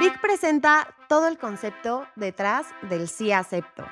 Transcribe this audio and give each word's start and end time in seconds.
Vic 0.00 0.20
presenta 0.20 0.94
todo 1.08 1.28
el 1.28 1.38
concepto 1.38 2.06
detrás 2.16 2.66
del 2.82 3.08
sí 3.08 3.32
acepto, 3.32 3.86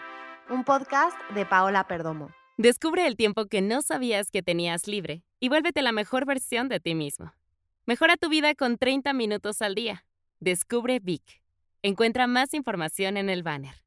un 0.51 0.65
podcast 0.65 1.17
de 1.35 1.47
Paola 1.47 1.87
Perdomo. 1.87 2.31
Descubre 2.59 3.07
el 3.07 3.17
tiempo 3.17 3.47
que 3.47 3.63
no 3.63 3.81
sabías 3.83 4.31
que 4.31 4.43
tenías 4.43 4.87
libre 4.87 5.25
y 5.41 5.49
vuélvete 5.49 5.81
la 5.81 5.93
mejor 5.93 6.27
versión 6.27 6.69
de 6.69 6.81
ti 6.81 6.95
mismo. 6.95 7.33
Mejora 7.87 8.17
tu 8.17 8.29
vida 8.29 8.55
con 8.55 8.77
30 8.77 9.13
minutos 9.13 9.63
al 9.63 9.75
día. 9.75 10.05
Descubre 10.39 10.99
Vic. 11.01 11.43
Encuentra 11.83 12.27
más 12.27 12.53
información 12.53 13.17
en 13.17 13.31
el 13.31 13.43
banner. 13.43 13.82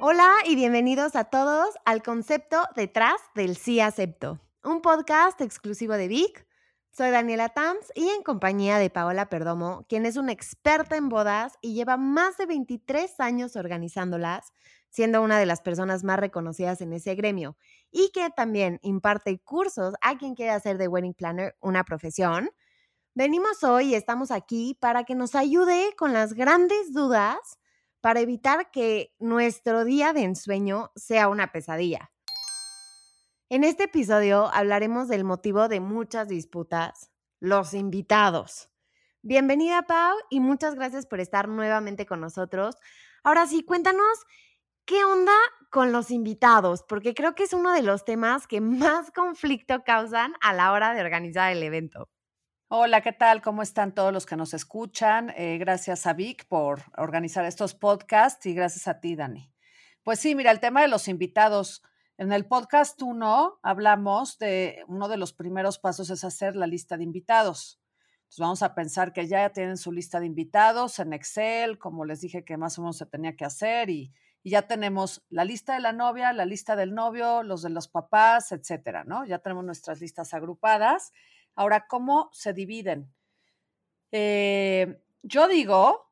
Hola 0.00 0.32
y 0.46 0.54
bienvenidos 0.54 1.16
a 1.16 1.24
todos 1.24 1.74
al 1.84 2.04
concepto 2.04 2.62
detrás 2.76 3.16
del 3.34 3.56
sí 3.56 3.80
acepto, 3.80 4.38
un 4.62 4.80
podcast 4.80 5.40
exclusivo 5.40 5.94
de 5.94 6.06
Vic. 6.06 6.46
Soy 6.92 7.10
Daniela 7.10 7.48
Tams 7.48 7.90
y 7.96 8.08
en 8.08 8.22
compañía 8.22 8.78
de 8.78 8.90
Paola 8.90 9.28
Perdomo, 9.28 9.84
quien 9.88 10.06
es 10.06 10.16
una 10.16 10.30
experta 10.30 10.96
en 10.96 11.08
bodas 11.08 11.54
y 11.60 11.74
lleva 11.74 11.96
más 11.96 12.36
de 12.36 12.46
23 12.46 13.18
años 13.18 13.56
organizándolas, 13.56 14.52
siendo 14.88 15.20
una 15.20 15.40
de 15.40 15.46
las 15.46 15.62
personas 15.62 16.04
más 16.04 16.20
reconocidas 16.20 16.80
en 16.80 16.92
ese 16.92 17.16
gremio 17.16 17.56
y 17.90 18.10
que 18.14 18.30
también 18.30 18.78
imparte 18.82 19.40
cursos 19.40 19.94
a 20.00 20.16
quien 20.16 20.36
quiere 20.36 20.52
hacer 20.52 20.78
de 20.78 20.86
wedding 20.86 21.14
planner 21.14 21.56
una 21.58 21.82
profesión. 21.82 22.50
Venimos 23.14 23.64
hoy 23.64 23.88
y 23.88 23.94
estamos 23.96 24.30
aquí 24.30 24.78
para 24.78 25.02
que 25.02 25.16
nos 25.16 25.34
ayude 25.34 25.92
con 25.96 26.12
las 26.12 26.34
grandes 26.34 26.92
dudas 26.92 27.57
para 28.00 28.20
evitar 28.20 28.70
que 28.70 29.14
nuestro 29.18 29.84
día 29.84 30.12
de 30.12 30.22
ensueño 30.22 30.92
sea 30.94 31.28
una 31.28 31.52
pesadilla. 31.52 32.10
En 33.48 33.64
este 33.64 33.84
episodio 33.84 34.48
hablaremos 34.52 35.08
del 35.08 35.24
motivo 35.24 35.68
de 35.68 35.80
muchas 35.80 36.28
disputas, 36.28 37.10
los 37.40 37.74
invitados. 37.74 38.70
Bienvenida 39.22 39.82
Pau 39.82 40.16
y 40.30 40.40
muchas 40.40 40.74
gracias 40.74 41.06
por 41.06 41.18
estar 41.18 41.48
nuevamente 41.48 42.06
con 42.06 42.20
nosotros. 42.20 42.76
Ahora 43.24 43.46
sí, 43.46 43.64
cuéntanos 43.64 44.26
qué 44.84 45.04
onda 45.04 45.32
con 45.70 45.92
los 45.92 46.10
invitados, 46.10 46.82
porque 46.82 47.14
creo 47.14 47.34
que 47.34 47.42
es 47.44 47.52
uno 47.52 47.72
de 47.72 47.82
los 47.82 48.04
temas 48.04 48.46
que 48.46 48.60
más 48.60 49.10
conflicto 49.10 49.82
causan 49.84 50.34
a 50.40 50.52
la 50.52 50.72
hora 50.72 50.94
de 50.94 51.00
organizar 51.00 51.52
el 51.52 51.62
evento. 51.62 52.08
Hola, 52.70 53.00
¿qué 53.00 53.14
tal? 53.14 53.40
¿Cómo 53.40 53.62
están 53.62 53.94
todos 53.94 54.12
los 54.12 54.26
que 54.26 54.36
nos 54.36 54.52
escuchan? 54.52 55.32
Eh, 55.38 55.56
gracias 55.56 56.06
a 56.06 56.12
Vic 56.12 56.46
por 56.48 56.82
organizar 56.98 57.46
estos 57.46 57.74
podcasts 57.74 58.44
y 58.44 58.52
gracias 58.52 58.86
a 58.88 59.00
ti, 59.00 59.16
Dani. 59.16 59.50
Pues 60.02 60.20
sí, 60.20 60.34
mira, 60.34 60.50
el 60.50 60.60
tema 60.60 60.82
de 60.82 60.88
los 60.88 61.08
invitados. 61.08 61.82
En 62.18 62.30
el 62.30 62.44
podcast 62.44 63.00
1 63.00 63.60
hablamos 63.62 64.36
de 64.36 64.84
uno 64.86 65.08
de 65.08 65.16
los 65.16 65.32
primeros 65.32 65.78
pasos 65.78 66.10
es 66.10 66.24
hacer 66.24 66.56
la 66.56 66.66
lista 66.66 66.98
de 66.98 67.04
invitados. 67.04 67.80
Entonces 68.18 68.38
vamos 68.38 68.62
a 68.62 68.74
pensar 68.74 69.14
que 69.14 69.26
ya 69.26 69.48
tienen 69.48 69.78
su 69.78 69.90
lista 69.90 70.20
de 70.20 70.26
invitados 70.26 70.98
en 70.98 71.14
Excel, 71.14 71.78
como 71.78 72.04
les 72.04 72.20
dije 72.20 72.44
que 72.44 72.58
más 72.58 72.78
o 72.78 72.82
menos 72.82 72.98
se 72.98 73.06
tenía 73.06 73.34
que 73.34 73.46
hacer 73.46 73.88
y, 73.88 74.12
y 74.42 74.50
ya 74.50 74.68
tenemos 74.68 75.24
la 75.30 75.46
lista 75.46 75.72
de 75.72 75.80
la 75.80 75.94
novia, 75.94 76.34
la 76.34 76.44
lista 76.44 76.76
del 76.76 76.92
novio, 76.94 77.42
los 77.42 77.62
de 77.62 77.70
los 77.70 77.88
papás, 77.88 78.52
etcétera, 78.52 79.04
¿no? 79.04 79.24
Ya 79.24 79.38
tenemos 79.38 79.64
nuestras 79.64 80.02
listas 80.02 80.34
agrupadas 80.34 81.14
Ahora, 81.58 81.88
¿cómo 81.88 82.30
se 82.32 82.52
dividen? 82.52 83.12
Eh, 84.12 85.02
yo 85.24 85.48
digo 85.48 86.08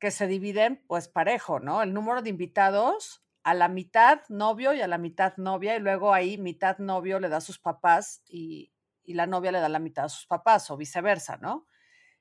que 0.00 0.10
se 0.10 0.26
dividen 0.26 0.84
pues 0.88 1.06
parejo, 1.06 1.60
¿no? 1.60 1.80
El 1.80 1.94
número 1.94 2.22
de 2.22 2.30
invitados 2.30 3.24
a 3.44 3.54
la 3.54 3.68
mitad 3.68 4.22
novio 4.28 4.74
y 4.74 4.80
a 4.80 4.88
la 4.88 4.98
mitad 4.98 5.36
novia, 5.36 5.76
y 5.76 5.78
luego 5.78 6.12
ahí 6.12 6.38
mitad 6.38 6.78
novio 6.78 7.20
le 7.20 7.28
da 7.28 7.36
a 7.36 7.40
sus 7.40 7.60
papás 7.60 8.24
y, 8.26 8.72
y 9.04 9.14
la 9.14 9.28
novia 9.28 9.52
le 9.52 9.60
da 9.60 9.68
la 9.68 9.78
mitad 9.78 10.06
a 10.06 10.08
sus 10.08 10.26
papás 10.26 10.68
o 10.72 10.76
viceversa, 10.76 11.36
¿no? 11.36 11.68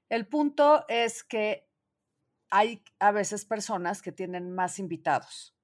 El 0.07 0.27
punto 0.27 0.85
es 0.89 1.23
que 1.23 1.67
hay 2.51 2.83
a 2.99 3.09
veces 3.09 3.45
personas 3.45 4.03
que 4.03 4.11
tienen 4.11 4.51
más 4.53 4.77
invitados 4.77 5.55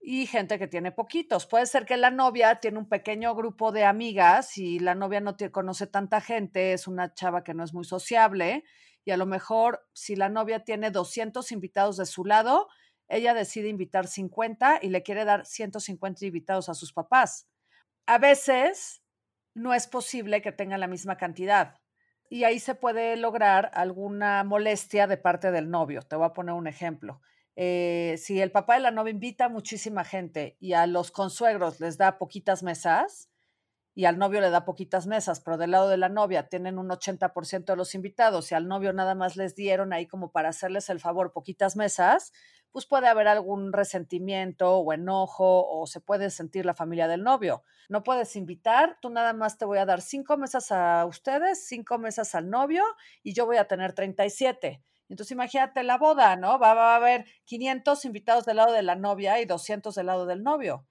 y 0.00 0.26
gente 0.26 0.58
que 0.58 0.66
tiene 0.66 0.92
poquitos. 0.92 1.46
Puede 1.46 1.66
ser 1.66 1.84
que 1.84 1.96
la 1.96 2.10
novia 2.10 2.56
tiene 2.56 2.78
un 2.78 2.88
pequeño 2.88 3.34
grupo 3.34 3.70
de 3.70 3.84
amigas 3.84 4.56
y 4.56 4.78
la 4.78 4.94
novia 4.94 5.20
no 5.20 5.36
conoce 5.52 5.86
tanta 5.86 6.20
gente, 6.20 6.72
es 6.72 6.88
una 6.88 7.12
chava 7.12 7.44
que 7.44 7.54
no 7.54 7.62
es 7.62 7.74
muy 7.74 7.84
sociable 7.84 8.64
y 9.04 9.10
a 9.10 9.16
lo 9.16 9.26
mejor 9.26 9.86
si 9.92 10.16
la 10.16 10.28
novia 10.28 10.64
tiene 10.64 10.90
200 10.90 11.52
invitados 11.52 11.96
de 11.96 12.06
su 12.06 12.24
lado, 12.24 12.68
ella 13.08 13.34
decide 13.34 13.68
invitar 13.68 14.06
50 14.06 14.80
y 14.82 14.88
le 14.88 15.02
quiere 15.02 15.24
dar 15.24 15.44
150 15.44 16.24
invitados 16.24 16.68
a 16.68 16.74
sus 16.74 16.92
papás. 16.92 17.48
A 18.06 18.18
veces 18.18 19.02
no 19.54 19.74
es 19.74 19.86
posible 19.86 20.42
que 20.42 20.52
tengan 20.52 20.80
la 20.80 20.86
misma 20.86 21.16
cantidad 21.16 21.78
y 22.30 22.44
ahí 22.44 22.60
se 22.60 22.74
puede 22.74 23.16
lograr 23.16 23.70
alguna 23.74 24.44
molestia 24.44 25.06
de 25.06 25.16
parte 25.16 25.50
del 25.50 25.70
novio. 25.70 26.02
Te 26.02 26.16
voy 26.16 26.26
a 26.26 26.32
poner 26.32 26.54
un 26.54 26.68
ejemplo 26.68 27.20
eh, 27.56 28.16
si 28.18 28.40
el 28.40 28.52
papá 28.52 28.74
de 28.74 28.80
la 28.80 28.90
novia 28.90 29.10
invita 29.10 29.46
a 29.46 29.48
muchísima 29.48 30.04
gente 30.04 30.56
y 30.60 30.72
a 30.72 30.86
los 30.86 31.10
consuegros 31.10 31.80
les 31.80 31.98
da 31.98 32.18
poquitas 32.18 32.62
mesas 32.62 33.30
y 33.94 34.04
al 34.04 34.18
novio 34.18 34.40
le 34.40 34.50
da 34.50 34.64
poquitas 34.64 35.06
mesas, 35.06 35.40
pero 35.40 35.58
del 35.58 35.72
lado 35.72 35.88
de 35.88 35.96
la 35.96 36.08
novia 36.08 36.48
tienen 36.48 36.78
un 36.78 36.88
80% 36.88 37.72
de 37.72 37.76
los 37.76 37.94
invitados 37.94 38.50
y 38.50 38.54
al 38.54 38.68
novio 38.68 38.92
nada 38.92 39.14
más 39.14 39.36
les 39.36 39.56
dieron 39.56 39.92
ahí 39.92 40.06
como 40.06 40.30
para 40.30 40.50
hacerles 40.50 40.88
el 40.90 41.00
favor 41.00 41.32
poquitas 41.32 41.76
mesas, 41.76 42.32
pues 42.70 42.86
puede 42.86 43.08
haber 43.08 43.26
algún 43.26 43.72
resentimiento 43.72 44.78
o 44.78 44.92
enojo 44.92 45.68
o 45.68 45.86
se 45.86 46.00
puede 46.00 46.30
sentir 46.30 46.64
la 46.64 46.74
familia 46.74 47.08
del 47.08 47.24
novio. 47.24 47.64
No 47.88 48.04
puedes 48.04 48.36
invitar, 48.36 48.96
tú 49.02 49.10
nada 49.10 49.32
más 49.32 49.58
te 49.58 49.64
voy 49.64 49.78
a 49.78 49.86
dar 49.86 50.00
cinco 50.00 50.36
mesas 50.36 50.70
a 50.70 51.04
ustedes, 51.04 51.66
cinco 51.66 51.98
mesas 51.98 52.34
al 52.36 52.48
novio 52.48 52.84
y 53.24 53.34
yo 53.34 53.44
voy 53.44 53.56
a 53.56 53.66
tener 53.66 53.92
37 53.92 54.82
entonces 55.10 55.32
imagínate 55.32 55.82
la 55.82 55.98
boda, 55.98 56.36
¿no? 56.36 56.58
Va, 56.58 56.70
a 56.70 56.96
haber 56.96 57.26
500 57.44 58.04
invitados 58.04 58.44
del 58.44 58.56
lado 58.56 58.72
de 58.72 58.82
la 58.82 58.94
novia 58.94 59.40
y 59.40 59.44
200 59.44 59.94
del 59.94 60.06
lado 60.06 60.24
del 60.24 60.42
novio. 60.42 60.86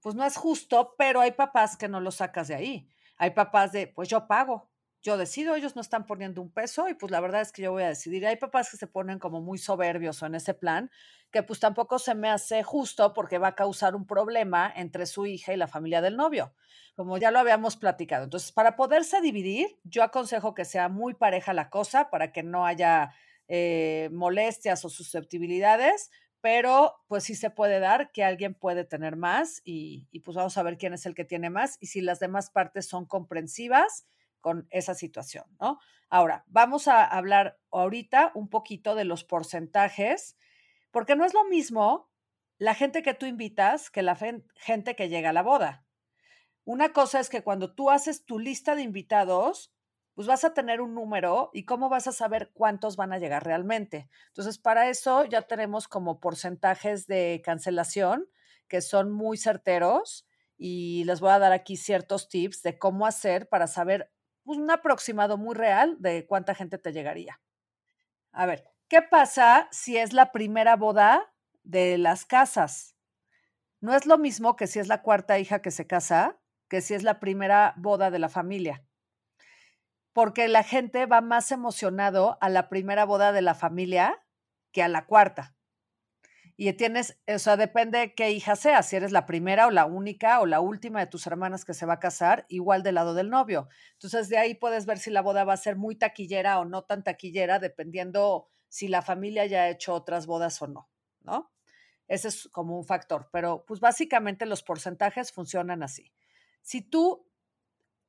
Pues 0.00 0.14
no 0.14 0.24
es 0.24 0.36
justo, 0.36 0.94
pero 0.98 1.20
hay 1.20 1.32
papás 1.32 1.76
que 1.76 1.88
no 1.88 2.00
los 2.00 2.16
sacas 2.16 2.48
de 2.48 2.56
ahí. 2.56 2.88
Hay 3.16 3.30
papás 3.30 3.70
de, 3.70 3.86
pues 3.86 4.08
yo 4.08 4.26
pago, 4.26 4.70
yo 5.02 5.16
decido, 5.16 5.54
ellos 5.54 5.76
no 5.76 5.82
están 5.82 6.04
poniendo 6.04 6.42
un 6.42 6.52
peso 6.52 6.88
y 6.88 6.94
pues 6.94 7.10
la 7.10 7.20
verdad 7.20 7.40
es 7.40 7.52
que 7.52 7.62
yo 7.62 7.72
voy 7.72 7.84
a 7.84 7.88
decidir. 7.88 8.26
Hay 8.26 8.36
papás 8.36 8.70
que 8.70 8.76
se 8.76 8.86
ponen 8.86 9.18
como 9.18 9.40
muy 9.40 9.56
soberbios 9.56 10.22
en 10.22 10.34
ese 10.34 10.52
plan, 10.52 10.90
que 11.30 11.42
pues 11.42 11.60
tampoco 11.60 11.98
se 11.98 12.14
me 12.14 12.28
hace 12.28 12.62
justo 12.62 13.14
porque 13.14 13.38
va 13.38 13.48
a 13.48 13.54
causar 13.54 13.94
un 13.94 14.06
problema 14.06 14.70
entre 14.74 15.06
su 15.06 15.26
hija 15.26 15.52
y 15.52 15.56
la 15.56 15.68
familia 15.68 16.02
del 16.02 16.16
novio, 16.16 16.54
como 16.96 17.16
ya 17.18 17.30
lo 17.30 17.38
habíamos 17.38 17.76
platicado. 17.76 18.24
Entonces, 18.24 18.52
para 18.52 18.76
poderse 18.76 19.20
dividir, 19.20 19.78
yo 19.84 20.02
aconsejo 20.02 20.54
que 20.54 20.64
sea 20.64 20.88
muy 20.88 21.14
pareja 21.14 21.54
la 21.54 21.70
cosa 21.70 22.10
para 22.10 22.32
que 22.32 22.42
no 22.42 22.66
haya 22.66 23.12
eh, 23.52 24.08
molestias 24.12 24.84
o 24.84 24.88
susceptibilidades, 24.88 26.10
pero 26.40 27.02
pues 27.08 27.24
sí 27.24 27.34
se 27.34 27.50
puede 27.50 27.80
dar 27.80 28.12
que 28.12 28.22
alguien 28.22 28.54
puede 28.54 28.84
tener 28.84 29.16
más 29.16 29.60
y, 29.64 30.06
y, 30.12 30.20
pues 30.20 30.36
vamos 30.36 30.56
a 30.56 30.62
ver 30.62 30.78
quién 30.78 30.94
es 30.94 31.04
el 31.04 31.16
que 31.16 31.24
tiene 31.24 31.50
más 31.50 31.76
y 31.80 31.86
si 31.86 32.00
las 32.00 32.20
demás 32.20 32.50
partes 32.50 32.88
son 32.88 33.06
comprensivas 33.06 34.06
con 34.40 34.68
esa 34.70 34.94
situación, 34.94 35.44
¿no? 35.60 35.80
Ahora, 36.08 36.44
vamos 36.46 36.86
a 36.86 37.04
hablar 37.04 37.58
ahorita 37.72 38.30
un 38.34 38.48
poquito 38.48 38.94
de 38.94 39.04
los 39.04 39.24
porcentajes, 39.24 40.36
porque 40.92 41.16
no 41.16 41.24
es 41.24 41.34
lo 41.34 41.44
mismo 41.44 42.08
la 42.56 42.74
gente 42.74 43.02
que 43.02 43.14
tú 43.14 43.26
invitas 43.26 43.90
que 43.90 44.02
la 44.02 44.16
gente 44.54 44.94
que 44.94 45.08
llega 45.08 45.30
a 45.30 45.32
la 45.32 45.42
boda. 45.42 45.84
Una 46.64 46.92
cosa 46.92 47.18
es 47.18 47.30
que 47.30 47.42
cuando 47.42 47.74
tú 47.74 47.90
haces 47.90 48.24
tu 48.26 48.38
lista 48.38 48.76
de 48.76 48.82
invitados, 48.82 49.72
pues 50.20 50.28
vas 50.28 50.44
a 50.44 50.52
tener 50.52 50.82
un 50.82 50.94
número 50.94 51.48
y 51.54 51.64
cómo 51.64 51.88
vas 51.88 52.06
a 52.06 52.12
saber 52.12 52.50
cuántos 52.52 52.96
van 52.96 53.14
a 53.14 53.18
llegar 53.18 53.42
realmente. 53.42 54.10
Entonces, 54.26 54.58
para 54.58 54.90
eso 54.90 55.24
ya 55.24 55.40
tenemos 55.40 55.88
como 55.88 56.20
porcentajes 56.20 57.06
de 57.06 57.40
cancelación 57.42 58.28
que 58.68 58.82
son 58.82 59.10
muy 59.10 59.38
certeros 59.38 60.28
y 60.58 61.04
les 61.04 61.20
voy 61.20 61.30
a 61.30 61.38
dar 61.38 61.52
aquí 61.52 61.78
ciertos 61.78 62.28
tips 62.28 62.62
de 62.62 62.78
cómo 62.78 63.06
hacer 63.06 63.48
para 63.48 63.66
saber 63.66 64.12
pues, 64.44 64.58
un 64.58 64.70
aproximado 64.70 65.38
muy 65.38 65.54
real 65.54 65.96
de 66.00 66.26
cuánta 66.26 66.54
gente 66.54 66.76
te 66.76 66.92
llegaría. 66.92 67.40
A 68.30 68.44
ver, 68.44 68.66
¿qué 68.88 69.00
pasa 69.00 69.68
si 69.70 69.96
es 69.96 70.12
la 70.12 70.32
primera 70.32 70.76
boda 70.76 71.32
de 71.62 71.96
las 71.96 72.26
casas? 72.26 72.94
No 73.80 73.94
es 73.94 74.04
lo 74.04 74.18
mismo 74.18 74.54
que 74.54 74.66
si 74.66 74.80
es 74.80 74.86
la 74.86 75.00
cuarta 75.00 75.38
hija 75.38 75.62
que 75.62 75.70
se 75.70 75.86
casa, 75.86 76.38
que 76.68 76.82
si 76.82 76.92
es 76.92 77.04
la 77.04 77.20
primera 77.20 77.72
boda 77.78 78.10
de 78.10 78.18
la 78.18 78.28
familia 78.28 78.84
porque 80.20 80.48
la 80.48 80.62
gente 80.62 81.06
va 81.06 81.22
más 81.22 81.50
emocionado 81.50 82.36
a 82.42 82.50
la 82.50 82.68
primera 82.68 83.06
boda 83.06 83.32
de 83.32 83.40
la 83.40 83.54
familia 83.54 84.22
que 84.70 84.82
a 84.82 84.88
la 84.88 85.06
cuarta. 85.06 85.56
Y 86.58 86.70
tienes, 86.74 87.18
o 87.26 87.38
sea, 87.38 87.56
depende 87.56 88.12
qué 88.14 88.30
hija 88.30 88.54
sea, 88.54 88.82
si 88.82 88.96
eres 88.96 89.12
la 89.12 89.24
primera 89.24 89.66
o 89.66 89.70
la 89.70 89.86
única 89.86 90.40
o 90.40 90.44
la 90.44 90.60
última 90.60 91.00
de 91.00 91.06
tus 91.06 91.26
hermanas 91.26 91.64
que 91.64 91.72
se 91.72 91.86
va 91.86 91.94
a 91.94 92.00
casar, 92.00 92.44
igual 92.50 92.82
del 92.82 92.96
lado 92.96 93.14
del 93.14 93.30
novio. 93.30 93.68
Entonces, 93.92 94.28
de 94.28 94.36
ahí 94.36 94.54
puedes 94.54 94.84
ver 94.84 94.98
si 94.98 95.08
la 95.08 95.22
boda 95.22 95.44
va 95.44 95.54
a 95.54 95.56
ser 95.56 95.76
muy 95.76 95.96
taquillera 95.96 96.58
o 96.58 96.66
no 96.66 96.84
tan 96.84 97.02
taquillera, 97.02 97.58
dependiendo 97.58 98.50
si 98.68 98.88
la 98.88 99.00
familia 99.00 99.46
ya 99.46 99.62
ha 99.62 99.70
hecho 99.70 99.94
otras 99.94 100.26
bodas 100.26 100.60
o 100.60 100.66
no, 100.66 100.90
¿no? 101.22 101.50
Ese 102.08 102.28
es 102.28 102.46
como 102.52 102.76
un 102.76 102.84
factor, 102.84 103.30
pero 103.32 103.64
pues 103.66 103.80
básicamente 103.80 104.44
los 104.44 104.62
porcentajes 104.62 105.32
funcionan 105.32 105.82
así. 105.82 106.12
Si 106.60 106.82
tú 106.82 107.29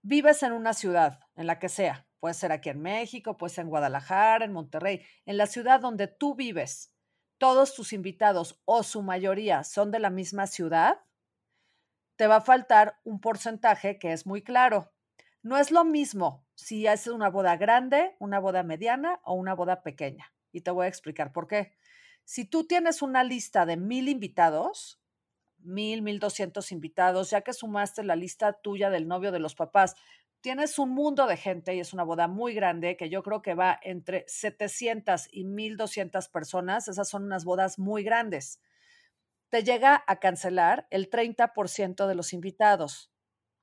vives 0.02 0.44
en 0.44 0.54
una 0.54 0.74
ciudad, 0.74 1.20
en 1.36 1.48
la 1.48 1.60
que 1.60 1.70
sea, 1.70 2.08
puede 2.20 2.34
ser 2.34 2.52
aquí 2.52 2.70
en 2.70 2.82
México, 2.82 3.38
puede 3.38 3.54
ser 3.54 3.64
en 3.64 3.70
Guadalajara, 3.70 4.46
en 4.46 4.54
Monterrey, 4.54 5.06
en 5.26 5.38
la 5.38 5.48
ciudad 5.48 5.80
donde 5.80 6.08
tú 6.08 6.36
vives, 6.36 6.94
todos 7.38 7.74
tus 7.74 7.94
invitados 7.94 8.62
o 8.66 8.84
su 8.84 9.02
mayoría 9.02 9.64
son 9.64 9.92
de 9.92 10.00
la 10.00 10.10
misma 10.10 10.46
ciudad, 10.48 11.00
te 12.16 12.28
va 12.28 12.36
a 12.36 12.42
faltar 12.42 13.00
un 13.04 13.20
porcentaje 13.20 13.98
que 13.98 14.14
es 14.14 14.28
muy 14.28 14.44
claro. 14.44 14.94
No 15.42 15.58
es 15.58 15.72
lo 15.72 15.84
mismo 15.84 16.46
si 16.54 16.86
es 16.86 17.08
una 17.08 17.30
boda 17.32 17.58
grande, 17.58 18.16
una 18.20 18.40
boda 18.40 18.62
mediana 18.62 19.20
o 19.24 19.34
una 19.34 19.56
boda 19.56 19.82
pequeña. 19.82 20.32
Y 20.52 20.62
te 20.62 20.70
voy 20.70 20.86
a 20.86 20.90
explicar 20.90 21.32
por 21.34 21.48
qué. 21.48 21.76
Si 22.24 22.46
tú 22.46 22.68
tienes 22.68 23.02
una 23.02 23.24
lista 23.24 23.66
de 23.66 23.78
mil 23.78 24.08
invitados, 24.08 25.01
mil, 25.64 26.02
mil 26.02 26.20
doscientos 26.20 26.72
invitados, 26.72 27.30
ya 27.30 27.42
que 27.42 27.54
sumaste 27.54 28.04
la 28.04 28.16
lista 28.16 28.54
tuya 28.54 28.90
del 28.90 29.08
novio 29.08 29.32
de 29.32 29.40
los 29.40 29.56
papás, 29.56 29.96
tienes 30.42 30.80
un 30.80 30.90
mundo 30.90 31.28
de 31.28 31.38
gente 31.38 31.76
y 31.76 31.80
es 31.80 31.94
una 31.94 32.04
boda 32.04 32.28
muy 32.28 32.54
grande 32.54 32.98
que 32.98 33.10
yo 33.10 33.24
creo 33.24 33.42
que 33.42 33.54
va 33.54 33.80
entre 33.84 34.26
700 34.28 35.28
y 35.32 35.46
1200 35.46 36.28
personas. 36.30 36.88
Esas 36.88 37.08
son 37.08 37.24
unas 37.24 37.46
bodas 37.46 37.80
muy 37.80 38.04
grandes. 38.04 38.60
Te 39.50 39.64
llega 39.64 40.04
a 40.08 40.20
cancelar 40.20 40.88
el 40.90 41.10
30% 41.10 42.08
de 42.08 42.16
los 42.16 42.34
invitados. 42.34 43.12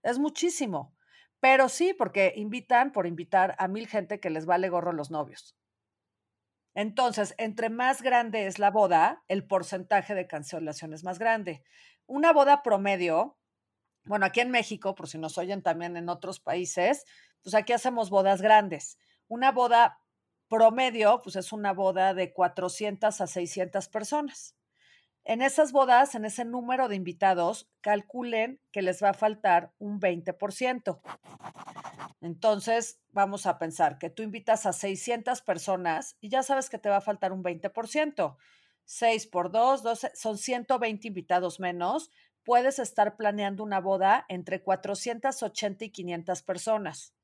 Es 0.02 0.18
muchísimo. 0.18 0.94
Pero 1.40 1.68
sí, 1.68 1.94
porque 1.94 2.32
invitan 2.36 2.92
por 2.92 3.06
invitar 3.06 3.54
a 3.58 3.68
mil 3.68 3.86
gente 3.86 4.20
que 4.20 4.30
les 4.30 4.46
vale 4.46 4.68
gorro 4.68 4.92
los 4.92 5.10
novios. 5.10 5.57
Entonces, 6.78 7.34
entre 7.38 7.70
más 7.70 8.02
grande 8.02 8.46
es 8.46 8.60
la 8.60 8.70
boda, 8.70 9.25
el 9.26 9.44
porcentaje 9.44 10.14
de 10.14 10.28
cancelación 10.28 10.94
es 10.94 11.02
más 11.02 11.19
grande. 11.19 11.64
Una 12.06 12.32
boda 12.32 12.62
promedio, 12.62 13.36
bueno, 14.04 14.26
aquí 14.26 14.38
en 14.38 14.52
México, 14.52 14.94
por 14.94 15.08
si 15.08 15.19
nos 15.19 15.38
oyen 15.38 15.60
también 15.60 15.96
en 15.96 16.08
otros 16.08 16.38
países, 16.38 17.04
pues 17.42 17.56
aquí 17.56 17.72
hacemos 17.72 18.10
bodas 18.10 18.40
grandes. 18.42 18.96
Una 19.26 19.50
boda 19.50 20.00
promedio, 20.46 21.20
pues 21.25 21.34
es 21.34 21.52
una 21.52 21.72
boda 21.72 22.14
de 22.14 22.32
400 22.32 23.20
a 23.20 23.26
600 23.26 23.88
personas. 23.88 24.54
En 25.25 25.42
esas 25.42 25.72
bodas, 25.72 26.14
en 26.14 26.25
ese 26.25 26.44
número 26.44 26.86
de 26.86 26.94
invitados, 26.94 27.69
calculen 27.80 28.60
que 28.70 28.82
les 28.82 29.02
va 29.02 29.08
a 29.08 29.14
faltar 29.14 29.72
un 29.78 29.98
20%. 29.98 31.00
Entonces, 32.20 33.00
vamos 33.10 33.46
a 33.46 33.58
pensar 33.58 33.99
que 33.99 34.10
tú 34.10 34.22
invitas 34.22 34.66
a 34.66 34.72
600 34.72 35.43
personas 35.43 36.16
y 36.20 36.28
ya 36.28 36.43
sabes 36.43 36.70
que 36.70 36.78
te 36.78 36.88
va 36.88 36.99
a 36.99 37.02
faltar 37.02 37.32
un 37.32 37.43
20%. 37.43 38.37
6 38.84 39.26
por 39.26 39.50
2, 39.50 39.82
12, 39.82 40.12
son 40.14 40.38
120 40.38 41.08
invitados 41.08 41.60
menos. 41.60 42.10
Puedes 42.44 42.78
estar 42.78 43.16
planeando 43.16 43.62
una 43.62 43.81
boda 43.81 44.25
entre 44.28 44.62
480 44.62 45.84
y 45.84 45.90
500 45.90 46.43
personas. 46.43 47.14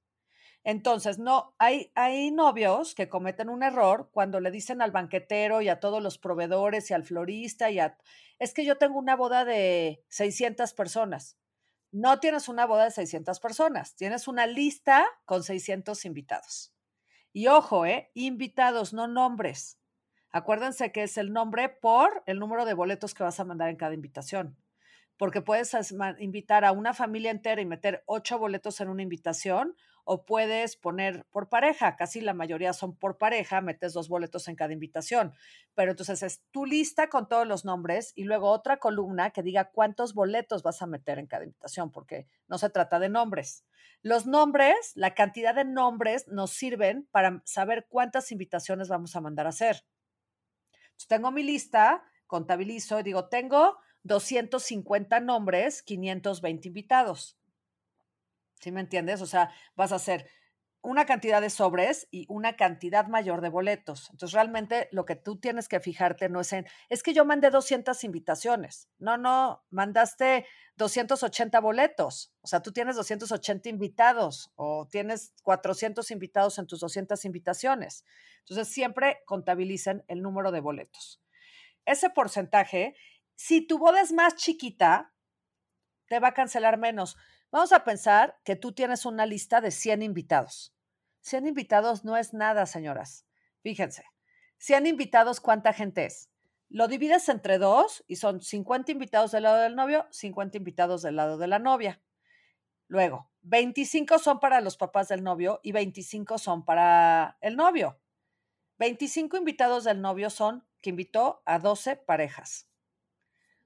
Entonces, 0.64 1.18
no, 1.18 1.54
hay, 1.58 1.92
hay 1.94 2.30
novios 2.30 2.94
que 2.94 3.08
cometen 3.08 3.50
un 3.50 3.62
error 3.62 4.10
cuando 4.12 4.40
le 4.40 4.50
dicen 4.50 4.80
al 4.80 4.92
banquetero 4.92 5.60
y 5.60 5.68
a 5.68 5.78
todos 5.78 6.02
los 6.02 6.18
proveedores 6.18 6.90
y 6.90 6.94
al 6.94 7.04
florista 7.04 7.70
y 7.70 7.78
a, 7.78 7.98
es 8.38 8.54
que 8.54 8.64
yo 8.64 8.78
tengo 8.78 8.98
una 8.98 9.14
boda 9.14 9.44
de 9.44 10.02
600 10.08 10.72
personas. 10.72 11.38
No 11.94 12.18
tienes 12.18 12.48
una 12.48 12.66
boda 12.66 12.86
de 12.86 12.90
600 12.90 13.38
personas, 13.38 13.94
tienes 13.94 14.26
una 14.26 14.48
lista 14.48 15.06
con 15.26 15.44
600 15.44 16.04
invitados. 16.06 16.74
Y 17.32 17.46
ojo, 17.46 17.86
¿eh? 17.86 18.10
Invitados, 18.14 18.92
no 18.92 19.06
nombres. 19.06 19.78
Acuérdense 20.32 20.90
que 20.90 21.04
es 21.04 21.16
el 21.18 21.32
nombre 21.32 21.68
por 21.68 22.24
el 22.26 22.40
número 22.40 22.64
de 22.64 22.74
boletos 22.74 23.14
que 23.14 23.22
vas 23.22 23.38
a 23.38 23.44
mandar 23.44 23.68
en 23.68 23.76
cada 23.76 23.94
invitación 23.94 24.58
porque 25.16 25.42
puedes 25.42 25.76
invitar 26.18 26.64
a 26.64 26.72
una 26.72 26.92
familia 26.92 27.30
entera 27.30 27.60
y 27.60 27.66
meter 27.66 28.02
ocho 28.06 28.38
boletos 28.38 28.80
en 28.80 28.88
una 28.88 29.02
invitación 29.02 29.76
o 30.04 30.26
puedes 30.26 30.76
poner 30.76 31.24
por 31.30 31.48
pareja, 31.48 31.96
casi 31.96 32.20
la 32.20 32.34
mayoría 32.34 32.72
son 32.72 32.94
por 32.96 33.16
pareja, 33.16 33.60
metes 33.60 33.94
dos 33.94 34.08
boletos 34.08 34.48
en 34.48 34.56
cada 34.56 34.72
invitación, 34.72 35.32
pero 35.74 35.92
entonces 35.92 36.22
es 36.22 36.42
tu 36.50 36.66
lista 36.66 37.08
con 37.08 37.26
todos 37.26 37.46
los 37.46 37.64
nombres 37.64 38.12
y 38.14 38.24
luego 38.24 38.50
otra 38.50 38.78
columna 38.78 39.30
que 39.30 39.42
diga 39.42 39.70
cuántos 39.70 40.14
boletos 40.14 40.62
vas 40.62 40.82
a 40.82 40.86
meter 40.86 41.18
en 41.18 41.26
cada 41.26 41.44
invitación, 41.44 41.90
porque 41.90 42.26
no 42.48 42.58
se 42.58 42.68
trata 42.68 42.98
de 42.98 43.08
nombres. 43.08 43.64
Los 44.02 44.26
nombres, 44.26 44.92
la 44.94 45.14
cantidad 45.14 45.54
de 45.54 45.64
nombres 45.64 46.28
nos 46.28 46.50
sirven 46.50 47.08
para 47.10 47.40
saber 47.46 47.86
cuántas 47.88 48.30
invitaciones 48.30 48.88
vamos 48.88 49.16
a 49.16 49.22
mandar 49.22 49.46
a 49.46 49.50
hacer. 49.50 49.86
Entonces, 50.82 51.08
tengo 51.08 51.30
mi 51.30 51.42
lista, 51.42 52.04
contabilizo 52.26 53.00
y 53.00 53.02
digo, 53.02 53.28
tengo 53.28 53.78
250 54.04 55.20
nombres, 55.20 55.82
520 55.82 56.68
invitados. 56.68 57.36
¿Sí 58.60 58.70
me 58.70 58.80
entiendes? 58.80 59.20
O 59.20 59.26
sea, 59.26 59.50
vas 59.74 59.92
a 59.92 59.96
hacer 59.96 60.26
una 60.84 61.06
cantidad 61.06 61.40
de 61.40 61.48
sobres 61.48 62.06
y 62.10 62.26
una 62.28 62.56
cantidad 62.56 63.06
mayor 63.06 63.40
de 63.40 63.48
boletos. 63.48 64.10
Entonces, 64.10 64.34
realmente 64.34 64.88
lo 64.92 65.06
que 65.06 65.16
tú 65.16 65.40
tienes 65.40 65.66
que 65.66 65.80
fijarte 65.80 66.28
no 66.28 66.40
es 66.40 66.52
en, 66.52 66.66
es 66.90 67.02
que 67.02 67.14
yo 67.14 67.24
mandé 67.24 67.48
200 67.48 68.04
invitaciones. 68.04 68.90
No, 68.98 69.16
no, 69.16 69.64
mandaste 69.70 70.46
280 70.76 71.58
boletos. 71.60 72.34
O 72.42 72.46
sea, 72.46 72.60
tú 72.60 72.70
tienes 72.70 72.96
280 72.96 73.70
invitados 73.70 74.52
o 74.56 74.86
tienes 74.90 75.32
400 75.42 76.10
invitados 76.10 76.58
en 76.58 76.66
tus 76.66 76.80
200 76.80 77.24
invitaciones. 77.24 78.04
Entonces, 78.40 78.68
siempre 78.68 79.22
contabilicen 79.24 80.04
el 80.06 80.20
número 80.20 80.52
de 80.52 80.60
boletos. 80.60 81.22
Ese 81.86 82.10
porcentaje, 82.10 82.94
si 83.34 83.66
tu 83.66 83.78
boda 83.78 84.00
es 84.00 84.12
más 84.12 84.36
chiquita, 84.36 85.12
te 86.06 86.20
va 86.20 86.28
a 86.28 86.34
cancelar 86.34 86.78
menos. 86.78 87.16
Vamos 87.50 87.72
a 87.72 87.84
pensar 87.84 88.40
que 88.44 88.56
tú 88.56 88.72
tienes 88.72 89.06
una 89.06 89.26
lista 89.26 89.60
de 89.60 89.70
100 89.70 90.02
invitados. 90.02 90.74
100 91.20 91.46
invitados 91.46 92.04
no 92.04 92.16
es 92.16 92.34
nada, 92.34 92.66
señoras. 92.66 93.26
Fíjense, 93.62 94.04
100 94.58 94.86
invitados, 94.86 95.40
¿cuánta 95.40 95.72
gente 95.72 96.04
es? 96.04 96.30
Lo 96.68 96.88
divides 96.88 97.28
entre 97.28 97.58
dos 97.58 98.04
y 98.08 98.16
son 98.16 98.40
50 98.40 98.92
invitados 98.92 99.32
del 99.32 99.44
lado 99.44 99.58
del 99.58 99.76
novio, 99.76 100.06
50 100.10 100.58
invitados 100.58 101.02
del 101.02 101.16
lado 101.16 101.38
de 101.38 101.46
la 101.46 101.58
novia. 101.58 102.02
Luego, 102.88 103.30
25 103.42 104.18
son 104.18 104.40
para 104.40 104.60
los 104.60 104.76
papás 104.76 105.08
del 105.08 105.22
novio 105.22 105.60
y 105.62 105.72
25 105.72 106.38
son 106.38 106.64
para 106.64 107.38
el 107.40 107.56
novio. 107.56 108.00
25 108.78 109.36
invitados 109.36 109.84
del 109.84 110.00
novio 110.00 110.30
son 110.30 110.66
que 110.80 110.90
invitó 110.90 111.42
a 111.46 111.58
12 111.58 111.96
parejas. 111.96 112.68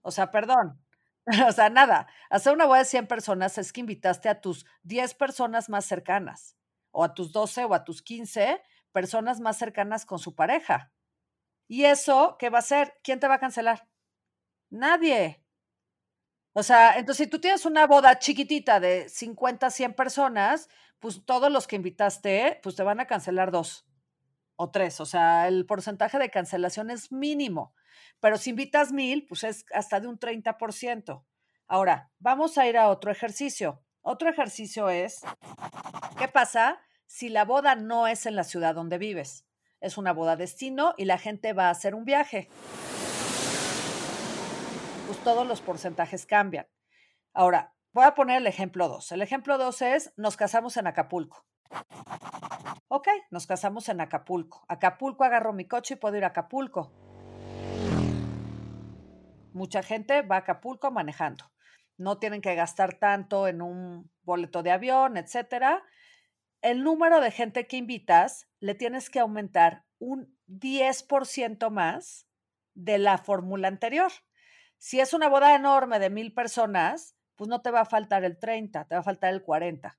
O 0.02 0.10
sea, 0.10 0.30
perdón, 0.30 0.80
o 1.48 1.52
sea, 1.52 1.70
nada, 1.70 2.06
hacer 2.30 2.52
una 2.54 2.66
boda 2.66 2.78
de 2.78 2.84
100 2.84 3.06
personas 3.06 3.58
es 3.58 3.72
que 3.72 3.80
invitaste 3.80 4.28
a 4.28 4.40
tus 4.40 4.64
10 4.82 5.14
personas 5.14 5.68
más 5.68 5.84
cercanas, 5.84 6.56
o 6.90 7.04
a 7.04 7.14
tus 7.14 7.32
12 7.32 7.64
o 7.64 7.74
a 7.74 7.84
tus 7.84 8.02
15 8.02 8.62
personas 8.92 9.40
más 9.40 9.58
cercanas 9.58 10.06
con 10.06 10.18
su 10.18 10.34
pareja. 10.34 10.90
¿Y 11.68 11.84
eso 11.84 12.36
qué 12.38 12.50
va 12.50 12.60
a 12.60 12.62
ser? 12.62 12.98
¿Quién 13.02 13.20
te 13.20 13.28
va 13.28 13.34
a 13.34 13.40
cancelar? 13.40 13.86
Nadie. 14.70 15.44
O 16.54 16.62
sea, 16.62 16.98
entonces 16.98 17.26
si 17.26 17.30
tú 17.30 17.40
tienes 17.40 17.66
una 17.66 17.86
boda 17.86 18.18
chiquitita 18.18 18.80
de 18.80 19.08
50, 19.08 19.70
100 19.70 19.94
personas, 19.94 20.68
pues 20.98 21.24
todos 21.24 21.52
los 21.52 21.66
que 21.66 21.76
invitaste, 21.76 22.58
pues 22.62 22.74
te 22.74 22.82
van 22.82 23.00
a 23.00 23.06
cancelar 23.06 23.50
dos 23.50 23.86
o 24.56 24.70
tres. 24.70 25.00
O 25.00 25.06
sea, 25.06 25.46
el 25.46 25.66
porcentaje 25.66 26.18
de 26.18 26.30
cancelación 26.30 26.90
es 26.90 27.12
mínimo. 27.12 27.74
Pero 28.20 28.36
si 28.36 28.50
invitas 28.50 28.92
mil, 28.92 29.26
pues 29.26 29.44
es 29.44 29.64
hasta 29.72 30.00
de 30.00 30.08
un 30.08 30.18
30%. 30.18 31.24
Ahora, 31.66 32.10
vamos 32.18 32.58
a 32.58 32.66
ir 32.66 32.78
a 32.78 32.88
otro 32.88 33.10
ejercicio. 33.10 33.82
Otro 34.00 34.30
ejercicio 34.30 34.88
es, 34.88 35.20
¿qué 36.18 36.28
pasa 36.28 36.80
si 37.06 37.28
la 37.28 37.44
boda 37.44 37.74
no 37.74 38.06
es 38.06 38.26
en 38.26 38.36
la 38.36 38.44
ciudad 38.44 38.74
donde 38.74 38.96
vives? 38.96 39.44
Es 39.80 39.98
una 39.98 40.12
boda 40.12 40.36
destino 40.36 40.94
y 40.96 41.04
la 41.04 41.18
gente 41.18 41.52
va 41.52 41.66
a 41.68 41.70
hacer 41.70 41.94
un 41.94 42.04
viaje. 42.04 42.48
Pues 45.06 45.18
todos 45.22 45.46
los 45.46 45.60
porcentajes 45.60 46.26
cambian. 46.26 46.66
Ahora, 47.34 47.74
voy 47.92 48.04
a 48.04 48.14
poner 48.14 48.38
el 48.38 48.46
ejemplo 48.46 48.88
2. 48.88 49.12
El 49.12 49.22
ejemplo 49.22 49.58
2 49.58 49.82
es, 49.82 50.12
nos 50.16 50.36
casamos 50.36 50.76
en 50.76 50.86
Acapulco. 50.86 51.44
Ok, 52.88 53.08
nos 53.30 53.46
casamos 53.46 53.88
en 53.90 54.00
Acapulco. 54.00 54.64
Acapulco 54.68 55.24
agarro 55.24 55.52
mi 55.52 55.66
coche 55.66 55.94
y 55.94 55.96
puedo 55.98 56.16
ir 56.16 56.24
a 56.24 56.28
Acapulco. 56.28 57.07
Mucha 59.58 59.82
gente 59.82 60.22
va 60.22 60.36
a 60.36 60.38
Acapulco 60.38 60.92
manejando. 60.92 61.50
No 61.96 62.18
tienen 62.18 62.40
que 62.40 62.54
gastar 62.54 62.94
tanto 62.94 63.48
en 63.48 63.60
un 63.60 64.08
boleto 64.22 64.62
de 64.62 64.70
avión, 64.70 65.16
etcétera. 65.16 65.82
El 66.62 66.84
número 66.84 67.20
de 67.20 67.32
gente 67.32 67.66
que 67.66 67.76
invitas 67.76 68.48
le 68.60 68.76
tienes 68.76 69.10
que 69.10 69.18
aumentar 69.18 69.84
un 69.98 70.38
10% 70.46 71.70
más 71.70 72.28
de 72.74 72.98
la 72.98 73.18
fórmula 73.18 73.66
anterior. 73.66 74.12
Si 74.76 75.00
es 75.00 75.12
una 75.12 75.28
boda 75.28 75.56
enorme 75.56 75.98
de 75.98 76.08
mil 76.08 76.32
personas, 76.32 77.16
pues 77.34 77.48
no 77.48 77.60
te 77.60 77.72
va 77.72 77.80
a 77.80 77.84
faltar 77.84 78.22
el 78.24 78.38
30, 78.38 78.84
te 78.84 78.94
va 78.94 79.00
a 79.00 79.04
faltar 79.04 79.34
el 79.34 79.42
40. 79.42 79.98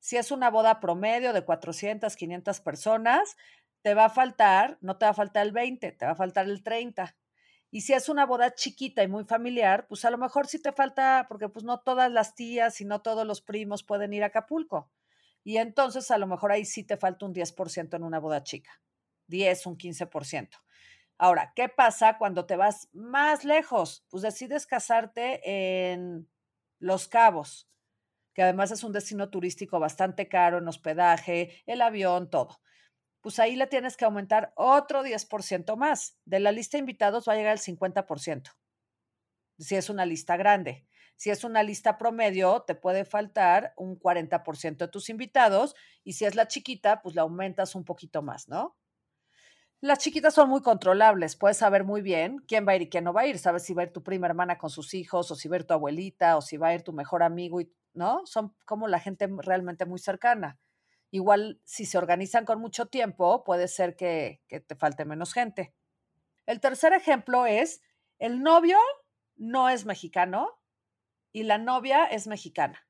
Si 0.00 0.18
es 0.18 0.30
una 0.30 0.50
boda 0.50 0.80
promedio 0.80 1.32
de 1.32 1.46
400, 1.46 2.14
500 2.14 2.60
personas, 2.60 3.38
te 3.80 3.94
va 3.94 4.04
a 4.04 4.10
faltar, 4.10 4.76
no 4.82 4.98
te 4.98 5.06
va 5.06 5.12
a 5.12 5.14
faltar 5.14 5.46
el 5.46 5.52
20, 5.52 5.92
te 5.92 6.04
va 6.04 6.12
a 6.12 6.14
faltar 6.14 6.44
el 6.44 6.62
30. 6.62 7.16
Y 7.70 7.82
si 7.82 7.92
es 7.92 8.08
una 8.08 8.24
boda 8.24 8.54
chiquita 8.54 9.02
y 9.02 9.08
muy 9.08 9.24
familiar, 9.24 9.86
pues 9.88 10.04
a 10.04 10.10
lo 10.10 10.18
mejor 10.18 10.46
sí 10.46 10.60
te 10.60 10.72
falta, 10.72 11.26
porque 11.28 11.48
pues 11.48 11.64
no 11.64 11.80
todas 11.80 12.10
las 12.10 12.34
tías 12.34 12.80
y 12.80 12.84
no 12.84 13.02
todos 13.02 13.26
los 13.26 13.42
primos 13.42 13.82
pueden 13.82 14.12
ir 14.14 14.22
a 14.22 14.26
Acapulco. 14.26 14.90
Y 15.44 15.58
entonces 15.58 16.10
a 16.10 16.18
lo 16.18 16.26
mejor 16.26 16.52
ahí 16.52 16.64
sí 16.64 16.84
te 16.84 16.96
falta 16.96 17.26
un 17.26 17.34
10% 17.34 17.96
en 17.96 18.02
una 18.04 18.20
boda 18.20 18.42
chica. 18.42 18.80
10, 19.26 19.66
un 19.66 19.76
15%. 19.76 20.56
Ahora, 21.18 21.52
¿qué 21.54 21.68
pasa 21.68 22.16
cuando 22.16 22.46
te 22.46 22.56
vas 22.56 22.88
más 22.92 23.44
lejos? 23.44 24.06
Pues 24.08 24.22
decides 24.22 24.66
casarte 24.66 25.40
en 25.92 26.28
Los 26.78 27.08
Cabos, 27.08 27.68
que 28.32 28.42
además 28.42 28.70
es 28.70 28.84
un 28.84 28.92
destino 28.92 29.28
turístico 29.28 29.78
bastante 29.78 30.28
caro 30.28 30.58
en 30.58 30.68
hospedaje, 30.68 31.62
el 31.66 31.82
avión, 31.82 32.30
todo 32.30 32.60
pues 33.20 33.38
ahí 33.38 33.56
le 33.56 33.66
tienes 33.66 33.96
que 33.96 34.04
aumentar 34.04 34.52
otro 34.56 35.02
10% 35.02 35.76
más. 35.76 36.18
De 36.24 36.40
la 36.40 36.52
lista 36.52 36.76
de 36.76 36.80
invitados 36.80 37.28
va 37.28 37.34
a 37.34 37.36
llegar 37.36 37.52
el 37.52 37.60
50%, 37.60 38.50
si 39.58 39.76
es 39.76 39.90
una 39.90 40.06
lista 40.06 40.36
grande. 40.36 40.86
Si 41.16 41.30
es 41.30 41.42
una 41.42 41.64
lista 41.64 41.98
promedio, 41.98 42.62
te 42.64 42.76
puede 42.76 43.04
faltar 43.04 43.72
un 43.76 43.98
40% 43.98 44.86
de 44.86 44.88
tus 44.88 45.08
invitados 45.10 45.74
y 46.04 46.12
si 46.12 46.24
es 46.24 46.36
la 46.36 46.46
chiquita, 46.46 47.02
pues 47.02 47.16
la 47.16 47.22
aumentas 47.22 47.74
un 47.74 47.84
poquito 47.84 48.22
más, 48.22 48.48
¿no? 48.48 48.76
Las 49.80 49.98
chiquitas 49.98 50.34
son 50.34 50.48
muy 50.48 50.60
controlables, 50.62 51.36
puedes 51.36 51.56
saber 51.56 51.84
muy 51.84 52.02
bien 52.02 52.38
quién 52.48 52.66
va 52.66 52.72
a 52.72 52.76
ir 52.76 52.82
y 52.82 52.88
quién 52.88 53.04
no 53.04 53.12
va 53.12 53.22
a 53.22 53.26
ir. 53.26 53.38
Sabes 53.38 53.62
si 53.64 53.74
va 53.74 53.82
a 53.82 53.84
ir 53.86 53.92
tu 53.92 54.02
prima 54.02 54.26
hermana 54.26 54.58
con 54.58 54.70
sus 54.70 54.92
hijos, 54.94 55.30
o 55.30 55.34
si 55.36 55.48
va 55.48 55.56
a 55.56 55.60
ir 55.60 55.66
tu 55.66 55.74
abuelita, 55.74 56.36
o 56.36 56.40
si 56.40 56.56
va 56.56 56.68
a 56.68 56.74
ir 56.74 56.82
tu 56.82 56.92
mejor 56.92 57.22
amigo, 57.22 57.60
¿no? 57.94 58.22
Son 58.26 58.54
como 58.64 58.88
la 58.88 58.98
gente 59.00 59.28
realmente 59.38 59.86
muy 59.86 60.00
cercana. 60.00 60.58
Igual 61.10 61.60
si 61.64 61.86
se 61.86 61.98
organizan 61.98 62.44
con 62.44 62.60
mucho 62.60 62.86
tiempo, 62.86 63.44
puede 63.44 63.68
ser 63.68 63.96
que, 63.96 64.42
te 64.48 64.74
falte 64.76 65.04
menos 65.04 65.32
gente. 65.32 65.74
El 66.46 66.60
tercer 66.60 66.92
ejemplo 66.92 67.46
es, 67.46 67.82
el 68.18 68.42
novio 68.42 68.78
no 69.36 69.68
es 69.68 69.86
mexicano 69.86 70.60
y 71.32 71.44
la 71.44 71.58
novia 71.58 72.04
es 72.04 72.26
mexicana. 72.26 72.86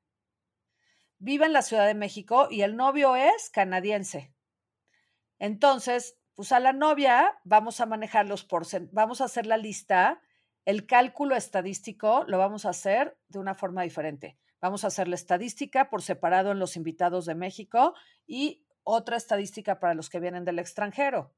Vive 1.17 1.45
en 1.45 1.53
la 1.53 1.61
Ciudad 1.61 1.85
de 1.85 1.93
México 1.93 2.47
y 2.49 2.61
el 2.61 2.75
novio 2.75 3.15
es 3.15 3.49
canadiense. 3.49 4.33
Entonces, 5.37 6.17
pues 6.33 6.51
a 6.51 6.59
la 6.59 6.73
novia 6.73 7.39
vamos 7.43 7.79
a 7.81 7.85
manejar 7.85 8.25
los 8.25 8.43
porcentajes, 8.43 8.93
vamos 8.93 9.21
a 9.21 9.25
hacer 9.25 9.45
la 9.45 9.57
lista, 9.57 10.21
el 10.65 10.85
cálculo 10.85 11.35
estadístico 11.35 12.23
lo 12.27 12.37
vamos 12.37 12.65
a 12.65 12.69
hacer 12.69 13.17
de 13.27 13.39
una 13.39 13.55
forma 13.55 13.83
diferente. 13.83 14.37
Vamos 14.61 14.83
a 14.83 14.87
hacer 14.87 15.07
la 15.07 15.15
estadística 15.15 15.89
por 15.89 16.01
separado 16.01 16.51
en 16.51 16.59
los 16.59 16.75
invitados 16.75 17.25
de 17.25 17.35
México 17.35 17.93
y 18.27 18.65
otra 18.83 19.17
estadística 19.17 19.79
para 19.79 19.93
los 19.93 20.09
que 20.09 20.19
vienen 20.19 20.45
del 20.45 20.59
extranjero. 20.59 21.33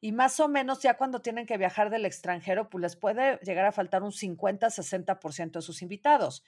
Y 0.00 0.12
más 0.12 0.38
o 0.38 0.48
menos 0.48 0.80
ya 0.80 0.96
cuando 0.96 1.20
tienen 1.20 1.44
que 1.46 1.58
viajar 1.58 1.90
del 1.90 2.06
extranjero, 2.06 2.70
pues 2.70 2.82
les 2.82 2.96
puede 2.96 3.38
llegar 3.38 3.64
a 3.64 3.72
faltar 3.72 4.02
un 4.02 4.12
50-60% 4.12 5.52
de 5.52 5.62
sus 5.62 5.82
invitados. 5.82 6.44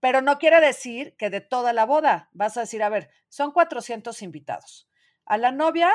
Pero 0.00 0.20
no 0.20 0.38
quiere 0.38 0.60
decir 0.60 1.16
que 1.16 1.30
de 1.30 1.40
toda 1.40 1.72
la 1.72 1.86
boda. 1.86 2.28
Vas 2.32 2.56
a 2.56 2.60
decir, 2.60 2.82
a 2.82 2.88
ver, 2.88 3.10
son 3.28 3.52
400 3.52 4.22
invitados. 4.22 4.88
A 5.24 5.38
la 5.38 5.50
novia 5.50 5.90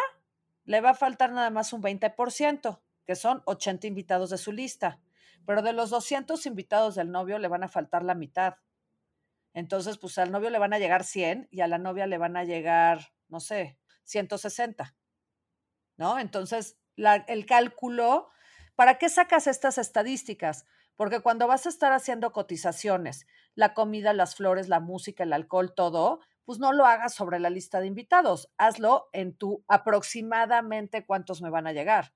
le 0.63 0.81
va 0.81 0.91
a 0.91 0.95
faltar 0.95 1.31
nada 1.31 1.51
más 1.51 1.74
un 1.74 1.81
20%, 1.81 2.81
que 3.05 3.15
son 3.15 3.43
80 3.45 3.88
invitados 3.88 4.31
de 4.31 4.38
su 4.38 4.51
lista. 4.51 5.00
Pero 5.45 5.62
de 5.62 5.74
los 5.74 5.91
200 5.91 6.43
invitados 6.48 6.95
del 6.95 7.12
novio 7.12 7.38
le 7.38 7.48
van 7.48 7.63
a 7.63 7.67
faltar 7.67 8.03
la 8.03 8.15
mitad. 8.15 8.55
Entonces, 9.55 9.97
pues 9.97 10.17
al 10.17 10.33
novio 10.33 10.50
le 10.50 10.59
van 10.59 10.74
a 10.74 10.79
llegar 10.79 11.05
100 11.05 11.47
y 11.50 11.62
a 11.62 11.67
la 11.67 11.77
novia 11.77 12.07
le 12.07 12.17
van 12.17 12.35
a 12.35 12.43
llegar, 12.43 13.13
no 13.29 13.39
sé, 13.39 13.79
160. 14.03 14.93
¿No? 15.95 16.19
Entonces, 16.19 16.77
el 16.97 17.45
cálculo, 17.45 18.27
¿para 18.75 18.97
qué 18.97 19.07
sacas 19.07 19.47
estas 19.47 19.77
estadísticas? 19.77 20.65
Porque 20.97 21.21
cuando 21.21 21.47
vas 21.47 21.65
a 21.65 21.69
estar 21.69 21.93
haciendo 21.93 22.33
cotizaciones, 22.33 23.27
la 23.53 23.74
comida, 23.74 24.12
las 24.12 24.35
flores, 24.35 24.67
la 24.67 24.81
música, 24.81 25.24
el 25.24 25.31
alcohol, 25.31 25.74
todo, 25.74 26.19
pues 26.43 26.59
no 26.59 26.74
lo 26.74 26.85
hagas 26.85 27.13
sobre 27.13 27.39
la 27.39 27.50
lista 27.50 27.79
de 27.79 27.88
invitados, 27.88 28.51
hazlo 28.57 29.07
en 29.13 29.38
tu 29.38 29.63
aproximadamente 29.69 31.05
cuántos 31.05 31.41
me 31.41 31.50
van 31.50 31.65
a 31.65 31.71
llegar. 31.71 32.13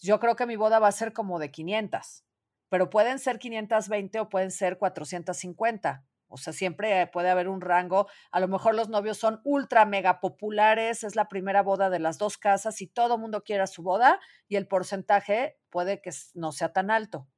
Yo 0.00 0.18
creo 0.18 0.34
que 0.34 0.46
mi 0.46 0.56
boda 0.56 0.78
va 0.78 0.88
a 0.88 0.92
ser 0.92 1.12
como 1.12 1.38
de 1.38 1.50
500, 1.50 2.24
pero 2.70 2.88
pueden 2.88 3.18
ser 3.18 3.38
520 3.38 4.18
o 4.20 4.28
pueden 4.30 4.50
ser 4.50 4.78
450. 4.78 6.06
O 6.34 6.36
sea, 6.36 6.52
siempre 6.52 7.06
puede 7.06 7.30
haber 7.30 7.48
un 7.48 7.60
rango. 7.60 8.08
A 8.32 8.40
lo 8.40 8.48
mejor 8.48 8.74
los 8.74 8.88
novios 8.88 9.18
son 9.18 9.40
ultra 9.44 9.84
mega 9.84 10.18
populares, 10.20 11.04
es 11.04 11.14
la 11.14 11.28
primera 11.28 11.62
boda 11.62 11.90
de 11.90 12.00
las 12.00 12.18
dos 12.18 12.38
casas 12.38 12.82
y 12.82 12.88
todo 12.88 13.18
mundo 13.18 13.44
quiere 13.44 13.64
su 13.68 13.84
boda 13.84 14.18
y 14.48 14.56
el 14.56 14.66
porcentaje 14.66 15.58
puede 15.70 16.02
que 16.02 16.10
no 16.34 16.50
sea 16.50 16.72
tan 16.72 16.90
alto. 16.90 17.28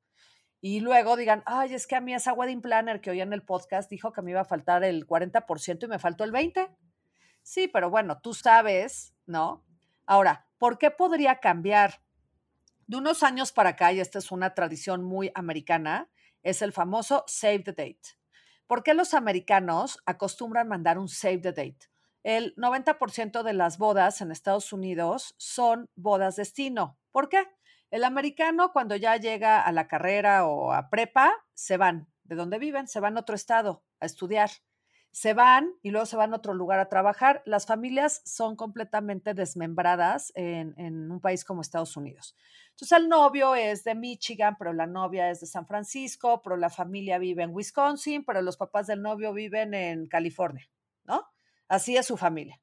Y 0.63 0.81
luego 0.81 1.17
digan, 1.17 1.43
ay, 1.45 1.75
es 1.75 1.87
que 1.87 1.95
a 1.95 2.01
mí 2.01 2.15
esa 2.15 2.33
wedding 2.33 2.63
planner 2.63 3.03
que 3.03 3.11
hoy 3.11 3.21
en 3.21 3.35
el 3.35 3.43
podcast 3.43 3.91
dijo 3.91 4.15
que 4.15 4.23
me 4.23 4.31
iba 4.31 4.41
a 4.41 4.45
faltar 4.47 4.83
el 4.83 5.07
40% 5.07 5.85
y 5.85 5.87
me 5.87 5.99
faltó 5.99 6.25
el 6.25 6.33
20%. 6.33 6.75
Sí, 7.43 7.69
pero 7.69 7.91
bueno, 7.91 8.19
tú 8.23 8.33
sabes, 8.33 9.15
¿no? 9.27 9.63
Ahora, 10.07 10.49
¿por 10.57 10.79
qué 10.79 10.91
podría 10.91 11.39
cambiar? 11.39 12.01
De 12.87 12.97
unos 12.97 13.23
años 13.23 13.53
para 13.53 13.71
acá, 13.71 13.93
y 13.93 14.01
esta 14.01 14.19
es 14.19 14.33
una 14.33 14.55
tradición 14.55 15.05
muy 15.05 15.31
americana, 15.35 16.09
es 16.43 16.63
el 16.63 16.73
famoso 16.73 17.25
save 17.27 17.61
the 17.61 17.73
date. 17.73 18.19
¿Por 18.67 18.83
qué 18.83 18.95
los 18.95 19.15
americanos 19.15 19.99
acostumbran 20.07 20.67
mandar 20.67 20.99
un 20.99 21.09
save 21.09 21.39
the 21.39 21.53
date? 21.53 21.89
El 22.25 22.53
90% 22.57 23.45
de 23.45 23.53
las 23.53 23.79
bodas 23.79 24.21
en 24.21 24.33
Estados 24.33 24.73
Unidos 24.73 25.37
son 25.39 25.87
bodas 25.95 26.35
destino. 26.35 26.99
¿Por 27.13 27.29
qué? 27.29 27.47
El 27.93 28.03
americano 28.03 28.73
cuando 28.73 28.97
ya 28.97 29.17
llega 29.19 29.63
a 29.63 29.71
la 29.71 29.87
carrera 29.87 30.47
o 30.47 30.73
a 30.73 30.91
prepa, 30.91 31.33
se 31.55 31.77
van. 31.77 32.09
¿De 32.25 32.35
dónde 32.35 32.59
viven? 32.59 32.89
Se 32.89 32.99
van 32.99 33.17
a 33.17 33.21
otro 33.21 33.37
estado 33.37 33.85
a 34.01 34.07
estudiar. 34.07 34.51
Se 35.17 35.33
van 35.33 35.73
y 35.81 35.93
luego 35.93 36.05
se 36.05 36.17
van 36.17 36.35
a 36.35 36.37
otro 36.37 36.53
lugar 36.53 36.79
a 36.79 36.91
trabajar. 36.91 37.43
Las 37.47 37.65
familias 37.65 38.21
son 38.27 38.55
completamente 38.55 39.33
desmembradas 39.33 40.31
en, 40.35 41.11
un 41.11 41.21
país 41.23 41.43
como 41.43 41.63
Estados 41.63 41.97
Unidos. 41.97 42.37
Entonces 42.73 42.99
el 42.99 43.09
novio 43.09 43.55
es 43.55 43.83
de 43.83 43.95
Michigan, 43.95 44.57
pero 44.59 44.75
la 44.75 44.87
novia 44.87 45.31
es 45.31 45.41
de 45.41 45.47
San 45.47 45.67
Francisco, 45.67 46.43
pero 46.43 46.59
la 46.59 46.69
familia 46.69 47.17
vive 47.17 47.45
en 47.45 47.55
Wisconsin, 47.55 48.27
pero 48.27 48.43
los 48.43 48.59
papás 48.59 48.89
del 48.89 49.01
novio 49.01 49.33
viven 49.33 49.73
en 49.73 50.07
California, 50.07 50.69
¿no? 51.05 51.25
Así 51.67 51.97
es 51.97 52.05
su 52.05 52.19
familia. 52.19 52.61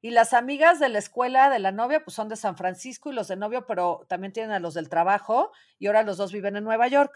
Y 0.00 0.12
las 0.12 0.32
amigas 0.32 0.80
de 0.80 0.88
la 0.88 0.98
escuela 0.98 1.50
de 1.50 1.58
la 1.58 1.72
novia, 1.72 2.02
pues 2.02 2.14
son 2.14 2.30
de 2.30 2.36
San 2.36 2.56
Francisco 2.56 3.12
y 3.12 3.14
los 3.14 3.28
de 3.28 3.36
novio, 3.36 3.66
pero 3.66 4.06
también 4.08 4.32
tienen 4.32 4.52
a 4.52 4.60
los 4.60 4.72
del 4.72 4.88
trabajo 4.88 5.52
y 5.78 5.88
ahora 5.88 6.04
los 6.04 6.16
dos 6.16 6.32
viven 6.32 6.56
en 6.56 6.64
Nueva 6.64 6.88
York. 6.88 7.12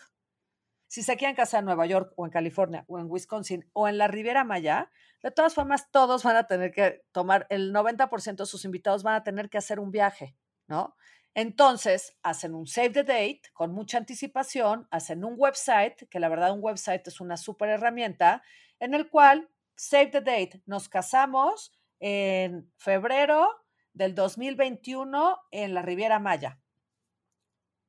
Si 0.89 1.03
se 1.03 1.17
quieren 1.17 1.35
casar 1.35 1.61
en 1.61 1.67
Nueva 1.67 1.87
York 1.87 2.13
o 2.17 2.25
en 2.25 2.31
California 2.31 2.85
o 2.89 2.99
en 2.99 3.07
Wisconsin 3.11 3.69
o 3.73 3.89
en 3.89 3.99
la 3.99 4.09
Riviera 4.09 4.45
Maya, 4.45 4.91
de 5.23 5.31
todas 5.31 5.55
formas 5.55 5.91
todos 5.91 6.23
van 6.23 6.37
a 6.37 6.47
tener 6.47 6.71
que 6.71 7.03
tomar, 7.13 7.47
el 7.51 7.73
90% 7.73 8.37
de 8.37 8.47
sus 8.47 8.65
invitados 8.65 9.03
van 9.03 9.15
a 9.15 9.25
tener 9.25 9.51
que 9.51 9.59
hacer 9.59 9.81
un 9.81 9.91
viaje, 9.91 10.37
¿no? 10.69 10.95
Entonces, 11.35 12.17
hacen 12.23 12.55
un 12.55 12.67
save 12.67 12.91
the 12.91 13.03
date 13.03 13.43
con 13.53 13.73
mucha 13.73 13.99
anticipación, 13.99 14.89
hacen 14.91 15.23
un 15.23 15.35
website, 15.37 16.09
que 16.09 16.19
la 16.19 16.31
verdad 16.31 16.53
un 16.53 16.63
website 16.63 17.07
es 17.07 17.21
una 17.21 17.37
súper 17.37 17.69
herramienta, 17.69 18.43
en 18.81 18.95
el 18.95 19.11
cual, 19.11 19.51
save 19.75 20.07
the 20.07 20.21
date, 20.23 20.63
nos 20.65 20.89
casamos 20.89 21.75
en 22.01 22.73
febrero 22.79 23.51
del 23.93 24.15
2021 24.15 25.39
en 25.51 25.75
la 25.75 25.83
Riviera 25.83 26.19
Maya. 26.19 26.59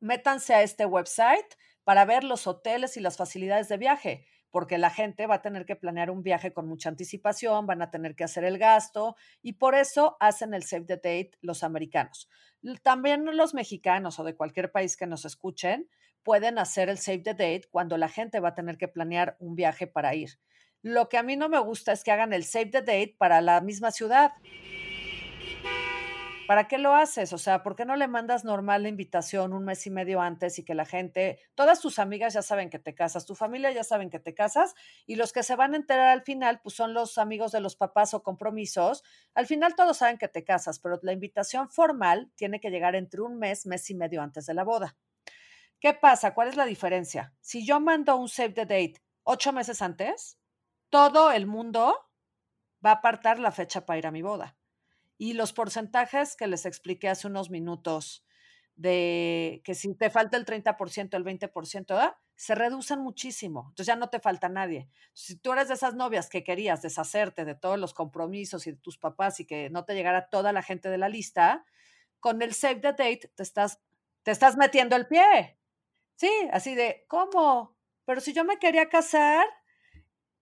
Métanse 0.02 0.54
a 0.54 0.62
este 0.62 0.86
website 0.86 1.56
para 1.88 2.04
ver 2.04 2.26
los 2.26 2.48
hoteles 2.48 2.98
y 2.98 3.00
las 3.00 3.16
facilidades 3.16 3.70
de 3.70 3.78
viaje 3.78 4.26
porque 4.52 4.78
la 4.78 4.90
gente 4.90 5.26
va 5.26 5.36
a 5.36 5.42
tener 5.42 5.66
que 5.66 5.78
planear 5.78 6.12
un 6.12 6.22
viaje 6.22 6.52
con 6.52 6.68
mucha 6.68 6.90
anticipación, 6.90 7.66
van 7.66 7.82
a 7.82 7.92
tener 7.92 8.14
que 8.14 8.26
hacer 8.26 8.44
el 8.44 8.58
gasto 8.58 9.16
y 9.42 9.54
por 9.54 9.74
eso 9.74 10.18
hacen 10.20 10.54
el 10.54 10.64
save 10.64 10.84
the 10.84 10.96
date 10.96 11.32
los 11.40 11.64
americanos. 11.64 12.28
También 12.84 13.24
los 13.38 13.54
mexicanos 13.54 14.20
o 14.20 14.26
de 14.26 14.36
cualquier 14.36 14.70
país 14.70 14.98
que 14.98 15.08
nos 15.08 15.24
escuchen 15.24 15.90
pueden 16.24 16.60
hacer 16.60 16.90
el 16.90 16.98
save 16.98 17.20
the 17.20 17.34
date 17.34 17.70
cuando 17.72 17.98
la 17.98 18.10
gente 18.10 18.42
va 18.42 18.50
a 18.50 18.56
tener 18.56 18.78
que 18.78 18.90
planear 18.90 19.38
un 19.40 19.56
viaje 19.56 19.88
para 19.88 20.14
ir. 20.14 20.42
Lo 20.82 21.08
que 21.08 21.18
a 21.18 21.24
mí 21.24 21.38
no 21.38 21.48
me 21.48 21.60
gusta 21.60 21.94
es 21.94 22.04
que 22.04 22.12
hagan 22.12 22.34
el 22.34 22.44
save 22.44 22.66
the 22.66 22.82
date 22.82 23.16
para 23.18 23.40
la 23.40 23.62
misma 23.62 23.92
ciudad. 23.92 24.34
¿Para 26.48 26.70
qué 26.70 26.78
lo 26.78 26.96
haces? 26.96 27.34
O 27.34 27.38
sea, 27.38 27.62
¿por 27.62 27.76
qué 27.76 27.84
no 27.84 27.98
le 27.98 28.08
mandas 28.08 28.46
normal 28.46 28.84
la 28.84 28.88
invitación 28.88 29.52
un 29.52 29.66
mes 29.66 29.86
y 29.86 29.90
medio 29.90 30.22
antes 30.22 30.58
y 30.58 30.64
que 30.64 30.76
la 30.76 30.86
gente, 30.86 31.42
todas 31.56 31.82
tus 31.82 32.00
amigas 32.00 32.34
ya 32.34 32.42
saben 32.42 32.70
que 32.70 32.80
te 32.80 32.96
casas, 32.96 33.26
tu 33.26 33.36
familia 33.36 33.70
ya 33.72 33.84
saben 33.84 34.10
que 34.10 34.20
te 34.20 34.34
casas 34.34 34.74
y 35.06 35.16
los 35.16 35.34
que 35.34 35.44
se 35.44 35.58
van 35.58 35.74
a 35.74 35.78
enterar 35.78 36.08
al 36.08 36.22
final, 36.22 36.62
pues 36.62 36.74
son 36.74 36.94
los 36.94 37.18
amigos 37.18 37.52
de 37.52 37.60
los 37.60 37.76
papás 37.76 38.14
o 38.14 38.24
compromisos. 38.24 39.04
Al 39.34 39.46
final 39.46 39.76
todos 39.76 39.98
saben 39.98 40.18
que 40.18 40.30
te 40.30 40.46
casas, 40.46 40.80
pero 40.80 40.98
la 41.04 41.12
invitación 41.12 41.70
formal 41.70 42.32
tiene 42.36 42.62
que 42.62 42.70
llegar 42.70 42.96
entre 42.96 43.22
un 43.22 43.38
mes, 43.38 43.66
mes 43.66 43.90
y 43.90 43.96
medio 43.96 44.22
antes 44.22 44.46
de 44.46 44.54
la 44.54 44.64
boda. 44.64 44.96
¿Qué 45.82 45.94
pasa? 45.94 46.34
¿Cuál 46.34 46.48
es 46.48 46.56
la 46.56 46.66
diferencia? 46.66 47.34
Si 47.42 47.66
yo 47.66 47.80
mando 47.82 48.16
un 48.16 48.30
save 48.30 48.54
the 48.54 48.66
date 48.66 49.04
ocho 49.24 49.52
meses 49.52 49.82
antes, 49.82 50.40
todo 50.90 51.32
el 51.32 51.46
mundo 51.46 51.94
va 52.86 52.92
a 52.92 52.94
apartar 52.96 53.40
la 53.40 53.52
fecha 53.52 53.86
para 53.86 54.00
ir 54.00 54.08
a 54.08 54.12
mi 54.12 54.22
boda. 54.22 54.57
Y 55.18 55.34
los 55.34 55.54
porcentajes 55.54 56.36
que 56.36 56.48
les 56.48 56.66
expliqué 56.66 57.10
hace 57.10 57.28
unos 57.28 57.50
minutos 57.50 58.26
de 58.76 59.62
que 59.64 59.74
si 59.74 59.94
te 59.96 60.10
falta 60.10 60.38
el 60.38 60.46
30%, 60.46 61.16
el 61.16 61.26
20%, 61.26 62.16
se 62.36 62.54
reducen 62.56 63.00
muchísimo. 63.00 63.66
Entonces 63.70 63.88
ya 63.88 63.96
no 63.96 64.10
te 64.10 64.20
falta 64.20 64.48
nadie. 64.48 64.88
Si 65.14 65.36
tú 65.36 65.54
eres 65.54 65.68
de 65.68 65.74
esas 65.74 65.96
novias 65.96 66.30
que 66.30 66.44
querías 66.44 66.84
deshacerte 66.84 67.44
de 67.44 67.56
todos 67.56 67.80
los 67.80 67.96
compromisos 67.96 68.68
y 68.68 68.72
de 68.72 68.78
tus 68.78 69.00
papás 69.00 69.40
y 69.40 69.46
que 69.46 69.72
no 69.72 69.84
te 69.84 69.96
llegara 69.96 70.30
toda 70.30 70.54
la 70.54 70.62
gente 70.62 70.90
de 70.90 71.00
la 71.00 71.10
lista, 71.10 71.66
con 72.20 72.42
el 72.44 72.54
save 72.54 72.76
the 72.76 72.90
date 72.90 73.32
te 73.36 73.44
estás, 73.44 73.82
te 74.22 74.32
estás 74.32 74.56
metiendo 74.56 74.96
el 74.96 75.08
pie. 75.08 75.58
Sí, 76.16 76.32
así 76.52 76.76
de, 76.76 77.06
¿cómo? 77.08 77.76
Pero 78.06 78.22
si 78.22 78.34
yo 78.34 78.46
me 78.46 78.58
quería 78.60 78.90
casar, 78.90 79.46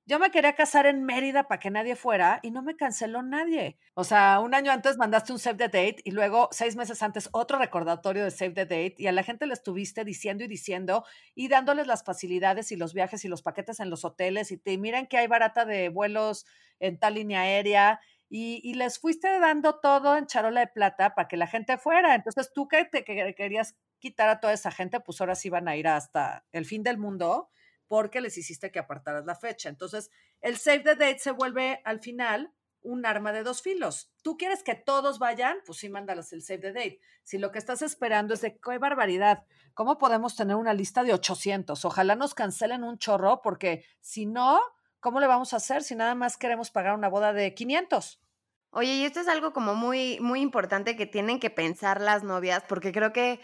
yo 0.07 0.19
me 0.19 0.29
quería 0.29 0.53
casar 0.53 0.85
en 0.85 1.03
Mérida 1.03 1.47
para 1.47 1.59
que 1.59 1.71
nadie 1.71 1.95
fuera 1.95 2.39
y 2.43 2.51
no 2.51 2.61
me 2.61 2.75
canceló 2.75 3.23
nadie. 3.23 3.77
O 3.95 4.03
sea, 4.03 4.39
un 4.39 4.53
año 4.53 4.71
antes 4.71 4.97
mandaste 4.97 5.33
un 5.33 5.39
save 5.39 5.57
the 5.57 5.63
date 5.65 5.97
y 6.03 6.11
luego 6.11 6.47
seis 6.51 6.75
meses 6.75 7.01
antes 7.01 7.27
otro 7.31 7.57
recordatorio 7.57 8.23
de 8.23 8.29
save 8.29 8.51
the 8.51 8.65
date 8.65 8.95
y 8.97 9.07
a 9.07 9.11
la 9.11 9.23
gente 9.23 9.47
le 9.47 9.53
estuviste 9.53 10.03
diciendo 10.05 10.43
y 10.43 10.47
diciendo 10.47 11.05
y 11.33 11.47
dándoles 11.47 11.87
las 11.87 12.03
facilidades 12.03 12.71
y 12.71 12.75
los 12.75 12.93
viajes 12.93 13.25
y 13.25 13.27
los 13.27 13.41
paquetes 13.41 13.79
en 13.79 13.89
los 13.89 14.05
hoteles 14.05 14.51
y 14.51 14.57
te 14.57 14.77
miren 14.77 15.07
que 15.07 15.17
hay 15.17 15.27
barata 15.27 15.65
de 15.65 15.89
vuelos 15.89 16.45
en 16.79 16.99
tal 16.99 17.15
línea 17.15 17.41
aérea 17.41 17.99
y, 18.29 18.73
les 18.73 18.99
fuiste 18.99 19.39
dando 19.39 19.79
todo 19.79 20.17
en 20.17 20.25
charola 20.27 20.61
de 20.61 20.67
plata 20.67 21.15
para 21.15 21.27
que 21.27 21.37
la 21.37 21.47
gente 21.47 21.77
fuera. 21.77 22.15
Entonces 22.15 22.51
tú 22.53 22.67
que 22.67 22.83
te 22.85 23.03
que 23.03 23.33
querías 23.35 23.75
quitar 23.99 24.29
a 24.29 24.39
toda 24.39 24.53
esa 24.53 24.71
gente, 24.71 24.99
pues 24.99 25.21
ahora 25.21 25.35
sí 25.35 25.49
van 25.49 25.67
a 25.67 25.75
ir 25.75 25.87
hasta 25.87 26.45
el 26.51 26.65
fin 26.65 26.83
del 26.83 26.97
mundo 26.97 27.49
porque 27.87 28.21
les 28.21 28.37
hiciste 28.37 28.71
que 28.71 28.79
apartaras 28.79 29.25
la 29.25 29.35
fecha. 29.35 29.69
Entonces, 29.69 30.09
el 30.41 30.57
save 30.57 30.79
the 30.79 30.95
date 30.95 31.19
se 31.19 31.31
vuelve 31.31 31.81
al 31.85 31.99
final 31.99 32.53
un 32.81 33.05
arma 33.05 33.33
de 33.33 33.43
dos 33.43 33.61
filos. 33.61 34.11
¿Tú 34.21 34.37
quieres 34.37 34.63
que 34.63 34.75
todos 34.75 35.19
vayan? 35.19 35.57
Pues 35.65 35.79
sí, 35.79 35.89
mándalas 35.89 36.31
el 36.33 36.41
save 36.41 36.59
the 36.59 36.73
date. 36.73 36.99
Si 37.23 37.37
lo 37.37 37.51
que 37.51 37.57
estás 37.57 37.81
esperando 37.81 38.33
es 38.33 38.41
de 38.41 38.59
qué 38.59 38.77
barbaridad, 38.77 39.43
¿cómo 39.73 39.97
podemos 39.97 40.35
tener 40.35 40.55
una 40.55 40.73
lista 40.73 41.03
de 41.03 41.13
800? 41.13 41.83
Ojalá 41.83 42.15
nos 42.15 42.35
cancelen 42.35 42.83
un 42.83 42.97
chorro 42.97 43.41
porque 43.41 43.83
si 44.01 44.25
no, 44.25 44.61
¿cómo 44.99 45.19
le 45.19 45.27
vamos 45.27 45.53
a 45.53 45.57
hacer 45.57 45.83
si 45.83 45.95
nada 45.95 46.15
más 46.15 46.37
queremos 46.37 46.69
pagar 46.69 46.95
una 46.95 47.09
boda 47.09 47.33
de 47.33 47.53
500? 47.53 48.21
Oye, 48.69 48.93
y 48.93 49.05
esto 49.05 49.21
es 49.21 49.27
algo 49.29 49.53
como 49.53 49.73
muy, 49.73 50.19
muy 50.19 50.41
importante 50.41 50.95
que 50.95 51.05
tienen 51.05 51.39
que 51.39 51.49
pensar 51.49 52.01
las 52.01 52.23
novias, 52.23 52.61
porque 52.67 52.91
creo 52.91 53.13
que 53.13 53.39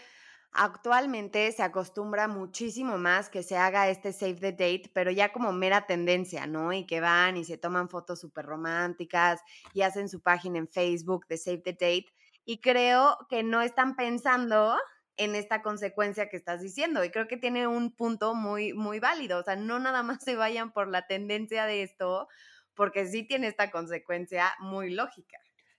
Actualmente 0.54 1.50
se 1.52 1.62
acostumbra 1.62 2.28
muchísimo 2.28 2.98
más 2.98 3.30
que 3.30 3.42
se 3.42 3.56
haga 3.56 3.88
este 3.88 4.12
save 4.12 4.34
the 4.34 4.52
date, 4.52 4.90
pero 4.92 5.10
ya 5.10 5.32
como 5.32 5.50
mera 5.52 5.86
tendencia, 5.86 6.46
¿no? 6.46 6.74
Y 6.74 6.84
que 6.86 7.00
van 7.00 7.38
y 7.38 7.44
se 7.44 7.56
toman 7.56 7.88
fotos 7.88 8.20
súper 8.20 8.44
románticas 8.44 9.40
y 9.72 9.80
hacen 9.80 10.10
su 10.10 10.20
página 10.20 10.58
en 10.58 10.68
Facebook 10.68 11.26
de 11.26 11.38
save 11.38 11.62
the 11.64 11.72
date. 11.72 12.06
Y 12.44 12.60
creo 12.60 13.16
que 13.30 13.42
no 13.42 13.62
están 13.62 13.96
pensando 13.96 14.76
en 15.16 15.34
esta 15.34 15.62
consecuencia 15.62 16.28
que 16.28 16.36
estás 16.36 16.60
diciendo. 16.60 17.02
Y 17.02 17.10
creo 17.10 17.28
que 17.28 17.38
tiene 17.38 17.66
un 17.66 17.94
punto 17.94 18.34
muy, 18.34 18.74
muy 18.74 19.00
válido. 19.00 19.38
O 19.38 19.42
sea, 19.42 19.56
no 19.56 19.78
nada 19.78 20.02
más 20.02 20.22
se 20.22 20.36
vayan 20.36 20.72
por 20.72 20.88
la 20.88 21.06
tendencia 21.06 21.64
de 21.64 21.82
esto, 21.82 22.28
porque 22.74 23.06
sí 23.06 23.26
tiene 23.26 23.46
esta 23.46 23.70
consecuencia 23.70 24.52
muy 24.60 24.90
lógica. 24.90 25.38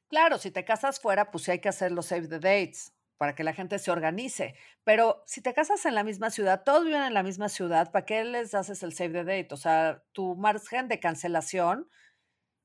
Claro, 0.10 0.38
si 0.40 0.50
te 0.52 0.66
casas 0.66 1.00
fuera, 1.00 1.30
pues 1.30 1.44
sí 1.44 1.52
hay 1.52 1.60
que 1.60 1.70
hacer 1.70 1.92
los 1.92 2.08
save 2.08 2.28
the 2.28 2.40
dates 2.40 2.93
para 3.18 3.36
que 3.36 3.44
la 3.44 3.54
gente 3.54 3.80
se 3.80 3.92
organice. 3.92 4.56
Pero 4.84 5.24
si 5.26 5.42
te 5.42 5.54
casas 5.54 5.86
en 5.86 5.96
la 5.96 6.04
misma 6.04 6.30
ciudad, 6.30 6.64
todos 6.64 6.86
viven 6.86 7.04
en 7.04 7.14
la 7.14 7.24
misma 7.24 7.50
ciudad, 7.50 7.92
¿para 7.92 8.06
qué 8.06 8.24
les 8.24 8.54
haces 8.54 8.84
el 8.84 8.94
save 8.94 9.12
the 9.12 9.24
date? 9.24 9.48
O 9.52 9.58
sea, 9.58 10.04
tu 10.12 10.36
margen 10.36 10.88
de 10.88 11.00
cancelación, 11.00 11.90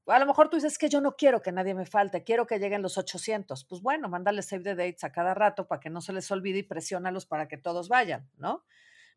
a 0.07 0.19
lo 0.19 0.27
mejor 0.27 0.49
tú 0.49 0.57
dices 0.57 0.79
que 0.79 0.89
yo 0.89 1.01
no 1.01 1.17
quiero 1.17 1.43
que 1.43 1.53
nadie 1.53 1.75
me 1.75 1.85
falte, 1.85 2.25
quiero 2.25 2.47
que 2.47 2.59
lleguen 2.59 2.83
los 2.83 2.97
800. 2.97 3.65
Pues 3.65 3.83
bueno, 3.83 4.09
mándale 4.09 4.43
save 4.43 4.63
the 4.63 4.75
dates 4.75 5.05
a 5.05 5.13
cada 5.13 5.35
rato 5.35 5.69
para 5.69 5.81
que 5.81 5.91
no 5.91 6.01
se 6.01 6.13
les 6.13 6.31
olvide 6.31 6.59
y 6.59 6.63
presiónalos 6.63 7.27
para 7.27 7.47
que 7.47 7.59
todos 7.59 7.89
vayan, 7.89 8.31
¿no? 8.37 8.65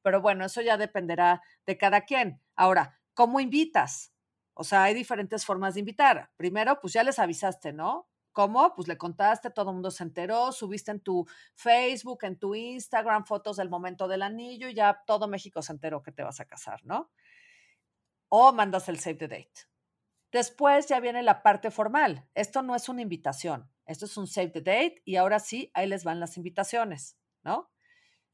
Pero 0.01 0.21
bueno, 0.21 0.45
eso 0.45 0.61
ya 0.61 0.77
dependerá 0.77 1.41
de 1.65 1.77
cada 1.77 2.01
quien. 2.01 2.41
Ahora, 2.55 2.99
¿cómo 3.13 3.39
invitas? 3.39 4.13
O 4.53 4.63
sea, 4.63 4.83
hay 4.83 4.93
diferentes 4.93 5.45
formas 5.45 5.75
de 5.75 5.79
invitar. 5.79 6.31
Primero, 6.35 6.79
pues 6.81 6.93
ya 6.93 7.03
les 7.03 7.19
avisaste, 7.19 7.71
¿no? 7.71 8.10
¿Cómo? 8.31 8.73
Pues 8.75 8.87
le 8.87 8.97
contaste, 8.97 9.49
todo 9.49 9.71
el 9.71 9.75
mundo 9.75 9.91
se 9.91 10.03
enteró, 10.03 10.51
subiste 10.51 10.91
en 10.91 11.01
tu 11.01 11.27
Facebook, 11.55 12.23
en 12.23 12.39
tu 12.39 12.55
Instagram 12.55 13.25
fotos 13.25 13.57
del 13.57 13.69
momento 13.69 14.07
del 14.07 14.21
anillo 14.21 14.69
y 14.69 14.73
ya 14.73 15.03
todo 15.05 15.27
México 15.27 15.61
se 15.61 15.73
enteró 15.73 16.01
que 16.01 16.11
te 16.11 16.23
vas 16.23 16.39
a 16.39 16.45
casar, 16.45 16.79
¿no? 16.85 17.11
O 18.29 18.53
mandas 18.53 18.87
el 18.87 18.99
save 18.99 19.15
the 19.15 19.27
date. 19.27 19.71
Después 20.31 20.87
ya 20.87 21.01
viene 21.01 21.23
la 21.23 21.43
parte 21.43 21.71
formal. 21.71 22.25
Esto 22.33 22.61
no 22.61 22.75
es 22.75 22.87
una 22.87 23.01
invitación, 23.01 23.69
esto 23.85 24.05
es 24.05 24.15
un 24.15 24.27
save 24.27 24.49
the 24.49 24.61
date 24.61 25.01
y 25.03 25.17
ahora 25.17 25.39
sí, 25.39 25.69
ahí 25.73 25.87
les 25.87 26.05
van 26.05 26.21
las 26.21 26.37
invitaciones, 26.37 27.17
¿no? 27.43 27.69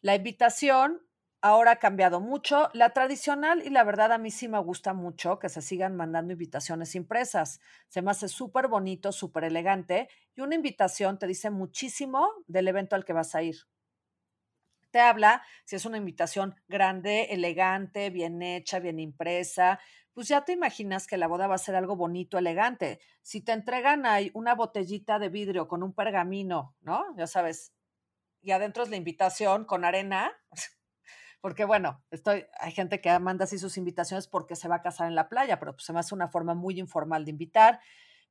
La 0.01 0.13
invitación 0.13 1.06
ahora 1.41 1.71
ha 1.71 1.75
cambiado 1.79 2.19
mucho. 2.19 2.69
La 2.73 2.91
tradicional 2.91 3.63
y 3.65 3.69
la 3.69 3.83
verdad 3.83 4.11
a 4.11 4.17
mí 4.17 4.31
sí 4.31 4.47
me 4.47 4.59
gusta 4.59 4.93
mucho 4.93 5.39
que 5.39 5.49
se 5.49 5.61
sigan 5.61 5.95
mandando 5.95 6.33
invitaciones 6.33 6.95
impresas. 6.95 7.59
Se 7.87 8.01
me 8.01 8.11
hace 8.11 8.27
súper 8.27 8.67
bonito, 8.67 9.11
súper 9.11 9.43
elegante 9.45 10.09
y 10.35 10.41
una 10.41 10.55
invitación 10.55 11.19
te 11.19 11.27
dice 11.27 11.49
muchísimo 11.49 12.29
del 12.47 12.67
evento 12.67 12.95
al 12.95 13.05
que 13.05 13.13
vas 13.13 13.35
a 13.35 13.43
ir. 13.43 13.57
Te 14.91 14.99
habla 14.99 15.43
si 15.65 15.75
es 15.75 15.85
una 15.85 15.97
invitación 15.97 16.55
grande, 16.67 17.27
elegante, 17.31 18.09
bien 18.09 18.41
hecha, 18.41 18.79
bien 18.79 18.99
impresa, 18.99 19.79
pues 20.13 20.29
ya 20.29 20.45
te 20.45 20.53
imaginas 20.53 21.05
que 21.05 21.17
la 21.17 21.27
boda 21.27 21.45
va 21.45 21.55
a 21.55 21.59
ser 21.59 21.75
algo 21.75 21.95
bonito, 21.95 22.37
elegante. 22.37 22.99
Si 23.21 23.41
te 23.41 23.51
entregan 23.51 24.05
ahí 24.05 24.31
una 24.33 24.55
botellita 24.55 25.19
de 25.19 25.29
vidrio 25.29 25.67
con 25.67 25.83
un 25.83 25.93
pergamino, 25.93 26.75
¿no? 26.81 27.05
Ya 27.17 27.27
sabes, 27.27 27.73
y 28.41 28.51
adentro 28.51 28.83
es 28.83 28.89
la 28.89 28.95
invitación 28.95 29.65
con 29.65 29.85
arena, 29.85 30.31
porque 31.41 31.65
bueno, 31.65 32.03
estoy, 32.11 32.45
hay 32.59 32.71
gente 32.71 33.01
que 33.01 33.17
manda 33.19 33.45
así 33.45 33.57
sus 33.57 33.77
invitaciones 33.77 34.27
porque 34.27 34.55
se 34.55 34.67
va 34.67 34.75
a 34.75 34.81
casar 34.81 35.07
en 35.07 35.15
la 35.15 35.29
playa, 35.29 35.59
pero 35.59 35.73
pues 35.73 35.85
se 35.85 35.93
me 35.93 35.99
hace 35.99 36.15
una 36.15 36.29
forma 36.29 36.53
muy 36.53 36.79
informal 36.79 37.25
de 37.25 37.31
invitar. 37.31 37.79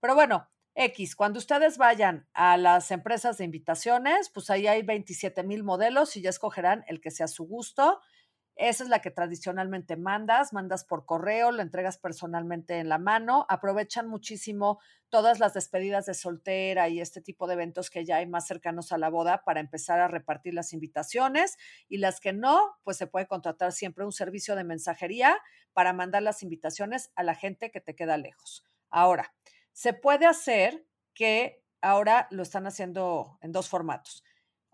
Pero 0.00 0.14
bueno, 0.14 0.48
X, 0.74 1.16
cuando 1.16 1.38
ustedes 1.38 1.78
vayan 1.78 2.28
a 2.34 2.56
las 2.58 2.90
empresas 2.90 3.38
de 3.38 3.44
invitaciones, 3.44 4.28
pues 4.28 4.50
ahí 4.50 4.66
hay 4.66 4.82
27 4.82 5.42
mil 5.42 5.64
modelos 5.64 6.16
y 6.16 6.22
ya 6.22 6.30
escogerán 6.30 6.84
el 6.86 7.00
que 7.00 7.10
sea 7.10 7.28
su 7.28 7.46
gusto. 7.46 8.00
Esa 8.56 8.84
es 8.84 8.88
la 8.88 9.00
que 9.00 9.10
tradicionalmente 9.10 9.96
mandas, 9.96 10.54
mandas 10.54 10.82
por 10.82 11.04
correo, 11.04 11.52
lo 11.52 11.60
entregas 11.60 11.98
personalmente 11.98 12.78
en 12.78 12.88
la 12.88 12.96
mano. 12.96 13.44
Aprovechan 13.50 14.08
muchísimo 14.08 14.80
todas 15.10 15.40
las 15.40 15.52
despedidas 15.52 16.06
de 16.06 16.14
soltera 16.14 16.88
y 16.88 17.02
este 17.02 17.20
tipo 17.20 17.46
de 17.46 17.52
eventos 17.52 17.90
que 17.90 18.06
ya 18.06 18.16
hay 18.16 18.26
más 18.26 18.46
cercanos 18.46 18.92
a 18.92 18.98
la 18.98 19.10
boda 19.10 19.44
para 19.44 19.60
empezar 19.60 20.00
a 20.00 20.08
repartir 20.08 20.54
las 20.54 20.72
invitaciones 20.72 21.58
y 21.86 21.98
las 21.98 22.18
que 22.18 22.32
no, 22.32 22.58
pues 22.82 22.96
se 22.96 23.06
puede 23.06 23.26
contratar 23.26 23.72
siempre 23.72 24.06
un 24.06 24.12
servicio 24.12 24.56
de 24.56 24.64
mensajería 24.64 25.36
para 25.74 25.92
mandar 25.92 26.22
las 26.22 26.42
invitaciones 26.42 27.10
a 27.14 27.24
la 27.24 27.34
gente 27.34 27.70
que 27.70 27.82
te 27.82 27.94
queda 27.94 28.16
lejos. 28.16 28.64
Ahora, 28.88 29.34
se 29.72 29.92
puede 29.92 30.24
hacer 30.24 30.86
que 31.12 31.62
ahora 31.82 32.26
lo 32.30 32.42
están 32.42 32.66
haciendo 32.66 33.38
en 33.42 33.52
dos 33.52 33.68
formatos 33.68 34.24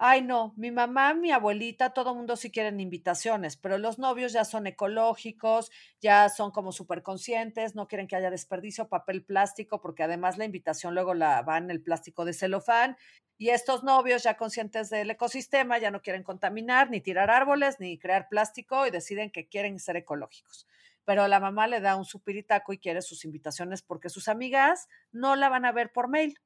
ay 0.05 0.21
no, 0.21 0.53
mi 0.57 0.73
mamá, 0.73 1.15
mi 1.15 1.31
abuelita, 1.31 1.91
todo 1.91 2.13
mundo 2.13 2.35
sí 2.35 2.51
quieren 2.51 2.81
invitaciones, 2.81 3.57
pero 3.57 3.79
los 3.79 4.01
novios 4.01 4.33
ya 4.33 4.45
son 4.45 4.67
ecológicos, 4.67 5.71
ya 6.01 6.29
son 6.29 6.51
como 6.51 6.73
súper 6.73 7.05
conscientes, 7.05 7.77
no 7.77 7.87
quieren 7.87 8.09
que 8.09 8.17
haya 8.17 8.29
desperdicio, 8.29 8.89
papel 8.89 9.25
plástico, 9.25 9.81
porque 9.81 10.03
además 10.03 10.39
la 10.39 10.45
invitación 10.45 10.95
luego 10.95 11.15
la 11.15 11.43
va 11.43 11.57
en 11.59 11.71
el 11.71 11.81
plástico 11.81 12.25
de 12.25 12.33
celofán. 12.33 12.97
Y 13.39 13.51
estos 13.51 13.85
novios 13.85 14.25
ya 14.25 14.37
conscientes 14.37 14.91
del 14.91 15.09
ecosistema 15.09 15.79
ya 15.79 15.93
no 15.93 16.03
quieren 16.03 16.25
contaminar, 16.25 16.91
ni 16.91 17.01
tirar 17.01 17.31
árboles, 17.31 17.79
ni 17.79 17.97
crear 17.97 18.29
plástico 18.29 18.89
y 18.89 18.91
deciden 18.91 19.31
que 19.31 19.47
quieren 19.47 19.79
ser 19.79 19.97
ecológicos. 19.97 20.67
Pero 21.05 21.29
la 21.29 21.39
mamá 21.39 21.69
le 21.69 21.81
da 21.81 21.95
un 21.95 22.05
supiritaco 22.05 22.73
y 22.73 22.79
quiere 22.79 23.03
sus 23.03 23.25
invitaciones 23.25 23.83
porque 23.83 24.09
sus 24.09 24.27
amigas 24.27 24.89
no 25.13 25.37
la 25.37 25.49
van 25.49 25.65
a 25.65 25.71
ver 25.71 25.93
por 25.93 26.09
mail 26.09 26.41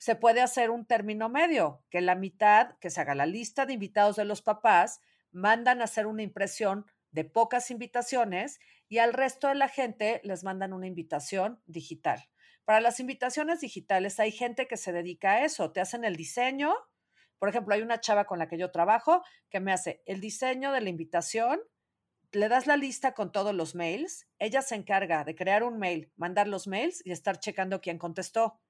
se 0.00 0.16
puede 0.16 0.40
hacer 0.40 0.70
un 0.70 0.86
término 0.86 1.28
medio, 1.28 1.84
que 1.90 2.00
la 2.00 2.14
mitad, 2.14 2.78
que 2.78 2.88
se 2.88 3.02
haga 3.02 3.14
la 3.14 3.26
lista 3.26 3.66
de 3.66 3.74
invitados 3.74 4.16
de 4.16 4.24
los 4.24 4.40
papás, 4.40 5.02
mandan 5.30 5.82
a 5.82 5.84
hacer 5.84 6.06
una 6.06 6.22
impresión 6.22 6.86
de 7.10 7.26
pocas 7.26 7.70
invitaciones 7.70 8.60
y 8.88 8.96
al 8.96 9.12
resto 9.12 9.48
de 9.48 9.56
la 9.56 9.68
gente 9.68 10.22
les 10.24 10.42
mandan 10.42 10.72
una 10.72 10.86
invitación 10.86 11.62
digital. 11.66 12.30
Para 12.64 12.80
las 12.80 12.98
invitaciones 12.98 13.60
digitales 13.60 14.18
hay 14.20 14.32
gente 14.32 14.66
que 14.66 14.78
se 14.78 14.92
dedica 14.92 15.32
a 15.32 15.44
eso, 15.44 15.70
te 15.70 15.82
hacen 15.82 16.06
el 16.06 16.16
diseño. 16.16 16.74
Por 17.38 17.50
ejemplo, 17.50 17.74
hay 17.74 17.82
una 17.82 18.00
chava 18.00 18.24
con 18.24 18.38
la 18.38 18.48
que 18.48 18.56
yo 18.56 18.70
trabajo 18.70 19.22
que 19.50 19.60
me 19.60 19.70
hace 19.70 20.02
el 20.06 20.22
diseño 20.22 20.72
de 20.72 20.80
la 20.80 20.88
invitación, 20.88 21.60
le 22.32 22.48
das 22.48 22.66
la 22.66 22.78
lista 22.78 23.12
con 23.12 23.32
todos 23.32 23.54
los 23.54 23.74
mails, 23.74 24.26
ella 24.38 24.62
se 24.62 24.76
encarga 24.76 25.24
de 25.24 25.34
crear 25.34 25.62
un 25.62 25.78
mail, 25.78 26.10
mandar 26.16 26.48
los 26.48 26.66
mails 26.66 27.02
y 27.04 27.12
estar 27.12 27.38
checando 27.38 27.82
quién 27.82 27.98
contestó 27.98 28.62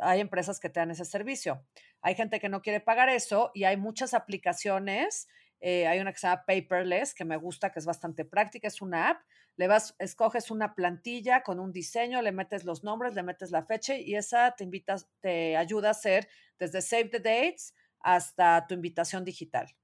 hay 0.00 0.20
empresas 0.20 0.60
que 0.60 0.68
te 0.68 0.80
dan 0.80 0.90
ese 0.90 1.04
servicio. 1.04 1.64
Hay 2.00 2.14
gente 2.14 2.40
que 2.40 2.48
no 2.48 2.62
quiere 2.62 2.80
pagar 2.80 3.08
eso 3.08 3.50
y 3.54 3.64
hay 3.64 3.76
muchas 3.76 4.14
aplicaciones. 4.14 5.28
Eh, 5.60 5.86
hay 5.86 5.98
una 5.98 6.12
que 6.12 6.18
se 6.18 6.26
llama 6.26 6.44
Paperless, 6.46 7.14
que 7.14 7.24
me 7.24 7.36
gusta, 7.36 7.70
que 7.70 7.80
es 7.80 7.86
bastante 7.86 8.24
práctica, 8.24 8.68
es 8.68 8.80
una 8.80 9.10
app. 9.10 9.22
Le 9.56 9.66
vas, 9.66 9.94
escoges 9.98 10.50
una 10.50 10.74
plantilla 10.74 11.42
con 11.42 11.58
un 11.58 11.72
diseño, 11.72 12.22
le 12.22 12.32
metes 12.32 12.64
los 12.64 12.84
nombres, 12.84 13.14
le 13.14 13.24
metes 13.24 13.50
la 13.50 13.64
fecha 13.64 13.96
y 13.96 14.14
esa 14.14 14.52
te 14.52 14.64
invita, 14.64 14.96
te 15.20 15.56
ayuda 15.56 15.88
a 15.88 15.92
hacer 15.92 16.28
desde 16.58 16.80
Save 16.80 17.08
the 17.08 17.18
Dates 17.18 17.74
hasta 18.00 18.66
tu 18.68 18.74
invitación 18.74 19.24
digital. 19.24 19.74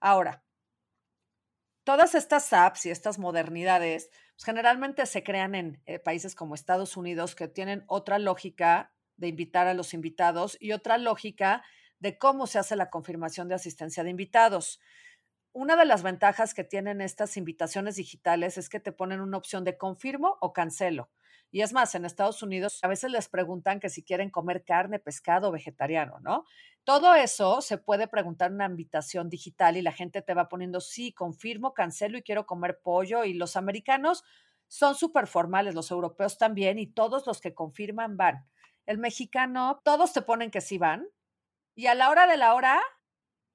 Ahora, 0.00 0.44
todas 1.82 2.14
estas 2.14 2.52
apps 2.52 2.86
y 2.86 2.90
estas 2.90 3.18
modernidades 3.18 4.10
pues, 4.36 4.44
generalmente 4.44 5.04
se 5.06 5.24
crean 5.24 5.54
en 5.54 5.82
eh, 5.86 5.98
países 5.98 6.34
como 6.34 6.54
Estados 6.54 6.96
Unidos 6.96 7.34
que 7.34 7.48
tienen 7.48 7.84
otra 7.88 8.18
lógica 8.18 8.92
de 9.18 9.28
invitar 9.28 9.66
a 9.66 9.74
los 9.74 9.92
invitados 9.94 10.56
y 10.60 10.72
otra 10.72 10.96
lógica 10.98 11.62
de 11.98 12.16
cómo 12.18 12.46
se 12.46 12.58
hace 12.58 12.76
la 12.76 12.90
confirmación 12.90 13.48
de 13.48 13.56
asistencia 13.56 14.04
de 14.04 14.10
invitados. 14.10 14.80
Una 15.52 15.76
de 15.76 15.84
las 15.84 16.02
ventajas 16.02 16.54
que 16.54 16.64
tienen 16.64 17.00
estas 17.00 17.36
invitaciones 17.36 17.96
digitales 17.96 18.58
es 18.58 18.68
que 18.68 18.80
te 18.80 18.92
ponen 18.92 19.20
una 19.20 19.36
opción 19.36 19.64
de 19.64 19.76
confirmo 19.76 20.38
o 20.40 20.52
cancelo. 20.52 21.10
Y 21.50 21.62
es 21.62 21.72
más, 21.72 21.94
en 21.94 22.04
Estados 22.04 22.42
Unidos 22.42 22.78
a 22.82 22.88
veces 22.88 23.10
les 23.10 23.28
preguntan 23.28 23.80
que 23.80 23.88
si 23.88 24.02
quieren 24.02 24.30
comer 24.30 24.64
carne, 24.64 24.98
pescado 24.98 25.48
o 25.48 25.52
vegetariano, 25.52 26.20
¿no? 26.20 26.44
Todo 26.84 27.14
eso 27.14 27.62
se 27.62 27.78
puede 27.78 28.06
preguntar 28.06 28.50
en 28.50 28.56
una 28.56 28.66
invitación 28.66 29.30
digital 29.30 29.76
y 29.76 29.82
la 29.82 29.92
gente 29.92 30.20
te 30.20 30.34
va 30.34 30.48
poniendo 30.48 30.80
sí, 30.80 31.12
confirmo, 31.12 31.72
cancelo 31.72 32.18
y 32.18 32.22
quiero 32.22 32.46
comer 32.46 32.80
pollo. 32.82 33.24
Y 33.24 33.32
los 33.32 33.56
americanos 33.56 34.24
son 34.68 34.94
súper 34.94 35.26
formales, 35.26 35.74
los 35.74 35.90
europeos 35.90 36.36
también, 36.36 36.78
y 36.78 36.86
todos 36.86 37.26
los 37.26 37.40
que 37.40 37.54
confirman 37.54 38.16
van. 38.18 38.46
El 38.88 38.96
mexicano, 38.96 39.82
todos 39.84 40.14
te 40.14 40.22
ponen 40.22 40.50
que 40.50 40.62
sí 40.62 40.78
van. 40.78 41.06
Y 41.74 41.88
a 41.88 41.94
la 41.94 42.08
hora 42.08 42.26
de 42.26 42.38
la 42.38 42.54
hora, 42.54 42.80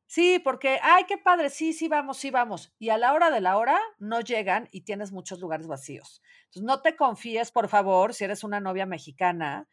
Sí, 0.06 0.38
porque, 0.38 0.80
ay, 0.84 1.06
qué 1.08 1.18
padre, 1.18 1.50
sí, 1.50 1.74
sí, 1.74 1.88
vamos, 1.88 2.18
sí, 2.18 2.30
vamos. 2.30 2.72
Y 2.78 2.90
a 2.90 3.00
la 3.00 3.14
hora 3.14 3.32
de 3.32 3.42
la 3.42 3.58
hora 3.58 3.80
no 3.98 4.20
llegan 4.20 4.68
y 4.72 4.82
tienes 4.82 5.12
muchos 5.12 5.40
lugares 5.40 5.66
vacíos. 5.66 6.22
Entonces, 6.44 6.62
no 6.62 6.84
te 6.84 6.96
confíes, 6.96 7.50
por 7.50 7.68
favor, 7.68 8.14
si 8.14 8.26
eres 8.26 8.44
una 8.44 8.60
novia 8.60 8.86
mexicana, 8.86 9.68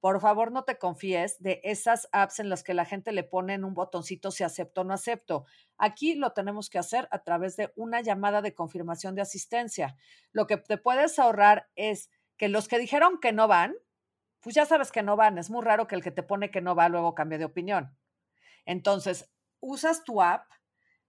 por 0.00 0.20
favor, 0.20 0.52
no 0.52 0.64
te 0.64 0.76
confíes 0.76 1.40
de 1.40 1.62
esas 1.64 2.10
apps 2.12 2.40
en 2.40 2.50
las 2.50 2.62
que 2.62 2.74
la 2.74 2.84
gente 2.84 3.10
le 3.12 3.24
pone 3.24 3.54
en 3.54 3.64
un 3.64 3.72
botoncito 3.72 4.30
si 4.30 4.44
acepto 4.44 4.82
o 4.82 4.84
no 4.84 4.92
acepto. 4.92 5.46
Aquí 5.78 6.14
lo 6.14 6.32
tenemos 6.32 6.68
que 6.68 6.78
hacer 6.78 7.08
a 7.10 7.22
través 7.22 7.56
de 7.56 7.72
una 7.74 8.02
llamada 8.02 8.42
de 8.42 8.54
confirmación 8.54 9.14
de 9.14 9.22
asistencia. 9.22 9.96
Lo 10.32 10.46
que 10.46 10.58
te 10.58 10.76
puedes 10.76 11.18
ahorrar 11.18 11.70
es 11.74 12.10
que 12.36 12.50
los 12.50 12.68
que 12.68 12.78
dijeron 12.78 13.18
que 13.18 13.32
no 13.32 13.48
van, 13.48 13.74
pues 14.46 14.54
ya 14.54 14.64
sabes 14.64 14.92
que 14.92 15.02
no 15.02 15.16
van. 15.16 15.38
Es 15.38 15.50
muy 15.50 15.64
raro 15.64 15.88
que 15.88 15.96
el 15.96 16.04
que 16.04 16.12
te 16.12 16.22
pone 16.22 16.52
que 16.52 16.60
no 16.60 16.76
va 16.76 16.88
luego 16.88 17.16
cambie 17.16 17.36
de 17.36 17.46
opinión. 17.46 17.98
Entonces, 18.64 19.28
usas 19.58 20.04
tu 20.04 20.22
app, 20.22 20.48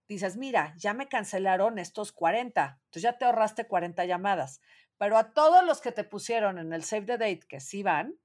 dices, 0.08 0.36
mira, 0.36 0.74
ya 0.76 0.92
me 0.92 1.06
cancelaron 1.06 1.78
estos 1.78 2.10
40, 2.10 2.80
entonces 2.82 3.02
ya 3.02 3.16
te 3.16 3.26
ahorraste 3.26 3.68
40 3.68 4.06
llamadas, 4.06 4.60
pero 4.96 5.16
a 5.16 5.34
todos 5.34 5.64
los 5.64 5.80
que 5.80 5.92
te 5.92 6.02
pusieron 6.02 6.58
en 6.58 6.72
el 6.72 6.82
Save 6.82 7.06
the 7.06 7.12
Date 7.12 7.46
que 7.48 7.60
sí 7.60 7.84
van, 7.84 8.18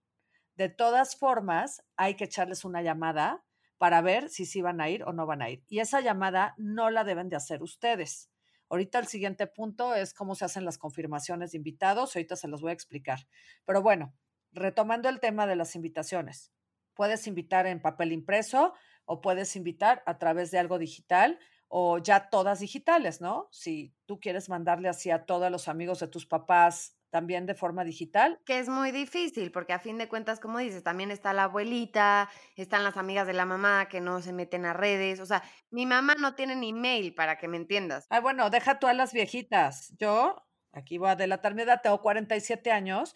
de 0.55 0.69
todas 0.69 1.15
formas 1.15 1.83
hay 1.95 2.15
que 2.15 2.23
echarles 2.23 2.65
una 2.65 2.81
llamada 2.81 3.45
para 3.77 4.01
ver 4.01 4.29
si 4.29 4.47
sí 4.47 4.63
van 4.63 4.81
a 4.81 4.89
ir 4.89 5.03
o 5.03 5.13
no 5.13 5.27
van 5.27 5.43
a 5.43 5.49
ir. 5.51 5.63
Y 5.69 5.77
esa 5.77 6.01
llamada 6.01 6.55
no 6.57 6.89
la 6.89 7.03
deben 7.03 7.29
de 7.29 7.35
hacer 7.35 7.61
ustedes. 7.61 8.31
Ahorita 8.67 8.97
el 8.97 9.05
siguiente 9.05 9.45
punto 9.45 9.93
es 9.93 10.15
cómo 10.15 10.33
se 10.33 10.45
hacen 10.45 10.65
las 10.65 10.79
confirmaciones 10.79 11.51
de 11.51 11.57
invitados. 11.57 12.15
Ahorita 12.15 12.35
se 12.35 12.47
los 12.47 12.61
voy 12.61 12.71
a 12.71 12.73
explicar. 12.73 13.27
Pero 13.63 13.83
bueno, 13.83 14.15
retomando 14.53 15.09
el 15.09 15.19
tema 15.19 15.47
de 15.47 15.55
las 15.55 15.75
invitaciones. 15.75 16.51
Puedes 16.93 17.27
invitar 17.27 17.65
en 17.67 17.81
papel 17.81 18.11
impreso, 18.11 18.73
o 19.05 19.21
puedes 19.21 19.55
invitar 19.55 20.03
a 20.05 20.17
través 20.17 20.51
de 20.51 20.59
algo 20.59 20.77
digital 20.77 21.39
o 21.67 21.97
ya 21.97 22.29
todas 22.29 22.59
digitales, 22.59 23.19
¿no? 23.19 23.47
Si 23.51 23.95
tú 24.05 24.19
quieres 24.19 24.47
mandarle 24.47 24.89
así 24.89 25.09
a 25.09 25.25
todos 25.25 25.51
los 25.51 25.67
amigos 25.67 25.99
de 25.99 26.07
tus 26.07 26.25
papás 26.25 26.97
también 27.09 27.45
de 27.45 27.53
forma 27.53 27.83
digital. 27.83 28.39
Que 28.45 28.59
es 28.59 28.69
muy 28.69 28.91
difícil, 28.91 29.51
porque 29.51 29.73
a 29.73 29.79
fin 29.79 29.99
de 29.99 30.07
cuentas, 30.07 30.39
como 30.39 30.57
dices, 30.57 30.83
también 30.83 31.11
está 31.11 31.31
la 31.31 31.43
abuelita, 31.43 32.29
están 32.55 32.83
las 32.83 32.97
amigas 32.97 33.27
de 33.27 33.33
la 33.33 33.45
mamá 33.45 33.87
que 33.87 34.01
no 34.01 34.21
se 34.21 34.33
meten 34.33 34.65
a 34.65 34.73
redes. 34.73 35.19
O 35.19 35.25
sea, 35.25 35.43
mi 35.69 35.85
mamá 35.85 36.15
no 36.15 36.33
tiene 36.33 36.55
ni 36.55 36.73
mail 36.73 37.13
para 37.13 37.37
que 37.37 37.47
me 37.47 37.57
entiendas. 37.57 38.07
Ah, 38.09 38.19
bueno, 38.19 38.49
deja 38.49 38.79
tú 38.79 38.87
a 38.87 38.93
las 38.93 39.13
viejitas. 39.13 39.93
Yo, 39.99 40.43
aquí 40.71 40.97
voy 40.97 41.09
a 41.09 41.15
delatar 41.15 41.53
mi 41.53 41.63
edad, 41.63 41.81
tengo 41.83 42.01
47 42.01 42.71
años, 42.71 43.15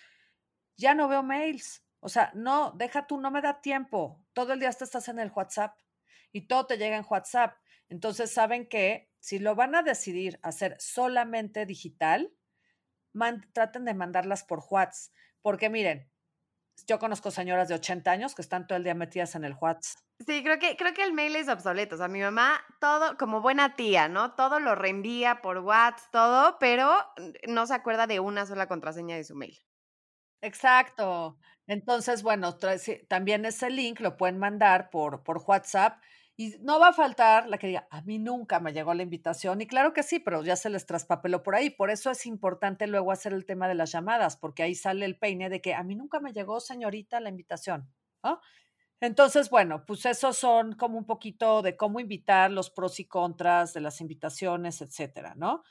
ya 0.78 0.94
no 0.94 1.08
veo 1.08 1.24
mails. 1.24 1.84
O 2.00 2.10
sea, 2.10 2.32
no, 2.36 2.72
deja 2.72 3.08
tú, 3.08 3.20
no 3.20 3.32
me 3.32 3.42
da 3.42 3.62
tiempo. 3.62 4.24
Todo 4.34 4.54
el 4.54 4.60
día 4.60 4.70
estás 4.70 5.08
en 5.08 5.20
el 5.20 5.32
WhatsApp 5.36 5.78
y 6.32 6.48
todo 6.48 6.68
te 6.68 6.78
llega 6.78 6.96
en 6.96 7.06
WhatsApp. 7.10 7.58
Entonces 7.90 8.32
saben 8.32 8.68
que 8.68 9.10
si 9.20 9.40
lo 9.40 9.56
van 9.56 9.76
a 9.76 9.84
decidir 9.84 10.40
hacer 10.44 10.76
solamente 10.80 11.66
digital, 11.66 12.32
traten 13.54 13.86
de 13.86 13.94
mandarlas 13.94 14.44
por 14.44 14.64
WhatsApp. 14.70 15.14
Porque 15.42 15.70
miren, 15.70 16.10
yo 16.86 17.00
conozco 17.00 17.32
señoras 17.32 17.68
de 17.68 17.76
80 17.76 18.12
años 18.12 18.36
que 18.36 18.42
están 18.42 18.68
todo 18.68 18.78
el 18.78 18.84
día 18.84 18.94
metidas 18.94 19.36
en 19.36 19.44
el 19.44 19.56
WhatsApp. 19.60 20.02
Sí, 20.26 20.44
creo 20.44 20.60
que, 20.60 20.76
creo 20.78 20.94
que 20.94 21.04
el 21.04 21.14
mail 21.14 21.36
es 21.36 21.48
obsoleto. 21.48 21.96
O 21.96 21.98
sea, 21.98 22.08
mi 22.08 22.22
mamá, 22.22 22.60
todo, 22.80 23.18
como 23.18 23.42
buena 23.42 23.76
tía, 23.76 24.08
¿no? 24.08 24.36
Todo 24.36 24.60
lo 24.60 24.76
reenvía 24.76 25.42
por 25.42 25.60
WhatsApp, 25.60 26.12
todo, 26.12 26.58
pero 26.60 26.96
no 27.48 27.66
se 27.66 27.74
acuerda 27.74 28.08
de 28.08 28.20
una 28.20 28.46
sola 28.46 28.68
contraseña 28.68 29.16
de 29.16 29.24
su 29.24 29.36
mail. 29.36 29.58
Exacto. 30.42 31.38
Entonces, 31.68 32.24
bueno, 32.24 32.56
también 33.10 33.46
ese 33.46 33.70
link 33.70 34.00
lo 34.00 34.16
pueden 34.18 34.38
mandar 34.38 34.90
por, 34.90 35.24
por 35.24 35.44
WhatsApp 35.46 36.02
y 36.38 36.56
no 36.62 36.80
va 36.80 36.90
a 36.90 36.94
faltar 36.94 37.48
la 37.50 37.58
que 37.58 37.68
diga, 37.68 37.88
a 37.90 38.02
mí 38.04 38.20
nunca 38.20 38.60
me 38.60 38.72
llegó 38.72 38.94
la 38.94 39.02
invitación. 39.04 39.60
Y 39.62 39.68
claro 39.68 39.92
que 39.94 40.04
sí, 40.04 40.20
pero 40.20 40.44
ya 40.44 40.56
se 40.56 40.70
les 40.70 40.86
traspapeló 40.86 41.42
por 41.44 41.56
ahí. 41.56 41.72
Por 41.72 41.90
eso 41.90 42.12
es 42.12 42.26
importante 42.28 42.86
luego 42.88 43.12
hacer 43.12 43.34
el 43.34 43.46
tema 43.46 43.68
de 43.68 43.74
las 43.76 43.92
llamadas, 43.92 44.38
porque 44.38 44.64
ahí 44.64 44.76
sale 44.76 45.06
el 45.06 45.18
peine 45.18 45.50
de 45.50 45.62
que 45.62 45.74
a 45.74 45.84
mí 45.84 45.96
nunca 45.96 46.20
me 46.20 46.34
llegó, 46.34 46.60
señorita, 46.60 47.20
la 47.20 47.30
invitación. 47.30 47.92
Entonces, 49.00 49.50
bueno, 49.50 49.86
pues 49.86 50.06
esos 50.06 50.38
son 50.38 50.74
como 50.74 50.98
un 50.98 51.06
poquito 51.06 51.62
de 51.62 51.78
cómo 51.78 52.00
invitar, 52.00 52.50
los 52.52 52.70
pros 52.72 53.00
y 53.00 53.06
contras 53.06 53.74
de 53.74 53.82
las 53.82 54.02
invitaciones, 54.02 54.82
etcétera, 54.82 55.36
¿no? 55.36 55.64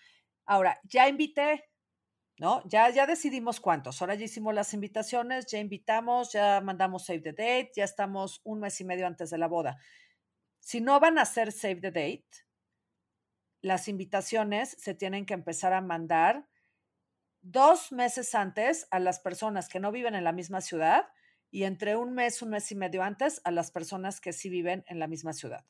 Ahora, 0.47 0.81
ya 0.85 1.09
invité, 1.09 1.65
¿no? 2.39 2.63
Ya, 2.67 2.91
ya 2.91 3.07
decidimos 3.07 3.61
cuántos. 3.61 4.01
Ahora 4.01 4.15
ya 4.15 4.25
hicimos 4.25 4.55
las 4.55 4.75
invitaciones, 4.75 5.47
ya 5.47 5.59
invitamos, 5.59 6.33
ya 6.33 6.61
mandamos 6.61 7.07
save 7.07 7.21
the 7.21 7.33
date, 7.33 7.73
ya 7.75 7.85
estamos 7.85 8.41
un 8.45 8.61
mes 8.61 8.81
y 8.81 8.85
medio 8.85 9.07
antes 9.07 9.31
de 9.31 9.39
la 9.39 9.49
boda. 9.49 9.79
Si 10.61 10.81
no 10.81 11.01
van 11.01 11.19
a 11.19 11.23
hacer 11.23 11.53
save 11.53 11.77
the 11.77 11.91
date, 11.91 12.47
las 13.63 13.89
invitaciones 13.89 14.77
se 14.79 14.95
tienen 14.95 15.27
que 15.27 15.35
empezar 15.35 15.73
a 15.73 15.81
mandar 15.81 16.49
dos 17.41 17.93
meses 17.93 18.35
antes 18.35 18.87
a 18.91 18.99
las 18.99 19.21
personas 19.21 19.69
que 19.69 19.81
no 19.81 19.93
viven 19.93 20.15
en 20.15 20.25
la 20.25 20.33
misma 20.33 20.61
ciudad 20.61 21.07
y 21.51 21.65
entre 21.65 21.97
un 21.97 22.13
mes, 22.13 22.43
un 22.43 22.51
mes 22.51 22.71
y 22.73 22.75
medio 22.75 23.03
antes 23.03 23.41
a 23.45 23.51
las 23.51 23.71
personas 23.71 24.21
que 24.21 24.33
sí 24.33 24.51
viven 24.51 24.85
en 24.89 24.99
la 24.99 25.07
misma 25.07 25.33
ciudad. 25.33 25.65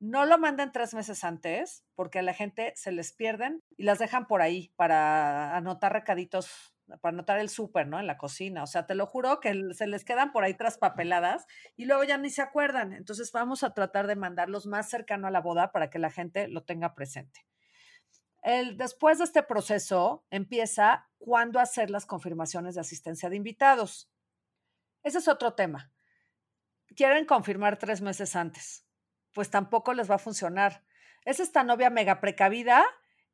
No 0.00 0.26
lo 0.26 0.38
manden 0.38 0.70
tres 0.70 0.94
meses 0.94 1.24
antes 1.24 1.84
porque 1.96 2.20
a 2.20 2.22
la 2.22 2.32
gente 2.32 2.72
se 2.76 2.92
les 2.92 3.12
pierden 3.12 3.64
y 3.76 3.82
las 3.82 3.98
dejan 3.98 4.28
por 4.28 4.42
ahí 4.42 4.72
para 4.76 5.56
anotar 5.56 5.92
recaditos, 5.92 6.72
para 7.00 7.14
anotar 7.14 7.40
el 7.40 7.48
súper, 7.48 7.88
¿no? 7.88 7.98
En 7.98 8.06
la 8.06 8.16
cocina. 8.16 8.62
O 8.62 8.68
sea, 8.68 8.86
te 8.86 8.94
lo 8.94 9.06
juro 9.06 9.40
que 9.40 9.74
se 9.74 9.88
les 9.88 10.04
quedan 10.04 10.30
por 10.30 10.44
ahí 10.44 10.54
traspapeladas 10.54 11.46
y 11.76 11.86
luego 11.86 12.04
ya 12.04 12.16
ni 12.16 12.30
se 12.30 12.42
acuerdan. 12.42 12.92
Entonces 12.92 13.32
vamos 13.32 13.64
a 13.64 13.74
tratar 13.74 14.06
de 14.06 14.14
mandarlos 14.14 14.66
más 14.66 14.88
cercano 14.88 15.26
a 15.26 15.32
la 15.32 15.40
boda 15.40 15.72
para 15.72 15.90
que 15.90 15.98
la 15.98 16.10
gente 16.10 16.46
lo 16.46 16.62
tenga 16.62 16.94
presente. 16.94 17.44
Después 18.76 19.18
de 19.18 19.24
este 19.24 19.42
proceso 19.42 20.24
empieza 20.30 21.08
cuándo 21.18 21.58
hacer 21.58 21.90
las 21.90 22.06
confirmaciones 22.06 22.76
de 22.76 22.80
asistencia 22.82 23.28
de 23.28 23.36
invitados. 23.36 24.08
Ese 25.02 25.18
es 25.18 25.26
otro 25.26 25.54
tema. 25.54 25.92
Quieren 26.94 27.26
confirmar 27.26 27.78
tres 27.78 28.00
meses 28.00 28.36
antes 28.36 28.87
pues 29.32 29.50
tampoco 29.50 29.94
les 29.94 30.10
va 30.10 30.16
a 30.16 30.18
funcionar. 30.18 30.84
Es 31.24 31.40
esta 31.40 31.64
novia 31.64 31.90
mega 31.90 32.20
precavida 32.20 32.84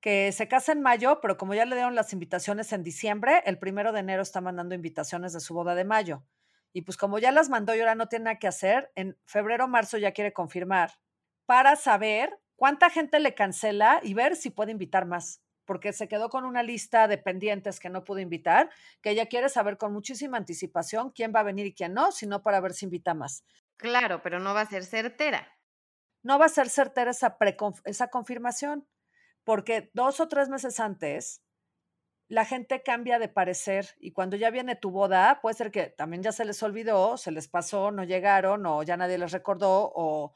que 0.01 0.33
se 0.33 0.49
casa 0.49 0.73
en 0.73 0.83
mayo, 0.83 1.21
pero 1.23 1.39
como 1.39 1.55
ya 1.55 1.65
le 1.65 1.77
dieron 1.77 1.95
las 1.95 2.13
invitaciones 2.13 2.73
en 2.75 2.83
diciembre, 2.83 3.43
el 3.47 3.59
primero 3.59 3.91
de 3.91 4.01
enero 4.01 4.21
está 4.21 4.43
mandando 4.43 4.75
invitaciones 4.75 5.33
de 5.33 5.41
su 5.41 5.55
boda 5.55 5.75
de 5.75 5.85
mayo. 5.85 6.27
Y 6.75 6.83
pues 6.83 6.99
como 6.99 7.19
ya 7.19 7.33
las 7.33 7.49
mandó 7.49 7.75
y 7.75 7.81
ahora 7.81 7.95
no 7.95 8.09
tiene 8.09 8.25
nada 8.25 8.39
que 8.39 8.47
hacer, 8.47 8.93
en 8.97 9.17
febrero 9.25 9.65
o 9.65 9.69
marzo 9.69 9.97
ya 9.97 10.13
quiere 10.13 10.35
confirmar 10.35 10.91
para 11.47 11.77
saber 11.77 12.39
cuánta 12.57 12.91
gente 12.91 13.19
le 13.19 13.35
cancela 13.35 14.01
y 14.03 14.13
ver 14.13 14.37
si 14.37 14.51
puede 14.51 14.73
invitar 14.73 15.07
más, 15.07 15.43
porque 15.65 15.93
se 15.93 16.09
quedó 16.09 16.29
con 16.29 16.45
una 16.45 16.63
lista 16.63 17.09
de 17.09 17.17
pendientes 17.17 17.81
que 17.81 17.89
no 17.89 18.05
pudo 18.05 18.19
invitar, 18.19 18.71
que 19.01 19.11
ella 19.11 19.27
quiere 19.27 19.49
saber 19.49 19.79
con 19.79 19.93
muchísima 19.93 20.37
anticipación 20.37 21.13
quién 21.13 21.33
va 21.35 21.41
a 21.41 21.45
venir 21.45 21.67
y 21.67 21.75
quién 21.75 21.95
no, 21.95 22.13
sino 22.13 22.43
para 22.43 22.61
ver 22.61 22.75
si 22.75 22.85
invita 22.85 23.15
más. 23.15 23.45
Claro, 23.77 24.21
pero 24.23 24.39
no 24.39 24.53
va 24.53 24.63
a 24.63 24.67
ser 24.67 24.85
certera 24.85 25.54
no 26.25 26.39
va 26.41 26.47
a 26.47 26.49
ser 26.49 26.69
certera 26.69 27.13
esa, 27.13 27.37
esa 27.85 28.09
confirmación, 28.09 28.89
porque 29.45 29.91
dos 29.95 30.19
o 30.19 30.29
tres 30.29 30.49
meses 30.49 30.81
antes 30.81 31.43
la 32.29 32.45
gente 32.47 32.83
cambia 32.83 33.19
de 33.19 33.29
parecer 33.29 33.95
y 34.01 34.13
cuando 34.13 34.37
ya 34.37 34.51
viene 34.51 34.75
tu 34.77 34.91
boda, 34.91 35.41
puede 35.43 35.55
ser 35.55 35.71
que 35.71 35.91
también 35.91 36.23
ya 36.23 36.33
se 36.33 36.45
les 36.45 36.63
olvidó, 36.63 37.19
se 37.19 37.31
les 37.31 37.49
pasó, 37.49 37.91
no 37.91 38.03
llegaron 38.03 38.65
o 38.67 38.83
ya 38.83 38.97
nadie 38.97 39.19
les 39.19 39.31
recordó 39.31 39.93
o 39.95 40.35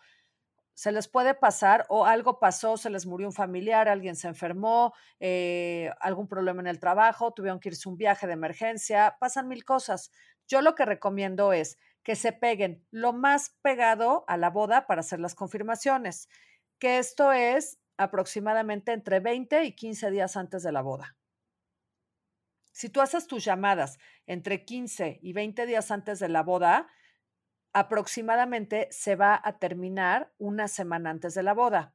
se 0.74 0.92
les 0.92 1.08
puede 1.08 1.34
pasar 1.34 1.86
o 1.88 2.04
algo 2.04 2.38
pasó, 2.38 2.76
se 2.76 2.90
les 2.90 3.06
murió 3.06 3.26
un 3.26 3.32
familiar, 3.32 3.88
alguien 3.88 4.14
se 4.14 4.28
enfermó, 4.28 4.92
eh, 5.18 5.90
algún 6.00 6.28
problema 6.28 6.60
en 6.60 6.68
el 6.68 6.78
trabajo, 6.78 7.32
tuvieron 7.32 7.58
que 7.58 7.70
irse 7.70 7.88
un 7.88 7.96
viaje 7.96 8.26
de 8.26 8.34
emergencia, 8.34 9.16
pasan 9.18 9.48
mil 9.48 9.64
cosas. 9.64 10.12
Yo 10.46 10.62
lo 10.62 10.74
que 10.74 10.84
recomiendo 10.84 11.52
es 11.52 11.78
que 12.08 12.16
se 12.16 12.32
peguen 12.32 12.86
lo 12.90 13.12
más 13.12 13.58
pegado 13.60 14.24
a 14.28 14.38
la 14.38 14.48
boda 14.48 14.86
para 14.86 15.00
hacer 15.00 15.20
las 15.20 15.34
confirmaciones, 15.34 16.30
que 16.78 16.96
esto 16.96 17.32
es 17.32 17.82
aproximadamente 17.98 18.92
entre 18.92 19.20
20 19.20 19.64
y 19.64 19.76
15 19.76 20.10
días 20.10 20.34
antes 20.38 20.62
de 20.62 20.72
la 20.72 20.80
boda. 20.80 21.18
Si 22.72 22.88
tú 22.88 23.02
haces 23.02 23.26
tus 23.26 23.44
llamadas 23.44 23.98
entre 24.24 24.64
15 24.64 25.18
y 25.20 25.34
20 25.34 25.66
días 25.66 25.90
antes 25.90 26.18
de 26.18 26.30
la 26.30 26.42
boda, 26.42 26.88
aproximadamente 27.74 28.88
se 28.90 29.14
va 29.14 29.38
a 29.44 29.58
terminar 29.58 30.32
una 30.38 30.66
semana 30.66 31.10
antes 31.10 31.34
de 31.34 31.42
la 31.42 31.52
boda. 31.52 31.94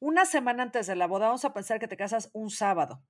Una 0.00 0.24
semana 0.24 0.64
antes 0.64 0.88
de 0.88 0.96
la 0.96 1.06
boda, 1.06 1.26
vamos 1.26 1.44
a 1.44 1.54
pensar 1.54 1.78
que 1.78 1.86
te 1.86 1.96
casas 1.96 2.28
un 2.32 2.50
sábado. 2.50 3.04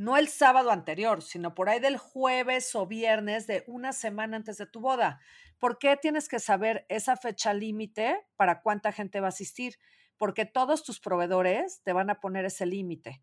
No 0.00 0.16
el 0.16 0.28
sábado 0.28 0.70
anterior, 0.70 1.20
sino 1.20 1.54
por 1.54 1.68
ahí 1.68 1.78
del 1.78 1.98
jueves 1.98 2.74
o 2.74 2.86
viernes 2.86 3.46
de 3.46 3.64
una 3.66 3.92
semana 3.92 4.38
antes 4.38 4.56
de 4.56 4.64
tu 4.64 4.80
boda. 4.80 5.20
¿Por 5.58 5.76
qué 5.76 5.94
tienes 5.98 6.26
que 6.26 6.38
saber 6.38 6.86
esa 6.88 7.18
fecha 7.18 7.52
límite 7.52 8.26
para 8.36 8.62
cuánta 8.62 8.92
gente 8.92 9.20
va 9.20 9.26
a 9.26 9.28
asistir? 9.28 9.74
Porque 10.16 10.46
todos 10.46 10.84
tus 10.84 11.00
proveedores 11.00 11.82
te 11.82 11.92
van 11.92 12.08
a 12.08 12.18
poner 12.18 12.46
ese 12.46 12.64
límite. 12.64 13.22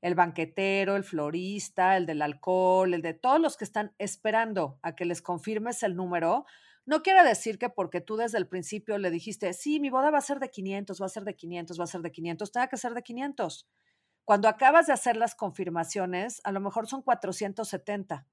El 0.00 0.16
banquetero, 0.16 0.96
el 0.96 1.04
florista, 1.04 1.96
el 1.96 2.06
del 2.06 2.20
alcohol, 2.22 2.92
el 2.92 3.02
de 3.02 3.14
todos 3.14 3.38
los 3.38 3.56
que 3.56 3.62
están 3.62 3.94
esperando 3.98 4.80
a 4.82 4.96
que 4.96 5.04
les 5.04 5.22
confirmes 5.22 5.84
el 5.84 5.94
número, 5.94 6.44
no 6.86 7.04
quiere 7.04 7.22
decir 7.22 7.56
que 7.56 7.68
porque 7.68 8.00
tú 8.00 8.16
desde 8.16 8.38
el 8.38 8.48
principio 8.48 8.98
le 8.98 9.12
dijiste, 9.12 9.52
sí, 9.52 9.78
mi 9.78 9.90
boda 9.90 10.10
va 10.10 10.18
a 10.18 10.22
ser 10.22 10.40
de 10.40 10.50
500, 10.50 11.00
va 11.00 11.06
a 11.06 11.08
ser 11.08 11.22
de 11.22 11.36
500, 11.36 11.78
va 11.78 11.84
a 11.84 11.86
ser 11.86 12.00
de 12.00 12.10
500, 12.10 12.50
tenga 12.50 12.66
que 12.66 12.76
ser 12.78 12.94
de 12.94 13.02
500. 13.04 13.68
Cuando 14.26 14.48
acabas 14.48 14.88
de 14.88 14.92
hacer 14.92 15.16
las 15.16 15.36
confirmaciones, 15.36 16.40
a 16.42 16.50
lo 16.50 16.58
mejor 16.58 16.88
son 16.88 17.00
470 17.00 18.26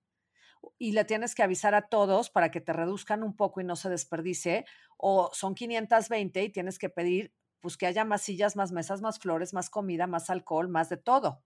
y 0.79 0.93
le 0.93 1.05
tienes 1.05 1.35
que 1.35 1.43
avisar 1.43 1.75
a 1.75 1.87
todos 1.87 2.31
para 2.31 2.49
que 2.49 2.61
te 2.61 2.73
reduzcan 2.73 3.21
un 3.21 3.35
poco 3.35 3.61
y 3.61 3.63
no 3.63 3.75
se 3.75 3.91
desperdicie, 3.91 4.65
o 4.97 5.29
son 5.33 5.53
520 5.53 6.43
y 6.43 6.49
tienes 6.49 6.79
que 6.79 6.89
pedir 6.89 7.31
pues 7.59 7.77
que 7.77 7.85
haya 7.85 8.05
más 8.05 8.23
sillas, 8.23 8.55
más 8.55 8.71
mesas, 8.71 9.01
más 9.03 9.19
flores, 9.19 9.53
más 9.53 9.69
comida, 9.69 10.07
más 10.07 10.31
alcohol, 10.31 10.67
más 10.67 10.89
de 10.89 10.97
todo. 10.97 11.43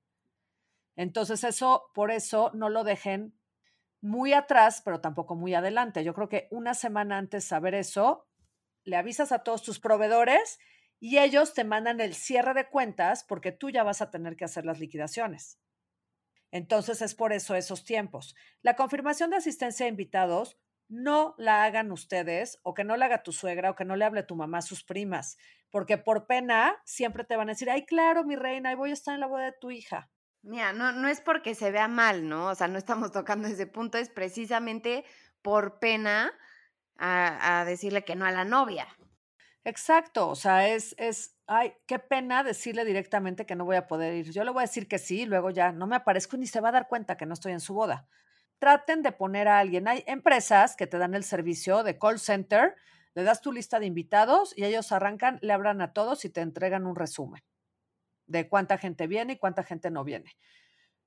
Entonces 0.95 1.43
eso, 1.43 1.91
por 1.93 2.09
eso 2.09 2.49
no 2.53 2.69
lo 2.69 2.85
dejen 2.85 3.37
muy 3.99 4.31
atrás, 4.31 4.81
pero 4.85 5.01
tampoco 5.01 5.35
muy 5.35 5.55
adelante. 5.55 6.05
Yo 6.05 6.13
creo 6.13 6.29
que 6.29 6.47
una 6.51 6.73
semana 6.73 7.17
antes 7.17 7.43
de 7.43 7.49
saber 7.49 7.75
eso, 7.75 8.29
le 8.85 8.95
avisas 8.95 9.33
a 9.33 9.39
todos 9.39 9.61
tus 9.61 9.81
proveedores 9.81 10.57
y 10.99 11.19
ellos 11.19 11.53
te 11.53 11.63
mandan 11.63 11.99
el 11.99 12.13
cierre 12.15 12.53
de 12.53 12.67
cuentas 12.67 13.23
porque 13.23 13.51
tú 13.51 13.69
ya 13.69 13.83
vas 13.83 14.01
a 14.01 14.09
tener 14.09 14.35
que 14.35 14.45
hacer 14.45 14.65
las 14.65 14.79
liquidaciones. 14.79 15.59
Entonces 16.51 17.01
es 17.01 17.13
por 17.13 17.33
eso 17.33 17.55
esos 17.55 17.83
tiempos. 17.83 18.35
La 18.61 18.75
confirmación 18.75 19.29
de 19.29 19.37
asistencia 19.37 19.85
a 19.85 19.89
invitados 19.89 20.57
no 20.89 21.35
la 21.37 21.63
hagan 21.65 21.91
ustedes 21.91 22.59
o 22.63 22.73
que 22.73 22.83
no 22.83 22.95
la 22.95 23.05
haga 23.05 23.23
tu 23.23 23.31
suegra 23.31 23.71
o 23.71 23.75
que 23.75 23.85
no 23.85 23.95
le 23.95 24.05
hable 24.05 24.23
tu 24.23 24.35
mamá 24.35 24.59
a 24.59 24.61
sus 24.61 24.83
primas, 24.83 25.37
porque 25.69 25.97
por 25.97 26.27
pena 26.27 26.75
siempre 26.85 27.25
te 27.25 27.35
van 27.35 27.49
a 27.49 27.53
decir, 27.53 27.69
ay, 27.69 27.85
claro, 27.85 28.23
mi 28.23 28.35
reina, 28.35 28.69
ahí 28.69 28.75
voy 28.75 28.91
a 28.91 28.93
estar 28.93 29.13
en 29.13 29.19
la 29.19 29.27
boda 29.27 29.45
de 29.45 29.55
tu 29.59 29.71
hija. 29.71 30.09
Mira, 30.43 30.71
no, 30.71 30.93
no 30.93 31.09
es 31.09 31.19
porque 31.19 31.55
se 31.55 31.71
vea 31.71 31.89
mal, 31.89 32.29
¿no? 32.29 32.47
O 32.47 32.55
sea, 32.55 32.69
no 32.69 32.77
estamos 32.77 33.11
tocando 33.11 33.47
ese 33.49 33.67
punto, 33.67 33.97
es 33.97 34.09
precisamente 34.09 35.03
por 35.41 35.79
pena 35.79 36.31
a, 36.97 37.63
decirle 37.65 38.03
que 38.03 38.15
no 38.15 38.25
a 38.25 38.31
la 38.31 38.45
novia. 38.45 38.87
Exacto, 39.67 40.29
o 40.29 40.35
sea, 40.35 40.69
es, 40.69 40.95
es, 40.97 41.35
ay, 41.45 41.73
qué 41.87 41.99
pena 41.99 42.41
decirle 42.41 42.85
directamente 42.85 43.45
que 43.45 43.53
no 43.57 43.65
voy 43.65 43.75
a 43.75 43.85
poder 43.85 44.13
ir. 44.13 44.31
Yo 44.31 44.45
le 44.45 44.51
voy 44.51 44.61
a 44.61 44.61
decir 44.61 44.87
que 44.87 44.97
sí, 44.97 45.25
luego 45.25 45.49
ya 45.49 45.73
no 45.73 45.87
me 45.87 45.97
aparezco 45.97 46.37
ni 46.37 46.47
se 46.47 46.61
va 46.61 46.69
a 46.69 46.71
dar 46.71 46.87
cuenta 46.87 47.17
que 47.17 47.25
no 47.25 47.33
estoy 47.33 47.51
en 47.51 47.59
su 47.59 47.73
boda. 47.73 48.07
Traten 48.59 49.03
de 49.03 49.11
poner 49.11 49.49
a 49.49 49.59
alguien. 49.59 49.89
Hay 49.89 50.05
empresas 50.07 50.77
que 50.77 50.87
te 50.87 50.97
dan 50.97 51.15
el 51.15 51.25
servicio 51.25 51.83
de 51.83 51.99
call 51.99 52.17
center, 52.17 52.75
le 53.13 53.23
das 53.23 53.41
tu 53.41 53.51
lista 53.51 53.77
de 53.81 53.87
invitados 53.87 54.53
y 54.57 54.63
ellos 54.63 54.93
arrancan, 54.93 55.37
le 55.41 55.51
hablan 55.51 55.81
a 55.81 55.91
todos 55.91 56.23
y 56.23 56.29
te 56.29 56.39
entregan 56.39 56.85
un 56.87 56.95
resumen 56.95 57.43
de 58.25 58.47
cuánta 58.47 58.77
gente 58.77 59.05
viene 59.05 59.33
y 59.33 59.37
cuánta 59.37 59.63
gente 59.63 59.91
no 59.91 60.05
viene. 60.05 60.37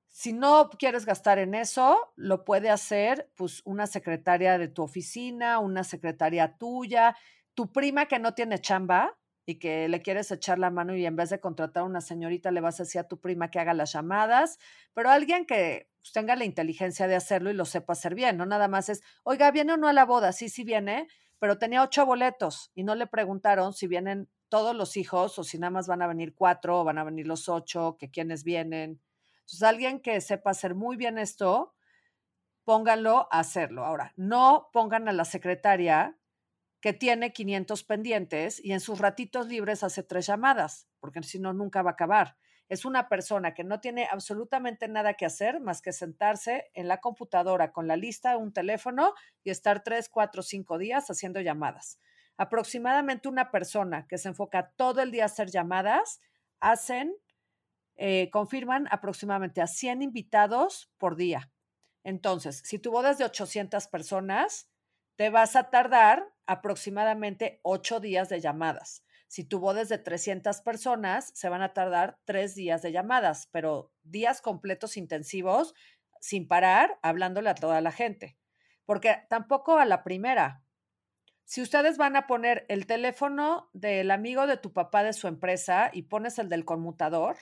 Si 0.08 0.32
no 0.32 0.68
quieres 0.70 1.06
gastar 1.06 1.38
en 1.38 1.54
eso, 1.54 2.12
lo 2.16 2.44
puede 2.44 2.68
hacer 2.68 3.30
pues 3.36 3.62
una 3.64 3.86
secretaria 3.86 4.58
de 4.58 4.68
tu 4.68 4.82
oficina, 4.82 5.60
una 5.60 5.84
secretaria 5.84 6.58
tuya, 6.58 7.16
tu 7.60 7.70
prima 7.70 8.06
que 8.06 8.18
no 8.18 8.32
tiene 8.32 8.58
chamba 8.58 9.18
y 9.44 9.58
que 9.58 9.86
le 9.86 10.00
quieres 10.00 10.30
echar 10.30 10.58
la 10.58 10.70
mano 10.70 10.96
y 10.96 11.04
en 11.04 11.14
vez 11.14 11.28
de 11.28 11.40
contratar 11.40 11.82
a 11.82 11.84
una 11.84 12.00
señorita 12.00 12.50
le 12.50 12.62
vas 12.62 12.80
a 12.80 12.84
decir 12.84 13.02
a 13.02 13.06
tu 13.06 13.20
prima 13.20 13.50
que 13.50 13.58
haga 13.58 13.74
las 13.74 13.92
llamadas, 13.92 14.58
pero 14.94 15.10
alguien 15.10 15.44
que 15.44 15.90
pues, 16.00 16.10
tenga 16.14 16.36
la 16.36 16.46
inteligencia 16.46 17.06
de 17.06 17.16
hacerlo 17.16 17.50
y 17.50 17.52
lo 17.52 17.66
sepa 17.66 17.92
hacer 17.92 18.14
bien, 18.14 18.38
no 18.38 18.46
nada 18.46 18.66
más 18.66 18.88
es, 18.88 19.02
oiga, 19.24 19.50
¿viene 19.50 19.74
o 19.74 19.76
no 19.76 19.88
a 19.88 19.92
la 19.92 20.06
boda? 20.06 20.32
Sí, 20.32 20.48
sí 20.48 20.64
viene, 20.64 21.06
pero 21.38 21.58
tenía 21.58 21.82
ocho 21.82 22.06
boletos 22.06 22.70
y 22.74 22.82
no 22.82 22.94
le 22.94 23.06
preguntaron 23.06 23.74
si 23.74 23.86
vienen 23.86 24.30
todos 24.48 24.74
los 24.74 24.96
hijos 24.96 25.38
o 25.38 25.44
si 25.44 25.58
nada 25.58 25.70
más 25.70 25.86
van 25.86 26.00
a 26.00 26.06
venir 26.06 26.34
cuatro 26.34 26.80
o 26.80 26.84
van 26.84 26.96
a 26.96 27.04
venir 27.04 27.26
los 27.26 27.50
ocho, 27.50 27.98
que 27.98 28.10
quienes 28.10 28.42
vienen. 28.42 29.02
Entonces, 29.40 29.62
alguien 29.64 30.00
que 30.00 30.18
sepa 30.22 30.52
hacer 30.52 30.74
muy 30.74 30.96
bien 30.96 31.18
esto, 31.18 31.74
pónganlo 32.64 33.28
a 33.30 33.40
hacerlo. 33.40 33.84
Ahora, 33.84 34.14
no 34.16 34.70
pongan 34.72 35.10
a 35.10 35.12
la 35.12 35.26
secretaria 35.26 36.16
que 36.80 36.92
tiene 36.92 37.32
500 37.32 37.84
pendientes 37.84 38.64
y 38.64 38.72
en 38.72 38.80
sus 38.80 38.98
ratitos 38.98 39.48
libres 39.48 39.82
hace 39.82 40.02
tres 40.02 40.26
llamadas, 40.26 40.88
porque 40.98 41.22
si 41.22 41.38
no, 41.38 41.52
nunca 41.52 41.82
va 41.82 41.90
a 41.90 41.92
acabar. 41.94 42.36
Es 42.68 42.84
una 42.84 43.08
persona 43.08 43.52
que 43.52 43.64
no 43.64 43.80
tiene 43.80 44.08
absolutamente 44.10 44.88
nada 44.88 45.14
que 45.14 45.26
hacer 45.26 45.60
más 45.60 45.82
que 45.82 45.92
sentarse 45.92 46.70
en 46.74 46.88
la 46.88 47.00
computadora 47.00 47.72
con 47.72 47.88
la 47.88 47.96
lista, 47.96 48.36
un 48.36 48.52
teléfono 48.52 49.14
y 49.42 49.50
estar 49.50 49.82
tres, 49.82 50.08
cuatro, 50.08 50.42
cinco 50.42 50.78
días 50.78 51.10
haciendo 51.10 51.40
llamadas 51.40 51.98
aproximadamente 52.40 53.28
una 53.28 53.50
persona 53.50 54.06
que 54.08 54.16
se 54.16 54.28
enfoca 54.28 54.70
todo 54.70 55.02
el 55.02 55.10
día 55.10 55.24
a 55.24 55.26
hacer 55.26 55.50
llamadas, 55.50 56.22
hacen, 56.58 57.14
eh, 57.96 58.30
confirman 58.30 58.88
aproximadamente 58.90 59.60
a 59.60 59.66
100 59.66 60.00
invitados 60.00 60.90
por 60.96 61.16
día. 61.16 61.52
Entonces, 62.02 62.62
si 62.64 62.78
tu 62.78 62.92
boda 62.92 63.10
es 63.10 63.18
de 63.18 63.26
800 63.26 63.86
personas, 63.88 64.70
te 65.16 65.28
vas 65.28 65.54
a 65.54 65.64
tardar 65.68 66.32
aproximadamente 66.50 67.60
8 67.62 68.00
días 68.00 68.28
de 68.28 68.40
llamadas. 68.40 69.04
Si 69.28 69.44
tu 69.44 69.60
boda 69.60 69.82
es 69.82 69.88
de 69.88 69.98
300 69.98 70.62
personas, 70.62 71.30
se 71.32 71.48
van 71.48 71.62
a 71.62 71.72
tardar 71.72 72.18
3 72.24 72.56
días 72.56 72.82
de 72.82 72.90
llamadas, 72.90 73.48
pero 73.52 73.92
días 74.02 74.40
completos 74.40 74.96
intensivos, 74.96 75.74
sin 76.20 76.48
parar, 76.48 76.98
hablándole 77.02 77.50
a 77.50 77.54
toda 77.54 77.80
la 77.80 77.92
gente. 77.92 78.36
Porque 78.84 79.18
tampoco 79.28 79.78
a 79.78 79.84
la 79.84 80.02
primera, 80.02 80.64
si 81.44 81.62
ustedes 81.62 81.98
van 81.98 82.16
a 82.16 82.26
poner 82.26 82.66
el 82.68 82.86
teléfono 82.86 83.70
del 83.72 84.10
amigo 84.10 84.48
de 84.48 84.56
tu 84.56 84.72
papá 84.72 85.04
de 85.04 85.12
su 85.12 85.28
empresa 85.28 85.90
y 85.92 86.02
pones 86.02 86.40
el 86.40 86.48
del 86.48 86.64
conmutador, 86.64 87.36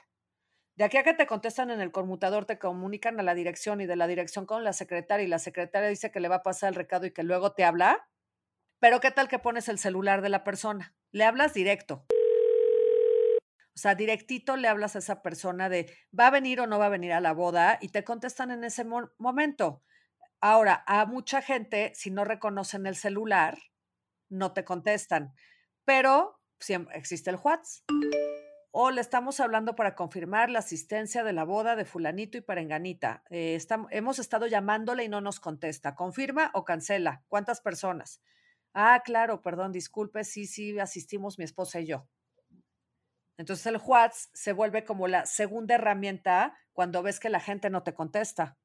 de 0.75 0.83
aquí 0.83 0.97
a 0.97 1.03
que 1.03 1.15
te 1.15 1.25
contestan 1.25 1.71
en 1.71 1.81
el 1.81 1.91
conmutador, 1.91 2.45
te 2.45 2.59
comunican 2.59 3.19
a 3.19 3.23
la 3.23 3.33
dirección 3.33 3.81
y 3.81 3.87
de 3.87 3.95
la 3.95 4.05
dirección 4.05 4.45
con 4.45 4.63
la 4.63 4.73
secretaria 4.73 5.25
y 5.25 5.29
la 5.29 5.39
secretaria 5.39 5.89
dice 5.89 6.11
que 6.11 6.19
le 6.19 6.27
va 6.27 6.35
a 6.35 6.43
pasar 6.43 6.69
el 6.69 6.75
recado 6.75 7.07
y 7.07 7.11
que 7.11 7.23
luego 7.23 7.53
te 7.53 7.63
habla. 7.63 8.07
Pero 8.79 9.01
¿qué 9.01 9.11
tal 9.11 9.27
que 9.27 9.39
pones 9.39 9.67
el 9.67 9.77
celular 9.77 10.21
de 10.21 10.29
la 10.29 10.43
persona? 10.43 10.95
Le 11.11 11.25
hablas 11.25 11.53
directo. 11.53 12.05
O 13.75 13.81
sea, 13.81 13.95
directito 13.95 14.55
le 14.57 14.67
hablas 14.67 14.95
a 14.95 14.99
esa 14.99 15.21
persona 15.21 15.69
de 15.69 15.93
va 16.17 16.27
a 16.27 16.31
venir 16.31 16.59
o 16.61 16.67
no 16.67 16.79
va 16.79 16.87
a 16.87 16.89
venir 16.89 17.13
a 17.13 17.21
la 17.21 17.33
boda 17.33 17.77
y 17.81 17.89
te 17.89 18.03
contestan 18.03 18.51
en 18.51 18.63
ese 18.63 18.85
momento. 19.17 19.83
Ahora, 20.41 20.83
a 20.87 21.05
mucha 21.05 21.41
gente, 21.41 21.91
si 21.95 22.11
no 22.11 22.23
reconocen 22.23 22.85
el 22.87 22.95
celular, 22.95 23.57
no 24.29 24.53
te 24.53 24.63
contestan, 24.63 25.33
pero 25.85 26.39
siempre 26.59 26.97
existe 26.97 27.29
el 27.29 27.37
WhatsApp. 27.37 27.83
O 28.71 28.91
le 28.91 29.01
estamos 29.01 29.39
hablando 29.39 29.75
para 29.75 29.95
confirmar 29.95 30.49
la 30.49 30.59
asistencia 30.59 31.23
de 31.23 31.33
la 31.33 31.43
boda 31.43 31.75
de 31.75 31.85
fulanito 31.85 32.37
y 32.37 32.41
parenganita. 32.41 33.23
Eh, 33.29 33.57
hemos 33.89 34.19
estado 34.19 34.45
llamándole 34.47 35.03
y 35.03 35.09
no 35.09 35.21
nos 35.21 35.39
contesta. 35.39 35.95
¿Confirma 35.95 36.51
o 36.53 36.65
cancela? 36.65 37.23
¿Cuántas 37.27 37.61
personas? 37.61 38.21
Ah, 38.73 39.01
claro, 39.05 39.41
perdón, 39.43 39.71
disculpe, 39.71 40.23
sí, 40.23 40.45
sí, 40.47 40.79
asistimos 40.79 41.37
mi 41.37 41.45
esposa 41.45 41.79
y 41.81 41.85
yo. 41.85 42.07
Entonces 43.37 43.65
el 43.67 43.77
WhatsApp 43.77 44.29
se 44.33 44.53
vuelve 44.53 44.83
como 44.83 45.07
la 45.07 45.25
segunda 45.25 45.75
herramienta 45.75 46.57
cuando 46.73 47.01
ves 47.01 47.19
que 47.19 47.29
la 47.29 47.39
gente 47.39 47.69
no 47.69 47.83
te 47.83 47.93
contesta. 47.93 48.57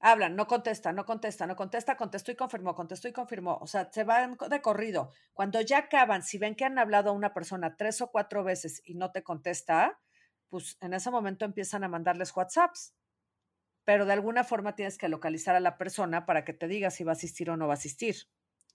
Hablan, 0.00 0.36
no 0.36 0.46
contesta, 0.46 0.92
no 0.92 1.06
contesta, 1.06 1.46
no 1.46 1.56
contesta, 1.56 1.96
contestó 1.96 2.30
y 2.32 2.36
confirmó, 2.36 2.74
contestó 2.74 3.08
y 3.08 3.12
confirmó. 3.12 3.58
O 3.60 3.66
sea, 3.66 3.90
se 3.92 4.04
van 4.04 4.36
de 4.50 4.62
corrido. 4.62 5.12
Cuando 5.32 5.60
ya 5.62 5.78
acaban, 5.78 6.22
si 6.22 6.38
ven 6.38 6.54
que 6.54 6.64
han 6.66 6.78
hablado 6.78 7.10
a 7.10 7.14
una 7.14 7.32
persona 7.34 7.76
tres 7.76 8.00
o 8.02 8.10
cuatro 8.10 8.44
veces 8.44 8.82
y 8.84 8.94
no 8.94 9.12
te 9.12 9.22
contesta, 9.22 9.98
pues 10.50 10.76
en 10.80 10.94
ese 10.94 11.10
momento 11.10 11.44
empiezan 11.46 11.84
a 11.84 11.88
mandarles 11.88 12.36
WhatsApps. 12.36 12.94
Pero 13.84 14.06
de 14.06 14.12
alguna 14.12 14.44
forma 14.44 14.74
tienes 14.76 14.98
que 14.98 15.08
localizar 15.08 15.56
a 15.56 15.60
la 15.60 15.78
persona 15.78 16.26
para 16.26 16.44
que 16.44 16.52
te 16.52 16.68
diga 16.68 16.90
si 16.90 17.04
va 17.04 17.12
a 17.12 17.14
asistir 17.14 17.50
o 17.50 17.56
no 17.56 17.66
va 17.66 17.74
a 17.74 17.76
asistir, 17.78 18.16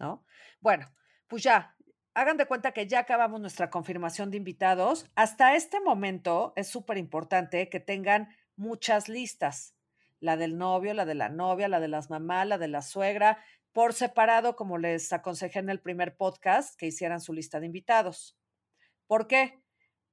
¿no? 0.02 0.26
Bueno, 0.60 0.92
pues 1.28 1.44
ya, 1.44 1.76
hagan 2.14 2.38
de 2.38 2.46
cuenta 2.46 2.74
que 2.74 2.88
ya 2.88 3.00
acabamos 3.00 3.40
nuestra 3.40 3.70
confirmación 3.70 4.32
de 4.32 4.38
invitados. 4.38 5.06
Hasta 5.16 5.56
este 5.56 5.80
momento 5.80 6.54
es 6.56 6.68
súper 6.68 6.98
importante 6.98 7.70
que 7.70 7.80
tengan 7.80 8.36
muchas 8.56 9.08
listas. 9.08 9.76
La 10.20 10.38
del 10.38 10.58
novio, 10.58 10.94
la 10.94 11.06
de 11.06 11.16
la 11.16 11.30
novia, 11.30 11.68
la 11.68 11.80
de 11.80 11.88
las 11.88 12.10
mamás, 12.10 12.48
la 12.48 12.58
de 12.58 12.68
la 12.68 12.82
suegra, 12.82 13.44
por 13.72 13.94
separado, 13.94 14.56
como 14.56 14.78
les 14.78 15.14
aconsejé 15.14 15.60
en 15.60 15.70
el 15.70 15.80
primer 15.80 16.18
podcast, 16.18 16.78
que 16.78 16.88
hicieran 16.88 17.22
su 17.22 17.34
lista 17.34 17.60
de 17.60 17.68
invitados. 17.68 18.38
¿Por 19.08 19.28
qué? 19.28 19.64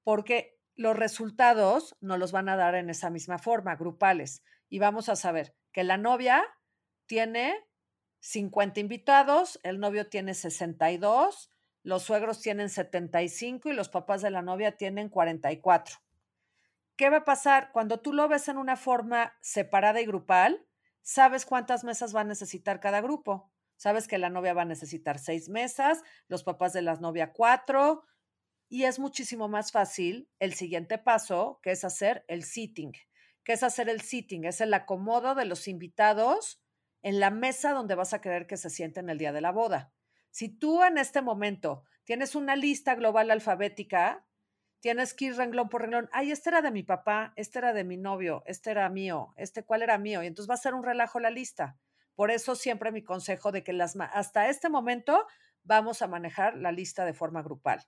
Porque 0.05 0.57
los 0.77 0.96
resultados 0.96 1.96
nos 2.01 2.18
los 2.18 2.31
van 2.31 2.48
a 2.48 2.57
dar 2.57 2.74
en 2.77 2.88
esa 2.88 3.11
misma 3.11 3.38
forma, 3.38 3.74
grupales. 3.74 4.42
Y 4.68 4.79
vamos 4.79 5.09
a 5.09 5.16
saber 5.16 5.55
que 5.72 5.83
la 5.83 5.96
novia 5.96 6.44
tiene 7.07 7.67
50 8.20 8.81
invitados, 8.81 9.61
el 9.62 9.78
novio 9.78 10.09
tiene 10.09 10.35
62, 10.35 11.50
los 11.83 12.02
suegros 12.02 12.40
tienen 12.40 12.68
75 12.68 13.68
y 13.68 13.72
los 13.72 13.88
papás 13.88 14.22
de 14.22 14.31
la 14.31 14.42
novia 14.42 14.76
tienen 14.76 15.09
44. 15.09 15.96
¿Qué 16.96 17.11
va 17.11 17.18
a 17.18 17.24
pasar? 17.24 17.70
Cuando 17.72 18.00
tú 18.00 18.12
lo 18.12 18.28
ves 18.28 18.48
en 18.48 18.59
una 18.59 18.76
forma 18.76 19.35
separada 19.40 20.00
y 20.00 20.07
grupal, 20.07 20.66
sabes 21.00 21.46
cuántas 21.46 21.85
mesas 21.85 22.14
va 22.14 22.22
a 22.22 22.24
necesitar 22.24 22.81
cada 22.81 23.00
grupo. 23.00 23.52
Sabes 23.76 24.09
que 24.09 24.18
la 24.18 24.31
novia 24.31 24.54
va 24.54 24.62
a 24.62 24.66
necesitar 24.66 25.20
seis 25.20 25.48
mesas, 25.48 26.02
los 26.26 26.42
papás 26.42 26.72
de 26.72 26.83
la 26.83 26.96
novia 26.96 27.33
cuatro, 27.33 28.02
y 28.68 28.85
es 28.85 28.98
muchísimo 28.98 29.48
más 29.48 29.70
fácil 29.70 30.28
el 30.40 30.54
siguiente 30.54 30.98
paso, 30.98 31.61
que 31.62 31.70
es 31.70 31.85
hacer 31.85 32.24
el 32.26 32.42
sitting. 32.42 32.92
¿Qué 33.44 33.52
es 33.52 33.62
hacer 33.62 33.88
el 33.88 34.00
sitting? 34.00 34.44
Es 34.44 34.61
el 34.61 34.74
acomodo 34.74 35.35
de 35.35 35.46
los 35.46 35.68
invitados 35.68 36.61
en 37.02 37.20
la 37.20 37.30
mesa 37.30 37.72
donde 37.72 37.94
vas 37.94 38.12
a 38.14 38.20
querer 38.20 38.46
que 38.46 38.56
se 38.56 38.70
sienten 38.70 39.11
el 39.11 39.18
día 39.18 39.32
de 39.32 39.40
la 39.40 39.52
boda. 39.52 39.92
Si 40.30 40.48
tú 40.48 40.84
en 40.84 40.98
este 40.98 41.22
momento 41.22 41.84
tienes 42.04 42.34
una 42.34 42.56
lista 42.56 42.94
global 42.94 43.30
alfabética, 43.30 44.26
tienes 44.80 45.14
que 45.14 45.26
ir 45.26 45.37
renglón 45.37 45.68
por 45.68 45.82
renglón. 45.82 46.08
Ay, 46.12 46.30
este 46.30 46.50
era 46.50 46.62
de 46.62 46.70
mi 46.70 46.82
papá, 46.82 47.32
este 47.37 47.58
era 47.58 47.72
de 47.72 47.84
mi 47.84 47.96
novio, 47.96 48.42
este 48.46 48.70
era 48.70 48.88
mío, 48.88 49.34
este 49.37 49.64
cuál 49.64 49.82
era 49.82 49.98
mío. 49.98 50.22
Y 50.22 50.26
entonces 50.26 50.50
va 50.50 50.54
a 50.54 50.58
ser 50.58 50.74
un 50.74 50.84
relajo 50.84 51.20
la 51.20 51.30
lista. 51.30 51.76
Por 52.14 52.30
eso 52.30 52.54
siempre 52.54 52.92
mi 52.92 53.02
consejo 53.02 53.52
de 53.52 53.62
que 53.62 53.72
las, 53.72 53.96
hasta 53.96 54.48
este 54.48 54.68
momento 54.68 55.26
vamos 55.62 56.02
a 56.02 56.08
manejar 56.08 56.56
la 56.56 56.72
lista 56.72 57.04
de 57.04 57.14
forma 57.14 57.42
grupal. 57.42 57.87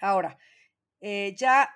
Ahora, 0.00 0.36
eh, 1.00 1.34
ya 1.36 1.70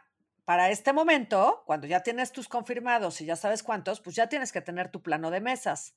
para 0.46 0.70
este 0.70 0.92
momento, 0.92 1.64
cuando 1.66 1.88
ya 1.88 2.04
tienes 2.04 2.30
tus 2.30 2.48
confirmados 2.48 3.20
y 3.20 3.26
ya 3.26 3.34
sabes 3.34 3.64
cuántos, 3.64 4.00
pues 4.00 4.14
ya 4.14 4.28
tienes 4.28 4.52
que 4.52 4.60
tener 4.62 4.90
tu 4.90 5.02
plano 5.02 5.32
de 5.32 5.40
mesas. 5.40 5.96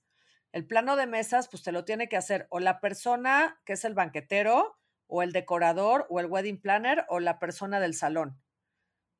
El 0.51 0.65
plano 0.65 0.95
de 0.95 1.05
mesas, 1.05 1.47
pues 1.47 1.61
te 1.61 1.71
lo 1.71 1.85
tiene 1.85 2.09
que 2.09 2.17
hacer 2.17 2.47
o 2.49 2.59
la 2.59 2.81
persona 2.81 3.61
que 3.63 3.73
es 3.73 3.85
el 3.85 3.93
banquetero, 3.93 4.75
o 5.05 5.21
el 5.21 5.33
decorador, 5.33 6.07
o 6.09 6.19
el 6.19 6.25
wedding 6.25 6.59
planner, 6.59 7.05
o 7.09 7.19
la 7.19 7.37
persona 7.37 7.79
del 7.79 7.93
salón. 7.93 8.41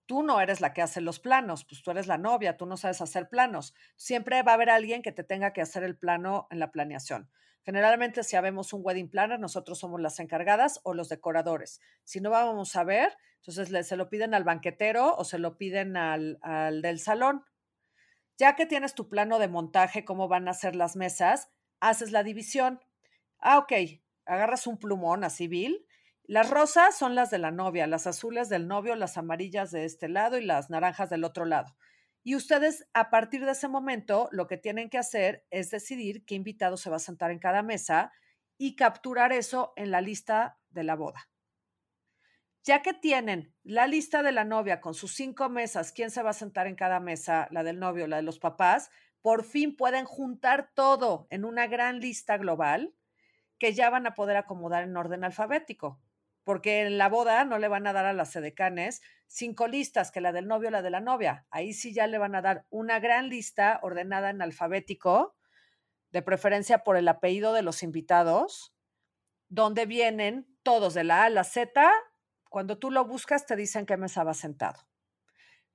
Tú 0.10 0.24
no 0.24 0.42
eres 0.42 0.60
la 0.60 0.74
que 0.74 0.82
hace 0.82 1.02
los 1.02 1.20
planos, 1.20 1.66
pues 1.66 1.84
tú 1.84 1.92
eres 1.92 2.08
la 2.08 2.18
novia, 2.18 2.58
tú 2.58 2.66
no 2.66 2.78
sabes 2.78 3.00
hacer 3.00 3.30
planos. 3.30 3.76
Siempre 3.96 4.42
va 4.42 4.54
a 4.54 4.56
haber 4.56 4.72
alguien 4.72 5.04
que 5.04 5.12
te 5.12 5.24
tenga 5.24 5.54
que 5.54 5.62
hacer 5.62 5.84
el 5.84 5.96
plano 5.96 6.48
en 6.50 6.58
la 6.58 6.72
planeación. 6.72 7.30
Generalmente, 7.64 8.24
si 8.24 8.36
habemos 8.36 8.74
un 8.74 8.82
wedding 8.84 9.12
planner, 9.12 9.40
nosotros 9.40 9.78
somos 9.78 10.02
las 10.02 10.20
encargadas 10.20 10.80
o 10.82 10.96
los 10.96 11.10
decoradores. 11.10 11.80
Si 12.06 12.22
no 12.22 12.32
vamos 12.32 12.76
a 12.76 12.84
ver, 12.84 13.16
entonces 13.36 13.86
se 13.86 13.96
lo 13.98 14.10
piden 14.10 14.34
al 14.34 14.44
banquetero 14.44 15.16
o 15.16 15.24
se 15.24 15.38
lo 15.38 15.60
piden 15.60 15.96
al, 15.96 16.40
del 16.82 17.00
salón. 17.00 17.44
Ya 18.36 18.56
que 18.56 18.66
tienes 18.66 18.96
tu 18.96 19.10
plano 19.10 19.38
de 19.38 19.48
montaje, 19.48 20.06
cómo 20.06 20.28
van 20.28 20.48
a 20.48 20.56
ser 20.56 20.76
las 20.76 20.96
mesas, 20.96 21.52
haces 21.82 22.12
la 22.12 22.24
división. 22.24 22.80
Ah, 23.38 23.60
ok, 23.60 23.74
agarras 24.26 24.66
un 24.66 24.80
plumón 24.80 25.24
así, 25.24 25.48
Bill. 25.48 25.86
Las 26.30 26.52
rosas 26.52 26.96
son 26.96 27.16
las 27.16 27.32
de 27.32 27.40
la 27.40 27.50
novia, 27.50 27.88
las 27.88 28.06
azules 28.06 28.50
del 28.50 28.68
novio, 28.68 28.96
las 28.96 29.18
amarillas 29.18 29.72
de 29.72 29.84
este 29.84 30.08
lado 30.08 30.38
y 30.38 30.46
las 30.46 30.70
naranjas 30.70 31.10
del 31.10 31.24
otro 31.24 31.44
lado. 31.44 31.76
Y 32.22 32.36
ustedes, 32.36 32.88
a 32.94 33.10
partir 33.10 33.44
de 33.46 33.54
ese 33.54 33.68
momento, 33.68 34.30
lo 34.32 34.46
que 34.46 34.56
tienen 34.56 34.92
que 34.92 35.00
hacer 35.00 35.44
es 35.50 35.72
decidir 35.72 36.24
qué 36.26 36.36
invitado 36.36 36.78
se 36.78 36.92
va 36.92 36.98
a 36.98 37.00
sentar 37.00 37.32
en 37.32 37.40
cada 37.40 37.64
mesa 37.64 38.12
y 38.60 38.76
capturar 38.76 39.34
eso 39.34 39.74
en 39.76 39.90
la 39.90 40.02
lista 40.02 40.60
de 40.70 40.84
la 40.84 40.96
boda. 40.96 41.32
Ya 42.64 42.84
que 42.84 42.94
tienen 42.94 43.56
la 43.64 43.88
lista 43.88 44.22
de 44.22 44.32
la 44.32 44.46
novia 44.46 44.82
con 44.82 44.94
sus 44.94 45.16
cinco 45.16 45.50
mesas, 45.50 45.92
quién 45.92 46.12
se 46.12 46.22
va 46.22 46.30
a 46.30 46.34
sentar 46.34 46.68
en 46.68 46.76
cada 46.76 47.00
mesa, 47.00 47.48
la 47.50 47.64
del 47.64 47.80
novio, 47.80 48.06
la 48.06 48.18
de 48.18 48.22
los 48.22 48.38
papás, 48.38 48.92
por 49.24 49.46
fin 49.46 49.76
pueden 49.76 50.06
juntar 50.06 50.70
todo 50.76 51.26
en 51.32 51.44
una 51.44 51.66
gran 51.66 52.00
lista 52.00 52.38
global 52.38 52.94
que 53.58 53.74
ya 53.74 53.90
van 53.90 54.06
a 54.06 54.14
poder 54.14 54.38
acomodar 54.38 54.84
en 54.84 54.96
orden 54.96 55.24
alfabético 55.24 56.00
porque 56.44 56.82
en 56.82 56.98
la 56.98 57.10
boda 57.10 57.46
no 57.46 57.60
le 57.60 57.68
van 57.68 57.88
a 57.88 57.94
dar 57.94 58.06
a 58.06 58.14
las 58.14 58.32
sedecanes 58.32 59.02
cinco 59.28 59.68
listas, 59.68 60.12
que 60.12 60.22
la 60.22 60.32
del 60.32 60.48
novio, 60.48 60.72
la 60.72 60.82
de 60.82 60.90
la 60.90 61.00
novia. 61.00 61.46
Ahí 61.52 61.74
sí 61.74 61.94
ya 61.94 62.08
le 62.08 62.18
van 62.18 62.36
a 62.36 62.42
dar 62.42 62.66
una 62.70 63.00
gran 63.00 63.30
lista 63.30 63.80
ordenada 63.84 64.30
en 64.30 64.42
alfabético, 64.42 65.36
de 66.12 66.22
preferencia 66.24 66.84
por 66.84 66.98
el 66.98 67.08
apellido 67.08 67.54
de 67.54 67.62
los 67.62 67.84
invitados, 67.84 68.74
donde 69.48 69.86
vienen 69.86 70.48
todos 70.64 70.94
de 70.94 71.04
la 71.04 71.22
A 71.22 71.26
a 71.26 71.30
la 71.30 71.44
Z. 71.44 71.92
Cuando 72.50 72.80
tú 72.80 72.90
lo 72.90 73.06
buscas, 73.06 73.46
te 73.46 73.56
dicen 73.56 73.86
qué 73.86 73.98
mesa 73.98 74.24
va 74.24 74.34
sentado. 74.34 74.88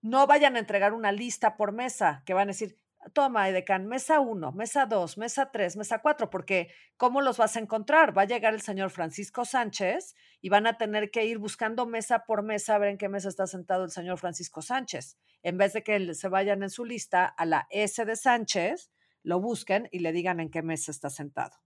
No 0.00 0.26
vayan 0.26 0.56
a 0.56 0.58
entregar 0.58 0.92
una 0.92 1.12
lista 1.12 1.56
por 1.56 1.72
mesa, 1.72 2.22
que 2.26 2.34
van 2.34 2.48
a 2.48 2.52
decir, 2.52 2.78
toma, 3.12 3.48
Edecan, 3.48 3.86
mesa 3.86 4.20
1, 4.20 4.52
mesa 4.52 4.86
2, 4.86 5.18
mesa 5.18 5.50
3, 5.50 5.76
mesa 5.76 6.00
4, 6.00 6.30
porque 6.30 6.72
¿cómo 6.96 7.20
los 7.20 7.36
vas 7.36 7.56
a 7.56 7.60
encontrar? 7.60 8.16
Va 8.16 8.22
a 8.22 8.26
llegar 8.26 8.54
el 8.54 8.62
señor 8.62 8.90
Francisco 8.90 9.44
Sánchez 9.44 10.14
y 10.40 10.48
van 10.48 10.66
a 10.66 10.78
tener 10.78 11.10
que 11.10 11.24
ir 11.24 11.38
buscando 11.38 11.86
mesa 11.86 12.24
por 12.24 12.42
mesa 12.42 12.74
a 12.74 12.78
ver 12.78 12.90
en 12.90 12.98
qué 12.98 13.08
mesa 13.08 13.28
está 13.28 13.46
sentado 13.46 13.84
el 13.84 13.90
señor 13.90 14.18
Francisco 14.18 14.62
Sánchez. 14.62 15.18
En 15.42 15.58
vez 15.58 15.72
de 15.72 15.82
que 15.82 16.14
se 16.14 16.28
vayan 16.28 16.62
en 16.62 16.70
su 16.70 16.84
lista 16.84 17.26
a 17.26 17.44
la 17.44 17.66
S 17.70 18.04
de 18.04 18.16
Sánchez, 18.16 18.90
lo 19.22 19.40
busquen 19.40 19.88
y 19.92 20.00
le 20.00 20.12
digan 20.12 20.40
en 20.40 20.50
qué 20.50 20.62
mesa 20.62 20.90
está 20.90 21.10
sentado. 21.10 21.56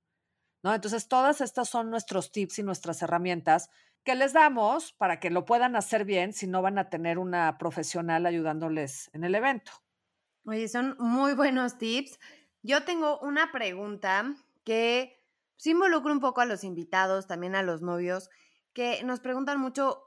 ¿No? 0.63 0.75
Entonces, 0.75 1.07
todas 1.07 1.41
estas 1.41 1.69
son 1.69 1.89
nuestros 1.89 2.33
tips 2.33 2.59
y 2.59 2.63
nuestras 2.65 3.01
herramientas 3.03 3.71
que 4.05 4.15
les 4.15 4.33
damos 4.33 4.93
para 4.93 5.21
que 5.21 5.31
lo 5.31 5.45
puedan 5.45 5.77
hacer 5.77 6.05
bien 6.05 6.33
si 6.33 6.47
no 6.47 6.63
van 6.63 6.79
a 6.79 6.89
tener 6.89 7.19
una 7.19 7.59
profesional 7.59 8.27
ayudándoles 8.27 9.11
en 9.13 9.25
el 9.25 9.35
evento. 9.35 9.73
Oye, 10.49 10.67
son 10.67 10.97
muy 10.99 11.35
buenos 11.35 11.77
tips. 11.77 12.19
Yo 12.63 12.83
tengo 12.85 13.19
una 13.19 13.53
pregunta 13.53 14.35
que 14.65 15.15
sí 15.59 15.73
involucra 15.73 16.11
un 16.11 16.21
poco 16.21 16.41
a 16.41 16.47
los 16.47 16.65
invitados, 16.65 17.27
también 17.27 17.55
a 17.55 17.63
los 17.63 17.83
novios, 17.83 18.31
que 18.73 19.05
nos 19.05 19.21
preguntan 19.21 19.61
mucho 19.61 20.03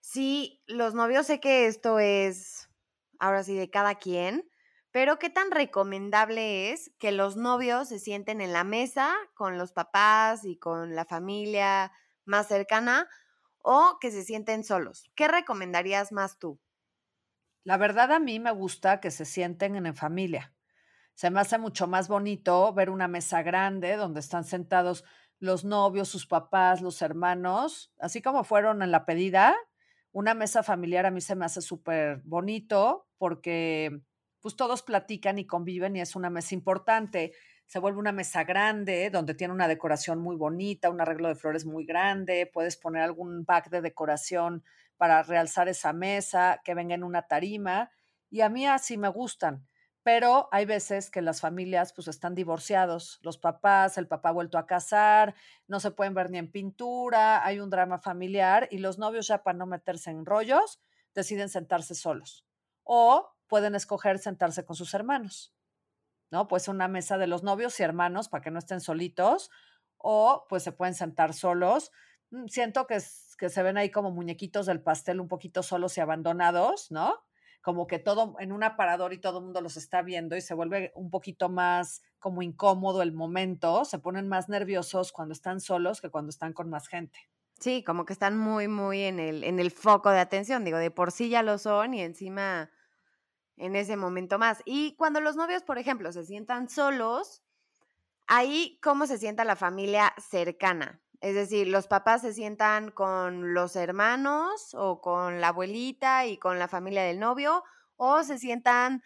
si 0.00 0.62
los 0.66 0.94
novios, 0.94 1.26
sé 1.26 1.40
que 1.40 1.66
esto 1.66 1.98
es 1.98 2.70
ahora 3.18 3.44
sí 3.44 3.54
de 3.54 3.68
cada 3.68 3.96
quien, 3.96 4.48
pero 4.92 5.18
qué 5.18 5.28
tan 5.28 5.50
recomendable 5.50 6.72
es 6.72 6.90
que 6.98 7.12
los 7.12 7.36
novios 7.36 7.88
se 7.90 7.98
sienten 7.98 8.40
en 8.40 8.54
la 8.54 8.64
mesa 8.64 9.14
con 9.34 9.58
los 9.58 9.74
papás 9.74 10.46
y 10.46 10.56
con 10.58 10.94
la 10.94 11.04
familia 11.04 11.92
más 12.24 12.48
cercana 12.48 13.10
o 13.58 13.98
que 14.00 14.10
se 14.10 14.24
sienten 14.24 14.64
solos. 14.64 15.04
¿Qué 15.14 15.28
recomendarías 15.28 16.12
más 16.12 16.38
tú? 16.38 16.58
La 17.66 17.78
verdad 17.78 18.12
a 18.12 18.20
mí 18.20 18.38
me 18.38 18.52
gusta 18.52 19.00
que 19.00 19.10
se 19.10 19.24
sienten 19.24 19.74
en 19.74 19.96
familia. 19.96 20.54
Se 21.14 21.30
me 21.30 21.40
hace 21.40 21.58
mucho 21.58 21.88
más 21.88 22.06
bonito 22.06 22.72
ver 22.72 22.90
una 22.90 23.08
mesa 23.08 23.42
grande 23.42 23.96
donde 23.96 24.20
están 24.20 24.44
sentados 24.44 25.02
los 25.40 25.64
novios, 25.64 26.08
sus 26.08 26.28
papás, 26.28 26.80
los 26.80 27.02
hermanos, 27.02 27.92
así 27.98 28.22
como 28.22 28.44
fueron 28.44 28.82
en 28.82 28.92
la 28.92 29.04
pedida. 29.04 29.56
Una 30.12 30.32
mesa 30.32 30.62
familiar 30.62 31.06
a 31.06 31.10
mí 31.10 31.20
se 31.20 31.34
me 31.34 31.44
hace 31.44 31.60
súper 31.60 32.20
bonito 32.22 33.08
porque 33.18 34.00
pues 34.40 34.54
todos 34.54 34.84
platican 34.84 35.40
y 35.40 35.44
conviven 35.44 35.96
y 35.96 36.00
es 36.02 36.14
una 36.14 36.30
mesa 36.30 36.54
importante. 36.54 37.32
Se 37.66 37.80
vuelve 37.80 37.98
una 37.98 38.12
mesa 38.12 38.44
grande 38.44 39.10
donde 39.10 39.34
tiene 39.34 39.52
una 39.52 39.66
decoración 39.66 40.20
muy 40.20 40.36
bonita, 40.36 40.88
un 40.88 41.00
arreglo 41.00 41.26
de 41.26 41.34
flores 41.34 41.66
muy 41.66 41.84
grande, 41.84 42.48
puedes 42.54 42.76
poner 42.76 43.02
algún 43.02 43.44
pack 43.44 43.70
de 43.70 43.80
decoración 43.80 44.62
para 44.96 45.22
realzar 45.22 45.68
esa 45.68 45.92
mesa, 45.92 46.60
que 46.64 46.74
venga 46.74 46.94
en 46.94 47.04
una 47.04 47.22
tarima. 47.28 47.90
Y 48.30 48.40
a 48.40 48.48
mí 48.48 48.66
así 48.66 48.96
me 48.96 49.08
gustan. 49.08 49.66
Pero 50.02 50.48
hay 50.52 50.66
veces 50.66 51.10
que 51.10 51.20
las 51.20 51.40
familias 51.40 51.92
pues 51.92 52.06
están 52.06 52.36
divorciados, 52.36 53.18
los 53.22 53.38
papás, 53.38 53.98
el 53.98 54.06
papá 54.06 54.28
ha 54.28 54.32
vuelto 54.32 54.56
a 54.56 54.66
casar, 54.66 55.34
no 55.66 55.80
se 55.80 55.90
pueden 55.90 56.14
ver 56.14 56.30
ni 56.30 56.38
en 56.38 56.52
pintura, 56.52 57.44
hay 57.44 57.58
un 57.58 57.70
drama 57.70 57.98
familiar 57.98 58.68
y 58.70 58.78
los 58.78 58.98
novios 58.98 59.26
ya 59.26 59.42
para 59.42 59.58
no 59.58 59.66
meterse 59.66 60.10
en 60.10 60.24
rollos 60.24 60.80
deciden 61.12 61.48
sentarse 61.48 61.96
solos 61.96 62.46
o 62.84 63.34
pueden 63.48 63.74
escoger 63.74 64.20
sentarse 64.20 64.64
con 64.64 64.76
sus 64.76 64.94
hermanos, 64.94 65.52
¿no? 66.30 66.46
Pues 66.46 66.68
una 66.68 66.86
mesa 66.86 67.18
de 67.18 67.26
los 67.26 67.42
novios 67.42 67.80
y 67.80 67.82
hermanos 67.82 68.28
para 68.28 68.42
que 68.42 68.52
no 68.52 68.60
estén 68.60 68.80
solitos 68.80 69.50
o 69.98 70.46
pues 70.48 70.62
se 70.62 70.70
pueden 70.70 70.94
sentar 70.94 71.34
solos 71.34 71.90
siento 72.48 72.86
que, 72.86 72.98
que 73.38 73.48
se 73.48 73.62
ven 73.62 73.76
ahí 73.76 73.90
como 73.90 74.10
muñequitos 74.10 74.66
del 74.66 74.82
pastel 74.82 75.20
un 75.20 75.28
poquito 75.28 75.62
solos 75.62 75.96
y 75.96 76.00
abandonados, 76.00 76.90
¿no? 76.90 77.14
Como 77.62 77.86
que 77.86 77.98
todo 77.98 78.36
en 78.38 78.52
un 78.52 78.62
aparador 78.62 79.12
y 79.12 79.20
todo 79.20 79.38
el 79.38 79.44
mundo 79.44 79.60
los 79.60 79.76
está 79.76 80.02
viendo 80.02 80.36
y 80.36 80.40
se 80.40 80.54
vuelve 80.54 80.92
un 80.94 81.10
poquito 81.10 81.48
más 81.48 82.02
como 82.18 82.42
incómodo 82.42 83.02
el 83.02 83.12
momento, 83.12 83.84
se 83.84 83.98
ponen 83.98 84.28
más 84.28 84.48
nerviosos 84.48 85.12
cuando 85.12 85.32
están 85.32 85.60
solos 85.60 86.00
que 86.00 86.10
cuando 86.10 86.30
están 86.30 86.52
con 86.52 86.70
más 86.70 86.88
gente. 86.88 87.18
Sí, 87.58 87.82
como 87.82 88.04
que 88.04 88.12
están 88.12 88.36
muy, 88.36 88.68
muy 88.68 89.02
en 89.02 89.18
el, 89.18 89.42
en 89.44 89.58
el 89.58 89.70
foco 89.70 90.10
de 90.10 90.18
atención. 90.20 90.64
Digo, 90.64 90.78
de 90.78 90.90
por 90.90 91.10
sí 91.10 91.28
ya 91.30 91.42
lo 91.42 91.58
son 91.58 91.94
y 91.94 92.02
encima 92.02 92.70
en 93.56 93.76
ese 93.76 93.96
momento 93.96 94.38
más. 94.38 94.62
Y 94.66 94.94
cuando 94.96 95.20
los 95.20 95.36
novios, 95.36 95.62
por 95.62 95.78
ejemplo, 95.78 96.12
se 96.12 96.24
sientan 96.24 96.68
solos, 96.68 97.42
ahí 98.26 98.78
cómo 98.82 99.06
se 99.06 99.18
sienta 99.18 99.44
la 99.44 99.56
familia 99.56 100.14
cercana. 100.18 101.02
Es 101.20 101.34
decir, 101.34 101.68
los 101.68 101.86
papás 101.86 102.22
se 102.22 102.32
sientan 102.32 102.90
con 102.90 103.54
los 103.54 103.76
hermanos 103.76 104.74
o 104.74 105.00
con 105.00 105.40
la 105.40 105.48
abuelita 105.48 106.26
y 106.26 106.38
con 106.38 106.58
la 106.58 106.68
familia 106.68 107.02
del 107.02 107.18
novio, 107.18 107.64
o 107.96 108.22
se 108.22 108.38
sientan 108.38 109.02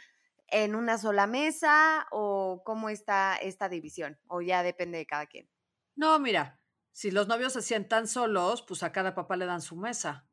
en 0.48 0.74
una 0.74 0.98
sola 0.98 1.26
mesa, 1.26 2.06
o 2.10 2.62
cómo 2.64 2.88
está 2.88 3.36
esta 3.36 3.68
división, 3.68 4.18
o 4.26 4.40
ya 4.40 4.62
depende 4.62 4.98
de 4.98 5.06
cada 5.06 5.26
quien. 5.26 5.48
No, 5.94 6.18
mira, 6.18 6.60
si 6.90 7.10
los 7.10 7.28
novios 7.28 7.52
se 7.52 7.62
sientan 7.62 8.08
solos, 8.08 8.62
pues 8.62 8.82
a 8.82 8.92
cada 8.92 9.14
papá 9.14 9.36
le 9.36 9.46
dan 9.46 9.60
su 9.60 9.76
mesa. 9.76 10.26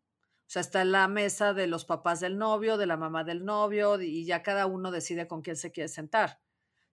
O 0.47 0.49
sea, 0.49 0.61
está 0.61 0.84
la 0.86 1.07
mesa 1.07 1.53
de 1.53 1.67
los 1.67 1.86
papás 1.86 2.19
del 2.19 2.38
novio, 2.38 2.78
de 2.78 2.88
la 2.88 2.97
mamá 2.97 3.23
del 3.23 3.45
novio, 3.45 4.01
y 4.01 4.25
ya 4.25 4.43
cada 4.43 4.65
uno 4.65 4.91
decide 4.91 5.28
con 5.28 5.41
quién 5.41 5.57
se 5.57 5.71
quiere 5.71 5.89
sentar. 5.89 6.39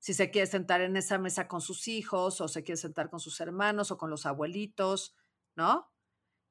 Si 0.04 0.12
se 0.12 0.30
quiere 0.30 0.46
sentar 0.46 0.82
en 0.82 0.98
esa 0.98 1.16
mesa 1.16 1.48
con 1.48 1.62
sus 1.62 1.88
hijos, 1.88 2.42
o 2.42 2.46
se 2.46 2.62
quiere 2.62 2.76
sentar 2.76 3.08
con 3.08 3.20
sus 3.20 3.40
hermanos, 3.40 3.90
o 3.90 3.96
con 3.96 4.10
los 4.10 4.26
abuelitos, 4.26 5.16
¿no? 5.56 5.90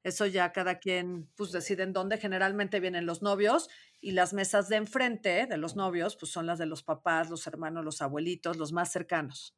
Eso 0.02 0.26
ya 0.26 0.50
cada 0.50 0.80
quien, 0.80 1.30
pues 1.36 1.52
decide 1.52 1.84
en 1.84 1.92
dónde. 1.92 2.18
Generalmente 2.18 2.80
vienen 2.80 3.06
los 3.06 3.22
novios 3.22 3.68
y 4.00 4.10
las 4.10 4.32
mesas 4.32 4.68
de 4.68 4.74
enfrente 4.74 5.46
de 5.46 5.56
los 5.56 5.76
novios, 5.76 6.16
pues 6.16 6.32
son 6.32 6.46
las 6.46 6.58
de 6.58 6.66
los 6.66 6.82
papás, 6.82 7.30
los 7.30 7.46
hermanos, 7.46 7.84
los 7.84 8.02
abuelitos, 8.02 8.56
los 8.56 8.72
más 8.72 8.90
cercanos. 8.90 9.56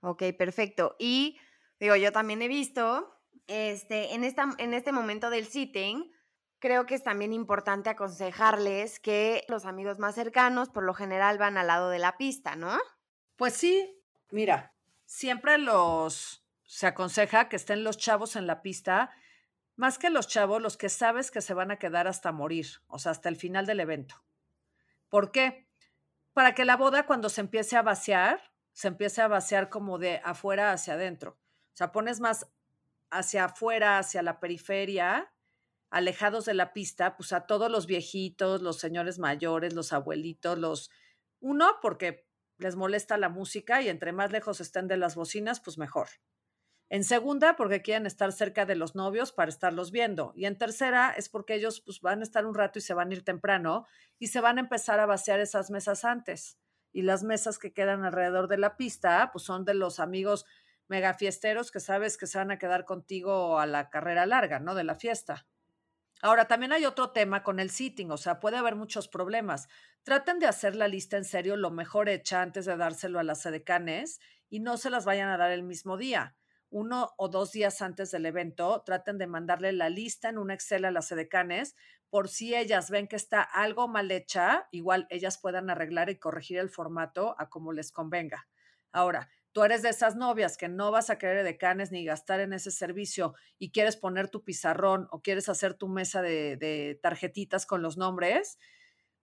Ok, 0.00 0.24
perfecto. 0.36 0.96
Y 0.98 1.38
digo, 1.78 1.94
yo 1.94 2.10
también 2.10 2.42
he 2.42 2.48
visto, 2.48 3.20
este, 3.46 4.16
en, 4.16 4.24
esta, 4.24 4.48
en 4.58 4.74
este 4.74 4.90
momento 4.90 5.30
del 5.30 5.46
sitting, 5.46 6.10
creo 6.58 6.86
que 6.86 6.96
es 6.96 7.04
también 7.04 7.32
importante 7.32 7.88
aconsejarles 7.88 8.98
que 8.98 9.44
los 9.46 9.64
amigos 9.64 10.00
más 10.00 10.16
cercanos 10.16 10.70
por 10.70 10.82
lo 10.82 10.92
general 10.92 11.38
van 11.38 11.56
al 11.56 11.68
lado 11.68 11.88
de 11.88 12.00
la 12.00 12.16
pista, 12.16 12.56
¿no? 12.56 12.76
Pues 13.36 13.52
sí, 13.54 14.02
mira, 14.30 14.74
siempre 15.04 15.58
los 15.58 16.42
se 16.64 16.86
aconseja 16.86 17.48
que 17.48 17.56
estén 17.56 17.84
los 17.84 17.98
chavos 17.98 18.34
en 18.34 18.46
la 18.46 18.62
pista, 18.62 19.10
más 19.76 19.98
que 19.98 20.10
los 20.10 20.26
chavos, 20.26 20.60
los 20.60 20.76
que 20.76 20.88
sabes 20.88 21.30
que 21.30 21.42
se 21.42 21.54
van 21.54 21.70
a 21.70 21.78
quedar 21.78 22.08
hasta 22.08 22.32
morir, 22.32 22.66
o 22.88 22.98
sea, 22.98 23.12
hasta 23.12 23.28
el 23.28 23.36
final 23.36 23.66
del 23.66 23.80
evento. 23.80 24.16
¿Por 25.08 25.30
qué? 25.30 25.68
Para 26.32 26.54
que 26.54 26.64
la 26.64 26.76
boda 26.76 27.06
cuando 27.06 27.28
se 27.28 27.42
empiece 27.42 27.76
a 27.76 27.82
vaciar, 27.82 28.40
se 28.72 28.88
empiece 28.88 29.22
a 29.22 29.28
vaciar 29.28 29.68
como 29.68 29.98
de 29.98 30.20
afuera 30.24 30.72
hacia 30.72 30.94
adentro. 30.94 31.38
O 31.72 31.76
sea, 31.76 31.92
pones 31.92 32.20
más 32.20 32.46
hacia 33.10 33.44
afuera, 33.44 33.98
hacia 33.98 34.22
la 34.22 34.40
periferia, 34.40 35.32
alejados 35.90 36.46
de 36.46 36.54
la 36.54 36.72
pista, 36.72 37.16
pues 37.16 37.32
a 37.32 37.46
todos 37.46 37.70
los 37.70 37.86
viejitos, 37.86 38.62
los 38.62 38.78
señores 38.78 39.18
mayores, 39.18 39.74
los 39.74 39.92
abuelitos, 39.92 40.58
los... 40.58 40.90
Uno, 41.40 41.78
porque 41.80 42.25
les 42.58 42.76
molesta 42.76 43.18
la 43.18 43.28
música 43.28 43.82
y 43.82 43.88
entre 43.88 44.12
más 44.12 44.32
lejos 44.32 44.60
estén 44.60 44.88
de 44.88 44.96
las 44.96 45.14
bocinas, 45.14 45.60
pues 45.60 45.78
mejor. 45.78 46.08
En 46.88 47.02
segunda, 47.02 47.56
porque 47.56 47.82
quieren 47.82 48.06
estar 48.06 48.32
cerca 48.32 48.64
de 48.64 48.76
los 48.76 48.94
novios 48.94 49.32
para 49.32 49.48
estarlos 49.48 49.90
viendo. 49.90 50.32
Y 50.36 50.46
en 50.46 50.56
tercera, 50.56 51.12
es 51.16 51.28
porque 51.28 51.54
ellos 51.54 51.80
pues, 51.80 52.00
van 52.00 52.20
a 52.20 52.22
estar 52.22 52.46
un 52.46 52.54
rato 52.54 52.78
y 52.78 52.82
se 52.82 52.94
van 52.94 53.10
a 53.10 53.14
ir 53.14 53.24
temprano 53.24 53.86
y 54.18 54.28
se 54.28 54.40
van 54.40 54.58
a 54.58 54.60
empezar 54.60 55.00
a 55.00 55.06
vaciar 55.06 55.40
esas 55.40 55.70
mesas 55.70 56.04
antes. 56.04 56.58
Y 56.92 57.02
las 57.02 57.24
mesas 57.24 57.58
que 57.58 57.72
quedan 57.72 58.04
alrededor 58.04 58.46
de 58.46 58.58
la 58.58 58.76
pista, 58.76 59.30
pues 59.32 59.44
son 59.44 59.64
de 59.64 59.74
los 59.74 59.98
amigos 59.98 60.46
megafiesteros 60.88 61.72
que 61.72 61.80
sabes 61.80 62.16
que 62.16 62.28
se 62.28 62.38
van 62.38 62.52
a 62.52 62.58
quedar 62.58 62.84
contigo 62.84 63.58
a 63.58 63.66
la 63.66 63.90
carrera 63.90 64.24
larga, 64.24 64.60
¿no? 64.60 64.76
De 64.76 64.84
la 64.84 64.94
fiesta. 64.94 65.46
Ahora, 66.22 66.46
también 66.48 66.72
hay 66.72 66.84
otro 66.84 67.10
tema 67.10 67.42
con 67.42 67.60
el 67.60 67.70
sitting, 67.70 68.10
o 68.10 68.16
sea, 68.16 68.40
puede 68.40 68.56
haber 68.56 68.74
muchos 68.74 69.08
problemas. 69.08 69.68
Traten 70.02 70.38
de 70.38 70.46
hacer 70.46 70.74
la 70.74 70.88
lista 70.88 71.16
en 71.16 71.24
serio 71.24 71.56
lo 71.56 71.70
mejor 71.70 72.08
hecha 72.08 72.42
antes 72.42 72.64
de 72.64 72.76
dárselo 72.76 73.18
a 73.18 73.24
las 73.24 73.44
edecanes 73.44 74.20
y 74.48 74.60
no 74.60 74.76
se 74.78 74.90
las 74.90 75.04
vayan 75.04 75.28
a 75.28 75.36
dar 75.36 75.50
el 75.50 75.62
mismo 75.62 75.96
día. 75.96 76.36
Uno 76.70 77.14
o 77.16 77.28
dos 77.28 77.52
días 77.52 77.80
antes 77.82 78.10
del 78.10 78.26
evento, 78.26 78.82
traten 78.84 79.18
de 79.18 79.26
mandarle 79.26 79.72
la 79.72 79.88
lista 79.88 80.28
en 80.28 80.38
un 80.38 80.50
Excel 80.50 80.84
a 80.84 80.90
las 80.90 81.12
edecanes 81.12 81.74
por 82.08 82.28
si 82.28 82.54
ellas 82.54 82.90
ven 82.90 83.08
que 83.08 83.16
está 83.16 83.42
algo 83.42 83.88
mal 83.88 84.10
hecha, 84.10 84.68
igual 84.70 85.06
ellas 85.10 85.38
puedan 85.38 85.70
arreglar 85.70 86.08
y 86.08 86.18
corregir 86.18 86.58
el 86.58 86.70
formato 86.70 87.34
a 87.38 87.48
como 87.50 87.72
les 87.72 87.92
convenga. 87.92 88.48
Ahora, 88.92 89.28
tú 89.56 89.64
eres 89.64 89.80
de 89.80 89.88
esas 89.88 90.16
novias 90.16 90.58
que 90.58 90.68
no 90.68 90.90
vas 90.90 91.08
a 91.08 91.16
querer 91.16 91.42
decanes 91.42 91.90
ni 91.90 92.04
gastar 92.04 92.40
en 92.40 92.52
ese 92.52 92.70
servicio 92.70 93.32
y 93.58 93.70
quieres 93.70 93.96
poner 93.96 94.28
tu 94.28 94.44
pizarrón 94.44 95.08
o 95.10 95.22
quieres 95.22 95.48
hacer 95.48 95.72
tu 95.72 95.88
mesa 95.88 96.20
de, 96.20 97.00
tarjetitas 97.02 97.64
con 97.64 97.80
los 97.80 97.96
nombres, 97.96 98.58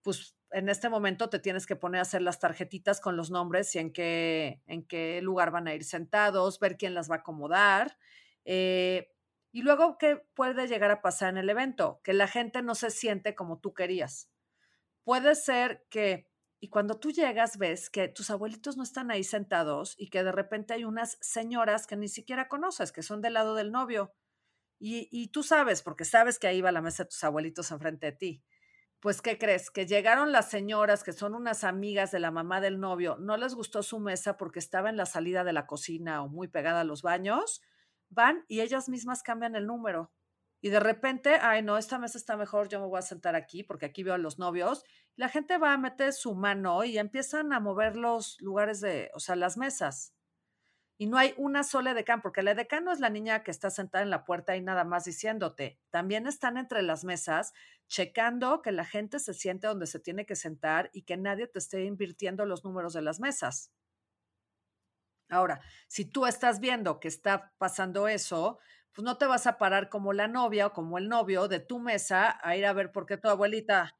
pues 0.02 0.36
en 0.50 0.68
este 0.68 0.88
momento 0.88 1.30
te 1.30 1.38
tienes 1.38 1.66
que 1.66 1.76
poner 1.76 2.00
a 2.00 2.02
hacer 2.02 2.20
las 2.20 2.40
tarjetitas 2.40 3.00
con 3.00 3.16
los 3.16 3.30
nombres 3.30 3.72
y 3.76 3.78
en 3.78 3.92
qué, 3.92 4.60
en 4.66 4.84
qué 4.84 5.20
lugar 5.22 5.52
van 5.52 5.68
a 5.68 5.74
ir 5.76 5.84
sentados, 5.84 6.58
ver 6.58 6.76
quién 6.76 6.94
las 6.94 7.08
va 7.08 7.14
a 7.14 7.18
acomodar. 7.18 7.96
Eh, 8.44 9.12
y 9.52 9.62
luego, 9.62 9.98
¿qué 9.98 10.16
puede 10.34 10.66
llegar 10.66 10.90
a 10.90 11.00
pasar 11.00 11.28
en 11.28 11.38
el 11.38 11.48
evento? 11.48 12.00
Que 12.02 12.12
la 12.12 12.26
gente 12.26 12.60
no 12.60 12.74
se 12.74 12.90
siente 12.90 13.36
como 13.36 13.60
tú 13.60 13.72
querías. 13.72 14.32
Puede 15.04 15.36
ser 15.36 15.86
que 15.90 16.28
y 16.64 16.68
cuando 16.68 16.98
tú 16.98 17.10
llegas, 17.10 17.58
ves 17.58 17.90
que 17.90 18.08
tus 18.08 18.30
abuelitos 18.30 18.78
no 18.78 18.84
están 18.84 19.10
ahí 19.10 19.22
sentados 19.22 19.94
y 19.98 20.08
que 20.08 20.24
de 20.24 20.32
repente 20.32 20.72
hay 20.72 20.84
unas 20.84 21.18
señoras 21.20 21.86
que 21.86 21.94
ni 21.94 22.08
siquiera 22.08 22.48
conoces, 22.48 22.90
que 22.90 23.02
son 23.02 23.20
del 23.20 23.34
lado 23.34 23.54
del 23.54 23.70
novio. 23.70 24.14
Y, 24.78 25.28
tú 25.28 25.42
sabes, 25.42 25.82
porque 25.82 26.06
sabes 26.06 26.38
que 26.38 26.46
ahí 26.46 26.62
va 26.62 26.72
la 26.72 26.80
mesa 26.80 27.02
de 27.02 27.10
tus 27.10 27.22
abuelitos 27.22 27.70
enfrente 27.70 28.06
de 28.06 28.12
ti. 28.12 28.44
Pues, 29.00 29.20
¿qué 29.20 29.36
crees? 29.36 29.70
Que 29.70 29.84
llegaron 29.84 30.32
las 30.32 30.48
señoras 30.48 31.04
que 31.04 31.12
son 31.12 31.34
unas 31.34 31.64
amigas 31.64 32.10
de 32.12 32.20
la 32.20 32.30
mamá 32.30 32.62
del 32.62 32.80
novio, 32.80 33.18
no 33.18 33.36
les 33.36 33.54
gustó 33.54 33.82
su 33.82 33.98
mesa 33.98 34.38
porque 34.38 34.58
estaba 34.58 34.88
en 34.88 34.96
la 34.96 35.04
salida 35.04 35.44
de 35.44 35.52
la 35.52 35.66
cocina 35.66 36.22
o 36.22 36.28
muy 36.28 36.48
pegada 36.48 36.80
a 36.80 36.84
los 36.84 37.02
baños, 37.02 37.60
van 38.08 38.46
y 38.48 38.62
ellas 38.62 38.88
mismas 38.88 39.22
cambian 39.22 39.54
el 39.54 39.66
número 39.66 40.14
y 40.64 40.70
de 40.70 40.80
repente, 40.80 41.36
ay, 41.42 41.60
no, 41.60 41.76
esta 41.76 41.98
mesa 41.98 42.16
está 42.16 42.38
mejor, 42.38 42.70
yo 42.70 42.80
me 42.80 42.86
voy 42.86 42.98
a 42.98 43.02
sentar 43.02 43.34
aquí 43.34 43.62
porque 43.62 43.84
aquí 43.84 44.02
veo 44.02 44.14
a 44.14 44.18
los 44.18 44.38
novios. 44.38 44.82
La 45.14 45.28
gente 45.28 45.58
va 45.58 45.74
a 45.74 45.76
meter 45.76 46.14
su 46.14 46.34
mano 46.34 46.84
y 46.84 46.96
empiezan 46.96 47.52
a 47.52 47.60
mover 47.60 47.96
los 47.96 48.40
lugares 48.40 48.80
de, 48.80 49.10
o 49.12 49.20
sea, 49.20 49.36
las 49.36 49.58
mesas. 49.58 50.14
Y 50.96 51.06
no 51.06 51.18
hay 51.18 51.34
una 51.36 51.64
sola 51.64 51.90
edecán, 51.90 52.22
porque 52.22 52.40
la 52.40 52.52
edecán 52.52 52.82
no 52.84 52.92
es 52.92 53.00
la 53.00 53.10
niña 53.10 53.42
que 53.42 53.50
está 53.50 53.68
sentada 53.68 54.02
en 54.02 54.08
la 54.08 54.24
puerta 54.24 54.56
y 54.56 54.62
nada 54.62 54.84
más 54.84 55.04
diciéndote. 55.04 55.78
También 55.90 56.26
están 56.26 56.56
entre 56.56 56.80
las 56.80 57.04
mesas 57.04 57.52
checando 57.86 58.62
que 58.62 58.72
la 58.72 58.86
gente 58.86 59.18
se 59.18 59.34
siente 59.34 59.66
donde 59.66 59.86
se 59.86 60.00
tiene 60.00 60.24
que 60.24 60.34
sentar 60.34 60.88
y 60.94 61.02
que 61.02 61.18
nadie 61.18 61.46
te 61.46 61.58
esté 61.58 61.84
invirtiendo 61.84 62.46
los 62.46 62.64
números 62.64 62.94
de 62.94 63.02
las 63.02 63.20
mesas. 63.20 63.70
Ahora, 65.28 65.60
si 65.88 66.06
tú 66.06 66.24
estás 66.24 66.58
viendo 66.58 67.00
que 67.00 67.08
está 67.08 67.52
pasando 67.58 68.08
eso, 68.08 68.60
pues 68.94 69.04
no 69.04 69.18
te 69.18 69.26
vas 69.26 69.46
a 69.46 69.58
parar 69.58 69.88
como 69.90 70.12
la 70.12 70.28
novia 70.28 70.68
o 70.68 70.72
como 70.72 70.98
el 70.98 71.08
novio 71.08 71.48
de 71.48 71.60
tu 71.60 71.78
mesa 71.80 72.38
a 72.42 72.56
ir 72.56 72.66
a 72.66 72.72
ver 72.72 72.92
por 72.92 73.06
qué 73.06 73.16
tu 73.18 73.28
abuelita. 73.28 73.96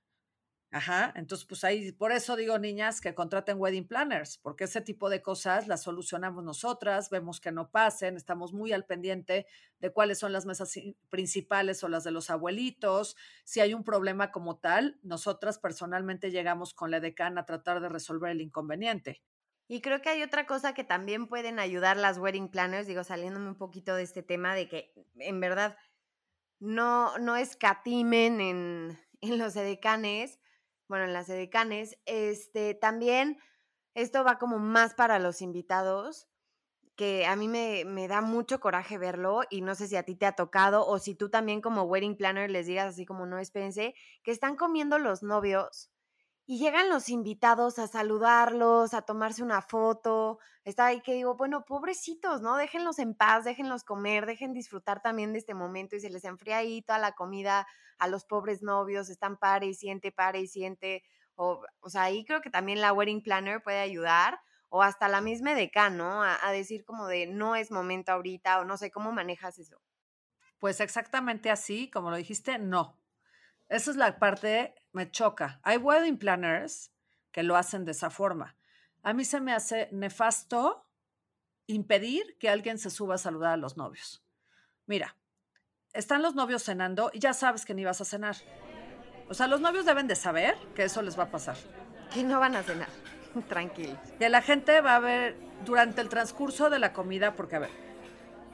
Ajá, 0.72 1.12
entonces 1.14 1.46
pues 1.46 1.62
ahí, 1.62 1.92
por 1.92 2.10
eso 2.10 2.34
digo 2.34 2.58
niñas 2.58 3.00
que 3.00 3.14
contraten 3.14 3.60
wedding 3.60 3.86
planners, 3.86 4.38
porque 4.38 4.64
ese 4.64 4.80
tipo 4.80 5.08
de 5.08 5.22
cosas 5.22 5.68
las 5.68 5.82
solucionamos 5.84 6.42
nosotras, 6.42 7.10
vemos 7.10 7.40
que 7.40 7.52
no 7.52 7.70
pasen, 7.70 8.16
estamos 8.16 8.52
muy 8.52 8.72
al 8.72 8.84
pendiente 8.84 9.46
de 9.78 9.92
cuáles 9.92 10.18
son 10.18 10.32
las 10.32 10.46
mesas 10.46 10.74
principales 11.10 11.84
o 11.84 11.88
las 11.88 12.02
de 12.02 12.10
los 12.10 12.28
abuelitos, 12.28 13.16
si 13.44 13.60
hay 13.60 13.72
un 13.72 13.84
problema 13.84 14.32
como 14.32 14.56
tal, 14.58 14.98
nosotras 15.02 15.58
personalmente 15.60 16.32
llegamos 16.32 16.74
con 16.74 16.90
la 16.90 16.98
decana 16.98 17.42
a 17.42 17.46
tratar 17.46 17.80
de 17.80 17.88
resolver 17.88 18.32
el 18.32 18.40
inconveniente. 18.40 19.22
Y 19.66 19.80
creo 19.80 20.02
que 20.02 20.10
hay 20.10 20.22
otra 20.22 20.46
cosa 20.46 20.74
que 20.74 20.84
también 20.84 21.26
pueden 21.26 21.58
ayudar 21.58 21.96
las 21.96 22.18
wedding 22.18 22.48
planners, 22.48 22.86
digo, 22.86 23.02
saliéndome 23.02 23.48
un 23.48 23.56
poquito 23.56 23.94
de 23.94 24.02
este 24.02 24.22
tema 24.22 24.54
de 24.54 24.68
que 24.68 24.92
en 25.16 25.40
verdad 25.40 25.76
no, 26.60 27.16
no 27.18 27.36
escatimen 27.36 28.40
en, 28.40 28.98
en 29.20 29.38
los 29.38 29.56
edecanes, 29.56 30.38
bueno, 30.88 31.06
en 31.06 31.12
las 31.14 31.28
edecanes, 31.30 31.98
este, 32.04 32.74
también 32.74 33.38
esto 33.94 34.22
va 34.24 34.38
como 34.38 34.58
más 34.58 34.94
para 34.94 35.18
los 35.18 35.40
invitados, 35.40 36.28
que 36.96 37.26
a 37.26 37.34
mí 37.34 37.48
me, 37.48 37.84
me, 37.84 38.06
da 38.06 38.20
mucho 38.20 38.60
coraje 38.60 38.98
verlo 38.98 39.42
y 39.50 39.62
no 39.62 39.74
sé 39.74 39.88
si 39.88 39.96
a 39.96 40.04
ti 40.04 40.14
te 40.14 40.26
ha 40.26 40.36
tocado 40.36 40.86
o 40.86 40.98
si 40.98 41.14
tú 41.14 41.28
también 41.28 41.60
como 41.60 41.82
wedding 41.84 42.16
planner 42.16 42.50
les 42.50 42.66
digas 42.66 42.86
así 42.86 43.04
como 43.04 43.26
no 43.26 43.38
espérense, 43.38 43.94
que 44.22 44.30
están 44.30 44.56
comiendo 44.56 44.98
los 44.98 45.22
novios 45.22 45.90
y 46.46 46.58
llegan 46.58 46.90
los 46.90 47.08
invitados 47.08 47.78
a 47.78 47.86
saludarlos, 47.86 48.92
a 48.94 49.02
tomarse 49.02 49.42
una 49.42 49.62
foto. 49.62 50.38
Está 50.64 50.86
ahí 50.86 51.00
que 51.00 51.14
digo, 51.14 51.36
bueno, 51.36 51.64
pobrecitos, 51.64 52.42
¿no? 52.42 52.56
Déjenlos 52.56 52.98
en 52.98 53.14
paz, 53.14 53.44
déjenlos 53.44 53.82
comer, 53.84 54.26
dejen 54.26 54.52
disfrutar 54.52 55.00
también 55.00 55.32
de 55.32 55.38
este 55.38 55.54
momento 55.54 55.96
y 55.96 56.00
se 56.00 56.10
les 56.10 56.24
enfría 56.24 56.58
ahí 56.58 56.82
toda 56.82 56.98
la 56.98 57.12
comida 57.12 57.66
a 57.98 58.08
los 58.08 58.24
pobres 58.26 58.62
novios, 58.62 59.08
están 59.08 59.38
pare 59.38 59.66
y 59.66 59.74
siente, 59.74 60.12
pare 60.12 60.40
y 60.40 60.46
siente. 60.48 61.02
O, 61.34 61.62
o 61.80 61.88
sea, 61.90 62.02
ahí 62.04 62.24
creo 62.24 62.40
que 62.42 62.50
también 62.50 62.80
la 62.80 62.92
wedding 62.92 63.22
planner 63.22 63.62
puede 63.62 63.80
ayudar 63.80 64.40
o 64.68 64.82
hasta 64.82 65.08
la 65.08 65.20
misma 65.20 65.54
decano 65.54 65.96
¿no? 65.96 66.22
A, 66.22 66.46
a 66.46 66.52
decir 66.52 66.84
como 66.84 67.06
de 67.06 67.26
no 67.26 67.56
es 67.56 67.70
momento 67.70 68.12
ahorita 68.12 68.60
o 68.60 68.64
no 68.64 68.76
sé 68.76 68.90
cómo 68.90 69.12
manejas 69.12 69.58
eso. 69.58 69.80
Pues 70.58 70.80
exactamente 70.80 71.50
así, 71.50 71.90
como 71.90 72.10
lo 72.10 72.16
dijiste, 72.16 72.58
no. 72.58 73.03
Esa 73.68 73.90
es 73.90 73.96
la 73.96 74.18
parte, 74.18 74.74
me 74.92 75.10
choca. 75.10 75.60
Hay 75.62 75.78
wedding 75.78 76.18
planners 76.18 76.92
que 77.32 77.42
lo 77.42 77.56
hacen 77.56 77.84
de 77.84 77.92
esa 77.92 78.10
forma. 78.10 78.56
A 79.02 79.12
mí 79.12 79.24
se 79.24 79.40
me 79.40 79.52
hace 79.52 79.88
nefasto 79.92 80.86
impedir 81.66 82.36
que 82.38 82.48
alguien 82.48 82.78
se 82.78 82.90
suba 82.90 83.16
a 83.16 83.18
saludar 83.18 83.52
a 83.52 83.56
los 83.56 83.76
novios. 83.76 84.24
Mira, 84.86 85.16
están 85.92 86.22
los 86.22 86.34
novios 86.34 86.62
cenando 86.62 87.10
y 87.12 87.18
ya 87.20 87.32
sabes 87.32 87.64
que 87.64 87.74
ni 87.74 87.84
vas 87.84 88.00
a 88.00 88.04
cenar. 88.04 88.36
O 89.28 89.34
sea, 89.34 89.46
los 89.46 89.60
novios 89.60 89.86
deben 89.86 90.06
de 90.06 90.16
saber 90.16 90.56
que 90.74 90.84
eso 90.84 91.02
les 91.02 91.18
va 91.18 91.24
a 91.24 91.30
pasar. 91.30 91.56
Que 92.12 92.22
no 92.22 92.38
van 92.40 92.56
a 92.56 92.62
cenar. 92.62 92.88
Tranquilo. 93.48 93.98
Que 94.18 94.28
la 94.28 94.42
gente 94.42 94.80
va 94.80 94.96
a 94.96 95.00
ver 95.00 95.36
durante 95.64 96.00
el 96.00 96.08
transcurso 96.08 96.68
de 96.68 96.78
la 96.78 96.92
comida, 96.92 97.34
porque 97.34 97.56
a 97.56 97.60
ver, 97.60 97.70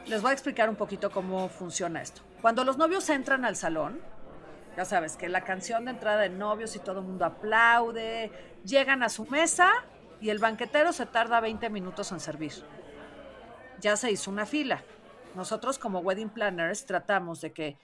les 0.07 0.23
voy 0.23 0.31
a 0.31 0.35
explicar 0.35 0.69
un 0.69 0.77
poquito 0.77 1.11
cómo 1.11 1.49
funciona 1.49 2.01
esto. 2.01 2.23
Cuando 2.41 2.65
los 2.65 2.79
novios 2.79 3.09
entran 3.11 3.45
al 3.45 3.57
salón, 3.57 4.01
ya 4.81 4.87
sabes 4.87 5.19
que 5.19 5.29
la 5.29 5.43
canción 5.43 5.85
de 5.85 5.91
entrada 5.91 6.23
de 6.23 6.31
novios 6.31 6.75
y 6.75 6.79
todo 6.79 7.01
el 7.01 7.07
mundo 7.07 7.27
aplaude, 7.27 8.33
llegan 8.65 9.03
a 9.03 9.11
su 9.11 9.27
mesa 9.27 9.71
y 10.23 10.31
el 10.31 10.39
banquetero 10.39 10.95
se 10.95 11.05
tarda 11.05 11.39
20 11.41 11.69
minutos 11.69 12.11
en 12.13 12.21
servir. 12.21 12.55
Ya 13.79 13.95
se 13.97 14.11
hizo 14.11 14.31
una 14.31 14.47
fila. 14.47 14.83
Nosotros 15.35 15.79
como 15.79 15.99
wedding 15.99 16.31
planners 16.31 16.87
tratamos 16.87 17.43
de 17.43 17.53
que 17.53 17.77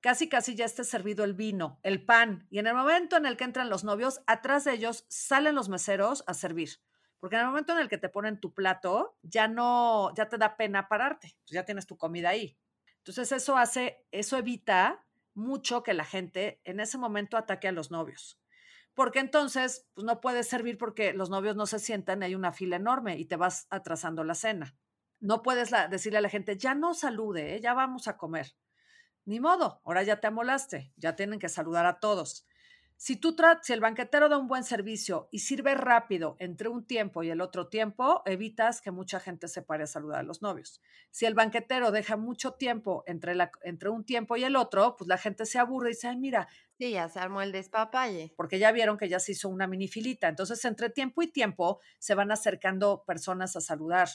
casi 0.00 0.30
casi 0.30 0.54
ya 0.54 0.64
esté 0.64 0.82
servido 0.82 1.24
el 1.24 1.34
vino, 1.34 1.78
el 1.82 2.02
pan, 2.02 2.46
y 2.48 2.58
en 2.58 2.68
el 2.68 2.74
momento 2.74 3.18
en 3.18 3.26
el 3.26 3.36
que 3.36 3.44
entran 3.44 3.68
los 3.68 3.84
novios, 3.84 4.22
atrás 4.26 4.64
de 4.64 4.72
ellos 4.72 5.04
salen 5.08 5.54
los 5.54 5.68
meseros 5.68 6.24
a 6.26 6.32
servir. 6.32 6.80
Porque 7.18 7.36
en 7.36 7.42
el 7.42 7.48
momento 7.48 7.74
en 7.74 7.80
el 7.80 7.90
que 7.90 7.98
te 7.98 8.08
ponen 8.08 8.40
tu 8.40 8.54
plato, 8.54 9.18
ya 9.22 9.46
no, 9.46 10.14
ya 10.14 10.30
te 10.30 10.38
da 10.38 10.56
pena 10.56 10.88
pararte, 10.88 11.36
pues 11.42 11.50
ya 11.50 11.66
tienes 11.66 11.86
tu 11.86 11.98
comida 11.98 12.30
ahí. 12.30 12.56
Entonces 12.96 13.30
eso 13.30 13.58
hace, 13.58 14.06
eso 14.10 14.38
evita 14.38 15.04
mucho 15.34 15.82
que 15.82 15.94
la 15.94 16.04
gente 16.04 16.60
en 16.64 16.80
ese 16.80 16.98
momento 16.98 17.36
ataque 17.36 17.68
a 17.68 17.72
los 17.72 17.90
novios. 17.90 18.40
Porque 18.94 19.20
entonces, 19.20 19.86
pues 19.94 20.04
no 20.04 20.20
puedes 20.20 20.48
servir 20.48 20.76
porque 20.76 21.12
los 21.12 21.30
novios 21.30 21.56
no 21.56 21.66
se 21.66 21.78
sientan, 21.78 22.22
hay 22.22 22.34
una 22.34 22.52
fila 22.52 22.76
enorme 22.76 23.18
y 23.18 23.24
te 23.24 23.36
vas 23.36 23.66
atrasando 23.70 24.24
la 24.24 24.34
cena. 24.34 24.76
No 25.20 25.42
puedes 25.42 25.70
decirle 25.90 26.18
a 26.18 26.22
la 26.22 26.28
gente, 26.28 26.56
ya 26.56 26.74
no 26.74 26.94
salude, 26.94 27.54
¿eh? 27.54 27.60
ya 27.60 27.74
vamos 27.74 28.08
a 28.08 28.16
comer. 28.16 28.54
Ni 29.24 29.38
modo, 29.38 29.80
ahora 29.84 30.02
ya 30.02 30.20
te 30.20 30.26
amolaste, 30.26 30.92
ya 30.96 31.14
tienen 31.14 31.38
que 31.38 31.48
saludar 31.48 31.86
a 31.86 32.00
todos. 32.00 32.46
Si 33.02 33.16
tú 33.16 33.34
si 33.62 33.72
el 33.72 33.80
banquetero 33.80 34.28
da 34.28 34.36
un 34.36 34.46
buen 34.46 34.62
servicio 34.62 35.30
y 35.32 35.38
sirve 35.38 35.74
rápido 35.74 36.36
entre 36.38 36.68
un 36.68 36.84
tiempo 36.84 37.22
y 37.22 37.30
el 37.30 37.40
otro 37.40 37.66
tiempo, 37.68 38.20
evitas 38.26 38.82
que 38.82 38.90
mucha 38.90 39.18
gente 39.20 39.48
se 39.48 39.62
pare 39.62 39.84
a 39.84 39.86
saludar 39.86 40.20
a 40.20 40.22
los 40.22 40.42
novios. 40.42 40.82
Si 41.10 41.24
el 41.24 41.32
banquetero 41.32 41.92
deja 41.92 42.18
mucho 42.18 42.52
tiempo 42.52 43.02
entre, 43.06 43.34
la, 43.34 43.52
entre 43.62 43.88
un 43.88 44.04
tiempo 44.04 44.36
y 44.36 44.44
el 44.44 44.54
otro, 44.54 44.96
pues 44.98 45.08
la 45.08 45.16
gente 45.16 45.46
se 45.46 45.58
aburre 45.58 45.88
y 45.88 45.92
dice, 45.94 46.08
ay, 46.08 46.18
mira. 46.18 46.46
Sí, 46.76 46.90
ya 46.90 47.08
se 47.08 47.20
armó 47.20 47.40
el 47.40 47.52
despapalle. 47.52 48.34
Porque 48.36 48.58
ya 48.58 48.70
vieron 48.70 48.98
que 48.98 49.08
ya 49.08 49.18
se 49.18 49.32
hizo 49.32 49.48
una 49.48 49.66
mini 49.66 49.88
filita. 49.88 50.28
Entonces, 50.28 50.62
entre 50.66 50.90
tiempo 50.90 51.22
y 51.22 51.28
tiempo 51.28 51.80
se 51.98 52.14
van 52.14 52.30
acercando 52.30 53.04
personas 53.06 53.56
a 53.56 53.62
saludar. 53.62 54.10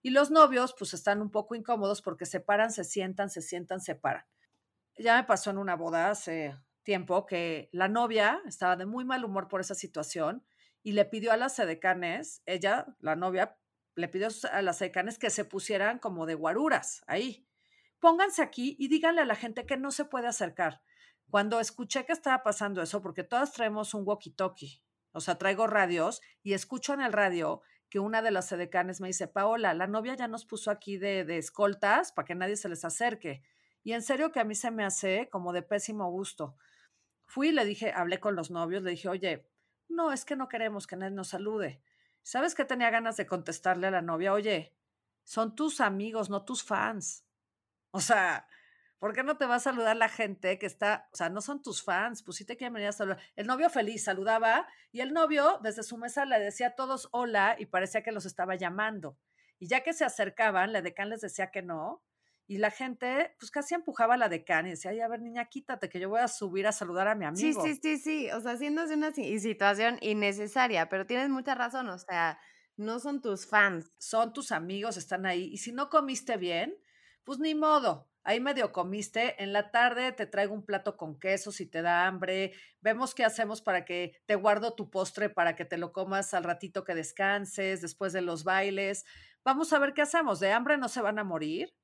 Y 0.00 0.08
los 0.08 0.30
novios, 0.30 0.74
pues 0.78 0.94
están 0.94 1.20
un 1.20 1.30
poco 1.30 1.54
incómodos 1.54 2.00
porque 2.00 2.24
se 2.24 2.40
paran, 2.40 2.72
se 2.72 2.84
sientan, 2.84 3.28
se 3.28 3.42
sientan, 3.42 3.82
se 3.82 3.94
paran. 3.94 4.24
Ya 4.96 5.16
me 5.16 5.24
pasó 5.24 5.50
en 5.50 5.58
una 5.58 5.76
boda 5.76 6.08
hace 6.08 6.56
tiempo 6.82 7.26
que 7.26 7.68
la 7.72 7.88
novia 7.88 8.40
estaba 8.46 8.76
de 8.76 8.86
muy 8.86 9.04
mal 9.04 9.24
humor 9.24 9.48
por 9.48 9.60
esa 9.60 9.74
situación 9.74 10.44
y 10.82 10.92
le 10.92 11.04
pidió 11.04 11.32
a 11.32 11.36
las 11.36 11.54
sedecanes, 11.54 12.42
ella, 12.46 12.86
la 13.00 13.16
novia, 13.16 13.56
le 13.94 14.08
pidió 14.08 14.28
a 14.50 14.62
las 14.62 14.78
sedecanes 14.78 15.18
que 15.18 15.30
se 15.30 15.44
pusieran 15.44 15.98
como 15.98 16.26
de 16.26 16.34
guaruras 16.34 17.04
ahí. 17.06 17.46
Pónganse 18.00 18.42
aquí 18.42 18.76
y 18.78 18.88
díganle 18.88 19.20
a 19.20 19.26
la 19.26 19.36
gente 19.36 19.64
que 19.64 19.76
no 19.76 19.92
se 19.92 20.04
puede 20.04 20.26
acercar. 20.26 20.82
Cuando 21.30 21.60
escuché 21.60 22.04
que 22.04 22.12
estaba 22.12 22.42
pasando 22.42 22.82
eso, 22.82 23.00
porque 23.00 23.22
todas 23.22 23.52
traemos 23.52 23.94
un 23.94 24.04
walkie-talkie, 24.04 24.82
o 25.12 25.20
sea, 25.20 25.38
traigo 25.38 25.66
radios 25.66 26.20
y 26.42 26.54
escucho 26.54 26.94
en 26.94 27.00
el 27.00 27.12
radio 27.12 27.62
que 27.88 28.00
una 28.00 28.22
de 28.22 28.30
las 28.30 28.48
sedecanes 28.48 29.02
me 29.02 29.08
dice, 29.08 29.28
Paola, 29.28 29.74
la 29.74 29.86
novia 29.86 30.14
ya 30.14 30.26
nos 30.26 30.46
puso 30.46 30.70
aquí 30.70 30.96
de, 30.96 31.20
escoltas 31.36 32.10
para 32.10 32.24
que 32.24 32.34
nadie 32.34 32.56
se 32.56 32.70
les 32.70 32.86
acerque. 32.86 33.42
Y 33.84 33.92
en 33.92 34.00
serio 34.00 34.32
que 34.32 34.40
a 34.40 34.44
mí 34.44 34.54
se 34.54 34.70
me 34.70 34.84
hace 34.84 35.28
como 35.30 35.52
de 35.52 35.62
pésimo 35.62 36.10
gusto. 36.10 36.56
Fui 37.32 37.48
y 37.48 37.52
le 37.52 37.64
dije, 37.64 37.94
hablé 37.96 38.20
con 38.20 38.36
los 38.36 38.50
novios, 38.50 38.82
le 38.82 38.90
dije, 38.90 39.08
oye, 39.08 39.48
no, 39.88 40.12
es 40.12 40.26
que 40.26 40.36
no 40.36 40.50
queremos 40.50 40.86
que 40.86 40.96
nadie 40.96 41.14
nos 41.14 41.28
salude. 41.28 41.80
¿Sabes 42.20 42.54
qué 42.54 42.66
tenía 42.66 42.90
ganas 42.90 43.16
de 43.16 43.26
contestarle 43.26 43.86
a 43.86 43.90
la 43.90 44.02
novia? 44.02 44.34
Oye, 44.34 44.76
son 45.24 45.54
tus 45.54 45.80
amigos, 45.80 46.28
no 46.28 46.44
tus 46.44 46.62
fans. 46.62 47.24
O 47.90 48.02
sea, 48.02 48.46
¿por 48.98 49.14
qué 49.14 49.22
no 49.22 49.38
te 49.38 49.46
va 49.46 49.54
a 49.54 49.60
saludar 49.60 49.96
la 49.96 50.10
gente 50.10 50.58
que 50.58 50.66
está, 50.66 51.08
o 51.10 51.16
sea, 51.16 51.30
no 51.30 51.40
son 51.40 51.62
tus 51.62 51.82
fans, 51.82 52.22
pues 52.22 52.36
sí 52.36 52.44
te 52.44 52.58
quieren 52.58 52.74
venir 52.74 52.90
a 52.90 52.92
saludar. 52.92 53.18
El 53.34 53.46
novio 53.46 53.70
feliz 53.70 54.04
saludaba 54.04 54.68
y 54.90 55.00
el 55.00 55.14
novio 55.14 55.58
desde 55.62 55.84
su 55.84 55.96
mesa 55.96 56.26
le 56.26 56.38
decía 56.38 56.66
a 56.66 56.74
todos 56.74 57.08
hola 57.12 57.56
y 57.58 57.64
parecía 57.64 58.02
que 58.02 58.12
los 58.12 58.26
estaba 58.26 58.56
llamando. 58.56 59.16
Y 59.58 59.68
ya 59.68 59.82
que 59.82 59.94
se 59.94 60.04
acercaban, 60.04 60.74
la 60.74 60.82
decán 60.82 61.08
les 61.08 61.22
decía 61.22 61.50
que 61.50 61.62
no 61.62 62.02
y 62.46 62.58
la 62.58 62.70
gente, 62.70 63.34
pues 63.38 63.50
casi 63.50 63.74
empujaba 63.74 64.14
a 64.14 64.16
la 64.18 64.28
decana 64.28 64.68
y 64.68 64.72
decía, 64.72 64.90
ay, 64.90 65.00
a 65.00 65.08
ver, 65.08 65.20
niña, 65.20 65.46
quítate, 65.46 65.88
que 65.88 66.00
yo 66.00 66.08
voy 66.08 66.20
a 66.20 66.28
subir 66.28 66.66
a 66.66 66.72
saludar 66.72 67.08
a 67.08 67.14
mi 67.14 67.24
amigo. 67.24 67.62
Sí, 67.64 67.74
sí, 67.74 67.80
sí, 67.82 67.98
sí. 67.98 68.30
O 68.30 68.40
sea, 68.40 68.52
haciéndose 68.52 68.94
una 68.94 69.12
situación 69.12 69.98
innecesaria, 70.00 70.88
pero 70.88 71.06
tienes 71.06 71.30
mucha 71.30 71.54
razón. 71.54 71.88
O 71.88 71.98
sea, 71.98 72.38
no 72.76 72.98
son 72.98 73.20
tus 73.20 73.46
fans. 73.46 73.94
Son 73.98 74.32
tus 74.32 74.52
amigos, 74.52 74.96
están 74.96 75.24
ahí. 75.24 75.44
Y 75.52 75.58
si 75.58 75.72
no 75.72 75.88
comiste 75.88 76.36
bien, 76.36 76.76
pues 77.24 77.38
ni 77.38 77.54
modo. 77.54 78.08
Ahí 78.24 78.38
medio 78.38 78.70
comiste, 78.70 79.42
en 79.42 79.52
la 79.52 79.72
tarde 79.72 80.12
te 80.12 80.26
traigo 80.26 80.54
un 80.54 80.64
plato 80.64 80.96
con 80.96 81.18
queso 81.18 81.50
si 81.50 81.66
te 81.66 81.82
da 81.82 82.06
hambre, 82.06 82.52
vemos 82.80 83.16
qué 83.16 83.24
hacemos 83.24 83.62
para 83.62 83.84
que 83.84 84.12
te 84.26 84.36
guardo 84.36 84.74
tu 84.74 84.90
postre 84.90 85.28
para 85.28 85.56
que 85.56 85.64
te 85.64 85.76
lo 85.76 85.92
comas 85.92 86.32
al 86.32 86.44
ratito 86.44 86.84
que 86.84 86.94
descanses, 86.94 87.80
después 87.82 88.12
de 88.12 88.22
los 88.22 88.44
bailes. 88.44 89.04
Vamos 89.44 89.72
a 89.72 89.80
ver 89.80 89.92
qué 89.92 90.02
hacemos, 90.02 90.38
de 90.38 90.52
hambre 90.52 90.78
no 90.78 90.88
se 90.88 91.00
van 91.00 91.18
a 91.18 91.24
morir, 91.24 91.74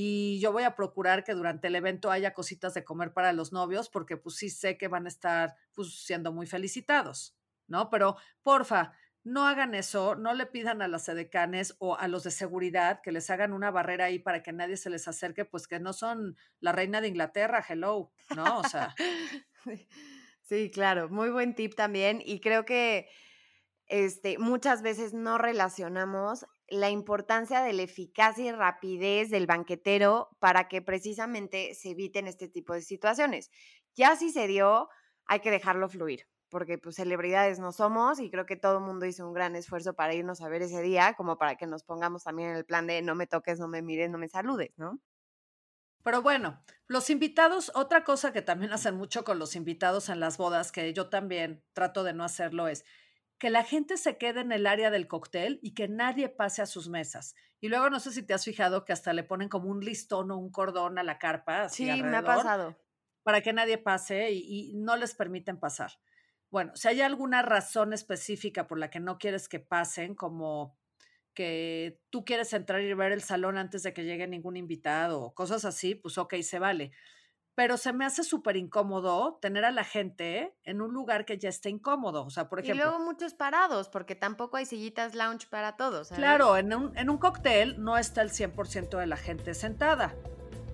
y 0.00 0.38
yo 0.38 0.52
voy 0.52 0.62
a 0.62 0.76
procurar 0.76 1.24
que 1.24 1.34
durante 1.34 1.66
el 1.66 1.74
evento 1.74 2.12
haya 2.12 2.32
cositas 2.32 2.72
de 2.72 2.84
comer 2.84 3.12
para 3.12 3.32
los 3.32 3.52
novios 3.52 3.90
porque 3.90 4.16
pues 4.16 4.36
sí 4.36 4.48
sé 4.48 4.78
que 4.78 4.86
van 4.86 5.06
a 5.06 5.08
estar 5.08 5.56
pues 5.74 6.04
siendo 6.04 6.30
muy 6.32 6.46
felicitados, 6.46 7.36
¿no? 7.66 7.90
Pero 7.90 8.16
porfa, 8.44 8.92
no 9.24 9.48
hagan 9.48 9.74
eso, 9.74 10.14
no 10.14 10.34
le 10.34 10.46
pidan 10.46 10.82
a 10.82 10.86
las 10.86 11.08
edecanes 11.08 11.74
o 11.80 11.98
a 11.98 12.06
los 12.06 12.22
de 12.22 12.30
seguridad 12.30 13.00
que 13.02 13.10
les 13.10 13.28
hagan 13.28 13.52
una 13.52 13.72
barrera 13.72 14.04
ahí 14.04 14.20
para 14.20 14.40
que 14.44 14.52
nadie 14.52 14.76
se 14.76 14.88
les 14.88 15.08
acerque, 15.08 15.44
pues 15.44 15.66
que 15.66 15.80
no 15.80 15.92
son 15.92 16.36
la 16.60 16.70
reina 16.70 17.00
de 17.00 17.08
Inglaterra, 17.08 17.64
hello, 17.68 18.12
¿no? 18.36 18.60
O 18.60 18.64
sea. 18.68 18.94
Sí, 20.42 20.70
claro, 20.70 21.10
muy 21.10 21.28
buen 21.28 21.54
tip 21.54 21.74
también 21.74 22.22
y 22.24 22.40
creo 22.40 22.64
que 22.64 23.10
este, 23.84 24.38
muchas 24.38 24.80
veces 24.80 25.12
no 25.12 25.36
relacionamos 25.36 26.46
la 26.68 26.90
importancia 26.90 27.62
de 27.62 27.72
la 27.72 27.82
eficacia 27.82 28.44
y 28.44 28.52
rapidez 28.52 29.30
del 29.30 29.46
banquetero 29.46 30.28
para 30.38 30.68
que 30.68 30.82
precisamente 30.82 31.74
se 31.74 31.90
eviten 31.90 32.26
este 32.26 32.48
tipo 32.48 32.74
de 32.74 32.82
situaciones. 32.82 33.50
Ya 33.94 34.16
si 34.16 34.30
se 34.30 34.46
dio, 34.46 34.88
hay 35.24 35.40
que 35.40 35.50
dejarlo 35.50 35.88
fluir, 35.88 36.26
porque 36.48 36.78
pues 36.78 36.96
celebridades 36.96 37.58
no 37.58 37.72
somos 37.72 38.20
y 38.20 38.30
creo 38.30 38.46
que 38.46 38.56
todo 38.56 38.78
el 38.78 38.84
mundo 38.84 39.06
hizo 39.06 39.26
un 39.26 39.32
gran 39.32 39.56
esfuerzo 39.56 39.94
para 39.94 40.14
irnos 40.14 40.40
a 40.40 40.48
ver 40.48 40.62
ese 40.62 40.82
día, 40.82 41.14
como 41.14 41.38
para 41.38 41.56
que 41.56 41.66
nos 41.66 41.84
pongamos 41.84 42.24
también 42.24 42.50
en 42.50 42.56
el 42.56 42.64
plan 42.64 42.86
de 42.86 43.02
no 43.02 43.14
me 43.14 43.26
toques, 43.26 43.58
no 43.58 43.68
me 43.68 43.82
mires, 43.82 44.10
no 44.10 44.18
me 44.18 44.28
saludes, 44.28 44.70
¿no? 44.76 45.00
Pero 46.02 46.22
bueno, 46.22 46.62
los 46.86 47.10
invitados, 47.10 47.72
otra 47.74 48.04
cosa 48.04 48.32
que 48.32 48.40
también 48.40 48.72
hacen 48.72 48.96
mucho 48.96 49.24
con 49.24 49.38
los 49.38 49.56
invitados 49.56 50.08
en 50.08 50.20
las 50.20 50.38
bodas, 50.38 50.72
que 50.72 50.92
yo 50.94 51.08
también 51.10 51.62
trato 51.72 52.04
de 52.04 52.14
no 52.14 52.24
hacerlo, 52.24 52.68
es 52.68 52.84
que 53.38 53.50
la 53.50 53.62
gente 53.62 53.96
se 53.96 54.18
quede 54.18 54.40
en 54.40 54.52
el 54.52 54.66
área 54.66 54.90
del 54.90 55.06
cóctel 55.06 55.60
y 55.62 55.72
que 55.72 55.88
nadie 55.88 56.28
pase 56.28 56.60
a 56.60 56.66
sus 56.66 56.88
mesas. 56.88 57.34
Y 57.60 57.68
luego 57.68 57.88
no 57.88 58.00
sé 58.00 58.10
si 58.10 58.22
te 58.22 58.34
has 58.34 58.44
fijado 58.44 58.84
que 58.84 58.92
hasta 58.92 59.12
le 59.12 59.22
ponen 59.22 59.48
como 59.48 59.70
un 59.70 59.80
listón 59.80 60.30
o 60.30 60.36
un 60.36 60.50
cordón 60.50 60.98
a 60.98 61.02
la 61.02 61.18
carpa. 61.18 61.68
sí, 61.68 61.84
me 62.02 62.16
ha 62.16 62.24
pasado. 62.24 62.76
Para 63.22 63.40
que 63.40 63.52
nadie 63.52 63.78
pase 63.78 64.32
y, 64.32 64.70
y, 64.70 64.74
no 64.74 64.96
les 64.96 65.14
permiten 65.14 65.58
pasar. 65.58 65.92
Bueno, 66.50 66.72
si 66.74 66.88
hay 66.88 67.02
alguna 67.02 67.42
razón 67.42 67.92
específica 67.92 68.66
por 68.66 68.78
la 68.78 68.90
que 68.90 69.00
no 69.00 69.18
quieres 69.18 69.48
que 69.48 69.60
pasen, 69.60 70.14
como 70.14 70.78
que 71.34 72.00
tú 72.10 72.24
quieres 72.24 72.52
entrar 72.54 72.80
y 72.80 72.94
ver 72.94 73.12
el 73.12 73.22
salón 73.22 73.58
antes 73.58 73.82
de 73.82 73.92
que 73.92 74.04
llegue 74.04 74.26
ningún 74.26 74.56
invitado 74.56 75.20
o 75.20 75.34
cosas 75.34 75.64
así, 75.64 75.94
pues 75.94 76.16
ok, 76.16 76.36
se 76.42 76.58
vale 76.58 76.90
pero 77.58 77.76
se 77.76 77.92
me 77.92 78.04
hace 78.04 78.22
súper 78.22 78.56
incómodo 78.56 79.36
tener 79.42 79.64
a 79.64 79.72
la 79.72 79.82
gente 79.82 80.54
en 80.62 80.80
un 80.80 80.94
lugar 80.94 81.24
que 81.24 81.38
ya 81.38 81.48
esté 81.48 81.70
incómodo. 81.70 82.24
O 82.24 82.30
sea, 82.30 82.48
por 82.48 82.60
ejemplo. 82.60 82.84
Y 82.84 82.86
luego 82.86 83.04
muchos 83.04 83.34
parados, 83.34 83.88
porque 83.88 84.14
tampoco 84.14 84.58
hay 84.58 84.64
sillitas 84.64 85.16
lounge 85.16 85.48
para 85.48 85.74
todos. 85.76 86.10
Claro, 86.10 86.56
en 86.56 86.72
un, 86.72 86.96
en 86.96 87.10
un 87.10 87.18
cóctel 87.18 87.82
no 87.82 87.98
está 87.98 88.22
el 88.22 88.30
100% 88.30 88.96
de 89.00 89.06
la 89.08 89.16
gente 89.16 89.54
sentada. 89.54 90.14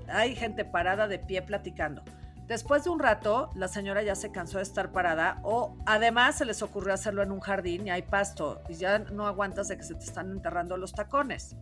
Hay 0.09 0.37
gente 0.37 0.67
parada 0.67 1.09
de 1.09 1.19
pie 1.19 1.41
platicando. 1.41 2.03
Después 2.49 2.85
de 2.85 2.91
un 2.91 2.99
rato, 2.99 3.51
la 3.55 3.69
señora 3.69 4.03
ya 4.03 4.15
se 4.15 4.31
cansó 4.31 4.59
de 4.59 4.65
estar 4.65 4.93
parada 4.93 5.41
o 5.43 5.79
además 5.87 6.37
se 6.37 6.45
les 6.45 6.61
ocurrió 6.61 6.93
hacerlo 6.93 7.23
en 7.23 7.33
un 7.33 7.41
jardín 7.41 7.87
y 7.87 7.93
hay 7.93 8.03
pasto 8.03 8.61
y 8.69 8.75
ya 8.75 8.99
no 8.99 9.27
aguantas 9.27 9.69
de 9.69 9.79
que 9.79 9.85
se 9.85 9.95
te 9.95 10.05
están 10.05 10.31
enterrando 10.31 10.77
los 10.77 10.93
tacones. 10.93 11.57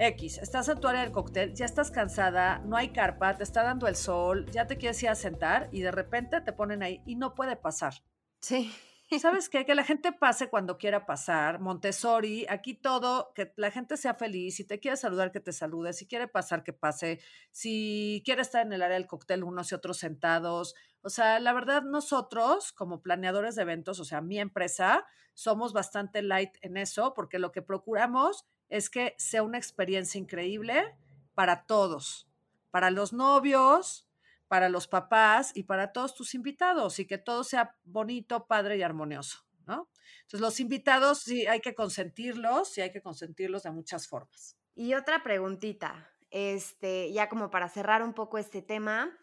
X, 0.00 0.38
estás 0.38 0.68
en 0.68 0.78
tu 0.78 0.86
área 0.86 1.00
del 1.00 1.10
cóctel, 1.10 1.54
ya 1.54 1.64
estás 1.64 1.90
cansada, 1.90 2.60
no 2.60 2.76
hay 2.76 2.90
carpa, 2.90 3.36
te 3.36 3.42
está 3.42 3.64
dando 3.64 3.88
el 3.88 3.96
sol, 3.96 4.46
ya 4.52 4.68
te 4.68 4.78
quieres 4.78 5.02
ir 5.02 5.08
a 5.08 5.16
sentar 5.16 5.68
y 5.72 5.80
de 5.80 5.90
repente 5.90 6.40
te 6.40 6.52
ponen 6.52 6.84
ahí 6.84 7.02
y 7.04 7.16
no 7.16 7.34
puede 7.34 7.56
pasar. 7.56 7.94
Sí. 8.40 8.72
¿Sabes 9.18 9.48
qué? 9.50 9.66
Que 9.66 9.74
la 9.74 9.82
gente 9.82 10.12
pase 10.12 10.50
cuando 10.50 10.78
quiera 10.78 11.04
pasar. 11.04 11.58
Montessori, 11.58 12.46
aquí 12.48 12.74
todo, 12.74 13.32
que 13.34 13.52
la 13.56 13.72
gente 13.72 13.96
sea 13.96 14.14
feliz. 14.14 14.54
Si 14.54 14.64
te 14.64 14.78
quiere 14.78 14.96
saludar, 14.96 15.32
que 15.32 15.40
te 15.40 15.52
salude. 15.52 15.92
Si 15.92 16.06
quiere 16.06 16.28
pasar, 16.28 16.62
que 16.62 16.72
pase. 16.72 17.18
Si 17.50 18.22
quiere 18.24 18.42
estar 18.42 18.64
en 18.64 18.72
el 18.72 18.82
área 18.82 18.98
del 18.98 19.08
cóctel, 19.08 19.42
unos 19.42 19.72
y 19.72 19.74
otros 19.74 19.98
sentados. 19.98 20.76
O 21.00 21.08
sea, 21.08 21.40
la 21.40 21.52
verdad, 21.52 21.82
nosotros, 21.82 22.72
como 22.72 23.02
planeadores 23.02 23.56
de 23.56 23.62
eventos, 23.62 23.98
o 23.98 24.04
sea, 24.04 24.20
mi 24.20 24.38
empresa, 24.38 25.04
somos 25.34 25.72
bastante 25.72 26.22
light 26.22 26.56
en 26.62 26.76
eso, 26.76 27.14
porque 27.14 27.40
lo 27.40 27.50
que 27.50 27.62
procuramos 27.62 28.46
es 28.68 28.90
que 28.90 29.14
sea 29.18 29.42
una 29.42 29.58
experiencia 29.58 30.18
increíble 30.18 30.96
para 31.34 31.64
todos, 31.64 32.28
para 32.70 32.90
los 32.90 33.12
novios, 33.12 34.08
para 34.48 34.68
los 34.68 34.88
papás 34.88 35.52
y 35.54 35.64
para 35.64 35.92
todos 35.92 36.14
tus 36.14 36.34
invitados 36.34 36.98
y 36.98 37.06
que 37.06 37.18
todo 37.18 37.44
sea 37.44 37.76
bonito, 37.84 38.46
padre 38.46 38.78
y 38.78 38.82
armonioso, 38.82 39.44
¿no? 39.66 39.90
Entonces, 40.22 40.40
los 40.40 40.60
invitados 40.60 41.20
sí 41.20 41.46
hay 41.46 41.60
que 41.60 41.74
consentirlos 41.74 42.76
y 42.76 42.80
hay 42.80 42.90
que 42.90 43.02
consentirlos 43.02 43.62
de 43.62 43.70
muchas 43.70 44.08
formas. 44.08 44.56
Y 44.74 44.94
otra 44.94 45.22
preguntita, 45.22 46.10
este, 46.30 47.12
ya 47.12 47.28
como 47.28 47.50
para 47.50 47.68
cerrar 47.68 48.02
un 48.02 48.14
poco 48.14 48.38
este 48.38 48.62
tema, 48.62 49.16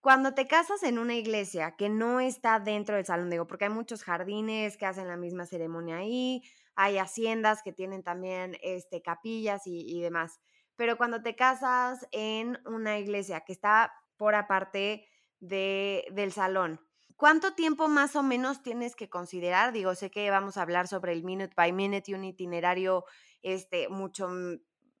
cuando 0.00 0.32
te 0.32 0.46
casas 0.46 0.82
en 0.84 0.98
una 0.98 1.14
iglesia 1.14 1.74
que 1.76 1.88
no 1.88 2.20
está 2.20 2.60
dentro 2.60 2.96
del 2.96 3.04
salón, 3.04 3.30
digo, 3.30 3.46
porque 3.46 3.64
hay 3.64 3.70
muchos 3.70 4.04
jardines 4.04 4.76
que 4.76 4.86
hacen 4.86 5.08
la 5.08 5.16
misma 5.16 5.44
ceremonia 5.44 5.98
ahí, 5.98 6.42
hay 6.80 6.98
haciendas 6.98 7.64
que 7.64 7.72
tienen 7.72 8.04
también 8.04 8.56
este, 8.62 9.02
capillas 9.02 9.62
y, 9.64 10.00
demás, 10.00 10.38
pero 10.76 10.96
cuando 10.96 11.20
te 11.20 11.34
casas 11.34 12.06
en 12.12 12.56
una 12.66 13.00
iglesia 13.00 13.40
que 13.40 13.52
está 13.52 13.92
por 14.16 14.36
aparte 14.36 15.04
de, 15.40 16.04
del 16.12 16.30
salón. 16.30 16.80
¿Cuánto 17.16 17.54
tiempo 17.54 17.88
más 17.88 18.14
o 18.14 18.22
menos 18.22 18.62
tienes 18.62 18.94
que 18.94 19.08
considerar? 19.08 19.72
Digo, 19.72 19.96
sé 19.96 20.12
que 20.12 20.30
vamos 20.30 20.56
a 20.56 20.62
hablar 20.62 20.86
sobre 20.86 21.12
el 21.12 21.24
minute 21.24 21.52
by 21.56 21.72
minute 21.72 22.12
y 22.12 22.14
un 22.14 22.22
itinerario 22.22 23.04
este, 23.42 23.88
mucho 23.88 24.28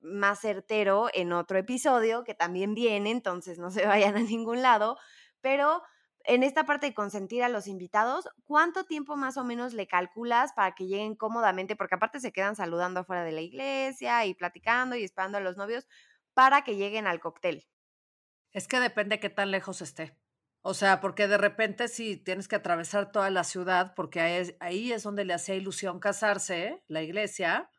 más 0.00 0.40
certero 0.40 1.08
en 1.14 1.32
otro 1.32 1.58
episodio 1.58 2.24
que 2.24 2.34
también 2.34 2.74
viene, 2.74 3.12
entonces 3.12 3.60
no 3.60 3.70
se 3.70 3.86
vayan 3.86 4.16
a 4.16 4.22
ningún 4.22 4.62
lado, 4.62 4.98
pero 5.40 5.80
en 6.24 6.42
esta 6.42 6.64
parte 6.64 6.86
de 6.86 6.94
consentir 6.94 7.42
a 7.42 7.48
los 7.48 7.66
invitados, 7.66 8.28
¿cuánto 8.44 8.84
tiempo 8.84 9.16
más 9.16 9.36
o 9.36 9.44
menos 9.44 9.72
le 9.72 9.86
calculas 9.86 10.52
para 10.52 10.74
que 10.74 10.86
lleguen 10.86 11.14
cómodamente? 11.14 11.76
Porque 11.76 11.94
aparte 11.94 12.20
se 12.20 12.32
quedan 12.32 12.56
saludando 12.56 13.00
afuera 13.00 13.24
de 13.24 13.32
la 13.32 13.40
iglesia 13.40 14.26
y 14.26 14.34
platicando 14.34 14.96
y 14.96 15.04
esperando 15.04 15.38
a 15.38 15.40
los 15.40 15.56
novios 15.56 15.86
para 16.34 16.62
que 16.62 16.76
lleguen 16.76 17.06
al 17.06 17.20
cóctel. 17.20 17.66
Es 18.52 18.68
que 18.68 18.80
depende 18.80 19.20
qué 19.20 19.30
tan 19.30 19.50
lejos 19.50 19.82
esté. 19.82 20.16
O 20.62 20.74
sea, 20.74 21.00
porque 21.00 21.28
de 21.28 21.38
repente 21.38 21.88
si 21.88 22.16
tienes 22.16 22.48
que 22.48 22.56
atravesar 22.56 23.12
toda 23.12 23.30
la 23.30 23.44
ciudad, 23.44 23.94
porque 23.94 24.20
ahí 24.60 24.92
es, 24.92 25.02
donde 25.02 25.24
le 25.24 25.34
hacía 25.34 25.54
ilusión 25.54 26.00
casarse, 26.00 26.82
la 26.88 27.02
iglesia, 27.02 27.70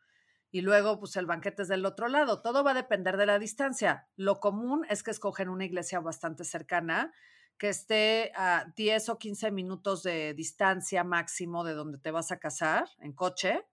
y 0.51 0.61
luego 0.61 0.99
pues 0.99 1.15
el 1.17 1.25
banquete 1.25 1.63
es 1.63 1.67
del 1.67 1.85
otro 1.85 2.07
lado. 2.07 2.41
Todo 2.41 2.63
va 2.63 2.71
a 2.71 2.75
depender 2.75 3.17
de 3.17 3.27
la 3.27 3.37
distancia. 3.37 4.07
Lo 4.15 4.39
común 4.39 4.85
es 4.89 5.03
que 5.03 5.11
escogen 5.11 5.49
una 5.49 5.65
iglesia 5.65 5.99
bastante 5.99 6.43
cercana, 6.43 7.13
que 7.59 7.69
esté 7.69 8.31
a 8.35 8.65
10 8.75 9.09
o 9.09 9.19
15 9.19 9.51
minutos 9.51 10.01
de 10.01 10.33
distancia 10.33 11.03
máximo 11.03 11.63
de 11.63 11.73
donde 11.73 11.99
te 11.99 12.09
vas 12.09 12.31
a 12.31 12.39
casar 12.39 12.87
en 13.01 13.13
coche. 13.13 13.67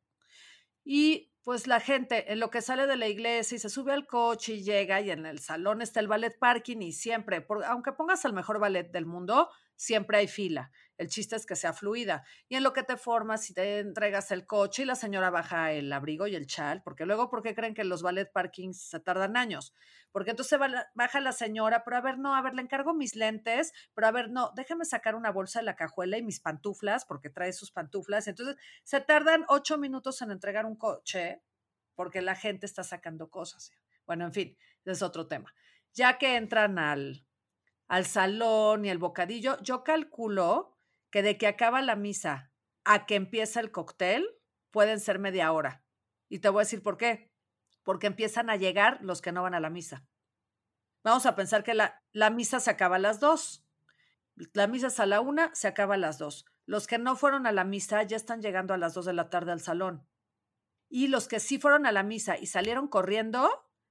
Y 0.84 1.32
pues 1.42 1.68
la 1.68 1.78
gente 1.78 2.32
en 2.32 2.40
lo 2.40 2.50
que 2.50 2.60
sale 2.60 2.88
de 2.88 2.96
la 2.96 3.06
iglesia 3.06 3.54
y 3.54 3.58
se 3.60 3.70
sube 3.70 3.92
al 3.92 4.08
coche 4.08 4.54
y 4.54 4.64
llega 4.64 5.00
y 5.00 5.12
en 5.12 5.24
el 5.24 5.38
salón 5.38 5.80
está 5.80 6.00
el 6.00 6.08
ballet 6.08 6.36
parking 6.36 6.78
y 6.78 6.92
siempre, 6.92 7.46
aunque 7.68 7.92
pongas 7.92 8.24
el 8.24 8.32
mejor 8.32 8.58
ballet 8.58 8.90
del 8.90 9.06
mundo, 9.06 9.48
siempre 9.76 10.18
hay 10.18 10.26
fila. 10.26 10.72
El 10.96 11.08
chiste 11.08 11.36
es 11.36 11.44
que 11.44 11.56
sea 11.56 11.72
fluida. 11.72 12.24
Y 12.48 12.56
en 12.56 12.62
lo 12.62 12.72
que 12.72 12.82
te 12.82 12.96
formas 12.96 13.50
y 13.50 13.54
te 13.54 13.80
entregas 13.80 14.30
el 14.30 14.46
coche 14.46 14.82
y 14.82 14.86
la 14.86 14.94
señora 14.94 15.30
baja 15.30 15.72
el 15.72 15.92
abrigo 15.92 16.26
y 16.26 16.34
el 16.34 16.46
chal, 16.46 16.82
porque 16.82 17.06
luego, 17.06 17.28
¿por 17.28 17.42
qué 17.42 17.54
creen 17.54 17.74
que 17.74 17.84
los 17.84 18.02
ballet 18.02 18.30
parkings 18.32 18.80
se 18.80 19.00
tardan 19.00 19.36
años? 19.36 19.74
Porque 20.12 20.30
entonces 20.30 20.58
baja 20.94 21.20
la 21.20 21.32
señora, 21.32 21.84
pero 21.84 21.98
a 21.98 22.00
ver, 22.00 22.18
no, 22.18 22.34
a 22.34 22.42
ver, 22.42 22.54
le 22.54 22.62
encargo 22.62 22.94
mis 22.94 23.16
lentes, 23.16 23.72
pero 23.94 24.06
a 24.06 24.10
ver, 24.10 24.30
no, 24.30 24.52
déjeme 24.56 24.84
sacar 24.84 25.14
una 25.14 25.30
bolsa 25.30 25.58
de 25.58 25.66
la 25.66 25.76
cajuela 25.76 26.16
y 26.16 26.22
mis 26.22 26.40
pantuflas, 26.40 27.04
porque 27.04 27.28
trae 27.28 27.52
sus 27.52 27.70
pantuflas. 27.70 28.26
Entonces, 28.26 28.56
se 28.82 29.00
tardan 29.00 29.44
ocho 29.48 29.76
minutos 29.76 30.22
en 30.22 30.30
entregar 30.30 30.64
un 30.64 30.76
coche 30.76 31.42
porque 31.94 32.22
la 32.22 32.34
gente 32.34 32.66
está 32.66 32.84
sacando 32.84 33.30
cosas. 33.30 33.72
Bueno, 34.06 34.24
en 34.24 34.32
fin, 34.32 34.58
es 34.84 35.02
otro 35.02 35.26
tema. 35.26 35.52
Ya 35.92 36.18
que 36.18 36.36
entran 36.36 36.78
al, 36.78 37.26
al 37.88 38.06
salón 38.06 38.84
y 38.84 38.90
el 38.90 38.98
bocadillo, 38.98 39.58
yo 39.62 39.82
calculo 39.82 40.75
que 41.16 41.22
de 41.22 41.38
que 41.38 41.46
acaba 41.46 41.80
la 41.80 41.96
misa 41.96 42.52
a 42.84 43.06
que 43.06 43.14
empieza 43.14 43.60
el 43.60 43.72
cóctel 43.72 44.28
pueden 44.70 45.00
ser 45.00 45.18
media 45.18 45.50
hora. 45.50 45.82
Y 46.28 46.40
te 46.40 46.50
voy 46.50 46.60
a 46.60 46.64
decir 46.64 46.82
por 46.82 46.98
qué. 46.98 47.32
Porque 47.84 48.06
empiezan 48.06 48.50
a 48.50 48.56
llegar 48.56 48.98
los 49.00 49.22
que 49.22 49.32
no 49.32 49.42
van 49.42 49.54
a 49.54 49.60
la 49.60 49.70
misa. 49.70 50.06
Vamos 51.02 51.24
a 51.24 51.34
pensar 51.34 51.64
que 51.64 51.72
la, 51.72 52.02
la 52.12 52.28
misa 52.28 52.60
se 52.60 52.70
acaba 52.70 52.96
a 52.96 52.98
las 52.98 53.18
dos. 53.18 53.66
La 54.52 54.66
misa 54.66 54.88
es 54.88 55.00
a 55.00 55.06
la 55.06 55.22
una, 55.22 55.54
se 55.54 55.68
acaba 55.68 55.94
a 55.94 55.96
las 55.96 56.18
dos. 56.18 56.44
Los 56.66 56.86
que 56.86 56.98
no 56.98 57.16
fueron 57.16 57.46
a 57.46 57.52
la 57.52 57.64
misa 57.64 58.02
ya 58.02 58.18
están 58.18 58.42
llegando 58.42 58.74
a 58.74 58.76
las 58.76 58.92
dos 58.92 59.06
de 59.06 59.14
la 59.14 59.30
tarde 59.30 59.52
al 59.52 59.62
salón. 59.62 60.06
Y 60.90 61.08
los 61.08 61.28
que 61.28 61.40
sí 61.40 61.58
fueron 61.58 61.86
a 61.86 61.92
la 61.92 62.02
misa 62.02 62.36
y 62.36 62.44
salieron 62.44 62.88
corriendo, 62.88 63.48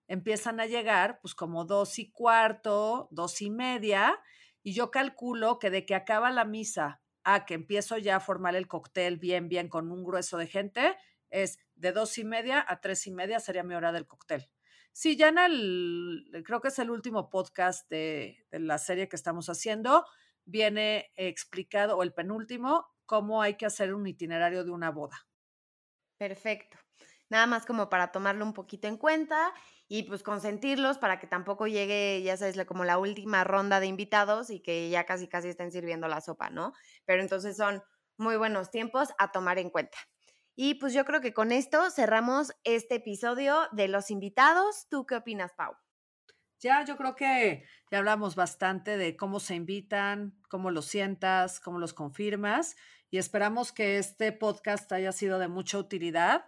empiezan 0.07 0.59
a 0.59 0.67
llegar 0.67 1.21
pues 1.21 1.33
como 1.33 1.65
dos 1.65 1.97
y 1.97 2.11
cuarto, 2.11 3.07
dos 3.09 3.41
y 3.41 3.49
media, 3.49 4.21
y 4.61 4.73
yo 4.73 4.91
calculo 4.91 5.57
que 5.57 5.71
de 5.71 5.87
que 5.87 5.95
acaba 5.95 6.29
la 6.29 6.45
misa 6.45 7.01
a 7.25 7.45
que 7.45 7.55
empiezo 7.55 7.97
ya 7.97 8.17
a 8.17 8.19
formar 8.21 8.55
el 8.55 8.67
cóctel 8.67 9.17
bien, 9.17 9.49
bien 9.49 9.67
con 9.67 9.91
un 9.91 10.05
grueso 10.05 10.37
de 10.37 10.47
gente, 10.47 10.95
es 11.29 11.59
de 11.75 11.91
dos 11.91 12.17
y 12.17 12.23
media 12.23 12.63
a 12.65 12.79
tres 12.79 13.05
y 13.07 13.11
media 13.11 13.39
sería 13.39 13.63
mi 13.63 13.75
hora 13.75 13.91
del 13.91 14.07
cóctel. 14.07 14.49
Sí, 14.93 15.17
ya 15.17 15.27
en 15.27 15.39
el, 15.39 16.43
creo 16.45 16.61
que 16.61 16.69
es 16.69 16.79
el 16.79 16.89
último 16.89 17.29
podcast 17.29 17.89
de, 17.89 18.45
de 18.51 18.59
la 18.59 18.77
serie 18.77 19.09
que 19.09 19.17
estamos 19.17 19.49
haciendo, 19.49 20.05
viene 20.45 21.11
explicado, 21.15 21.97
o 21.97 22.03
el 22.03 22.13
penúltimo, 22.13 22.87
cómo 23.05 23.41
hay 23.41 23.55
que 23.55 23.65
hacer 23.65 23.93
un 23.93 24.07
itinerario 24.07 24.63
de 24.63 24.71
una 24.71 24.91
boda. 24.91 25.27
Perfecto. 26.17 26.77
Nada 27.29 27.47
más 27.47 27.65
como 27.65 27.89
para 27.89 28.11
tomarlo 28.11 28.45
un 28.45 28.53
poquito 28.53 28.87
en 28.87 28.97
cuenta 28.97 29.53
y 29.87 30.03
pues 30.03 30.23
consentirlos 30.23 30.97
para 30.97 31.19
que 31.19 31.27
tampoco 31.27 31.67
llegue, 31.67 32.21
ya 32.23 32.37
sabes, 32.37 32.57
como 32.65 32.85
la 32.85 32.97
última 32.97 33.43
ronda 33.43 33.79
de 33.79 33.87
invitados 33.87 34.49
y 34.49 34.61
que 34.61 34.89
ya 34.89 35.05
casi 35.05 35.27
casi 35.27 35.49
estén 35.49 35.71
sirviendo 35.71 36.07
la 36.07 36.21
sopa, 36.21 36.49
¿no? 36.49 36.73
Pero 37.05 37.21
entonces 37.21 37.55
son 37.57 37.83
muy 38.17 38.37
buenos 38.37 38.71
tiempos 38.71 39.09
a 39.17 39.31
tomar 39.31 39.59
en 39.59 39.69
cuenta. 39.69 39.97
Y 40.55 40.75
pues 40.75 40.93
yo 40.93 41.05
creo 41.05 41.21
que 41.21 41.33
con 41.33 41.51
esto 41.51 41.91
cerramos 41.91 42.53
este 42.63 42.95
episodio 42.95 43.67
de 43.73 43.89
los 43.89 44.09
invitados. 44.09 44.87
¿Tú 44.89 45.05
qué 45.05 45.17
opinas, 45.17 45.53
Pau? 45.53 45.75
Ya, 46.61 46.83
yo 46.85 46.95
creo 46.95 47.15
que 47.15 47.65
ya 47.91 47.97
hablamos 47.97 48.35
bastante 48.35 48.97
de 48.97 49.17
cómo 49.17 49.39
se 49.41 49.55
invitan, 49.55 50.41
cómo 50.49 50.71
los 50.71 50.85
sientas, 50.85 51.59
cómo 51.59 51.79
los 51.79 51.93
confirmas 51.93 52.77
y 53.11 53.17
esperamos 53.17 53.71
que 53.71 53.97
este 53.97 54.31
podcast 54.31 54.91
haya 54.93 55.11
sido 55.11 55.37
de 55.37 55.49
mucha 55.49 55.77
utilidad 55.77 56.45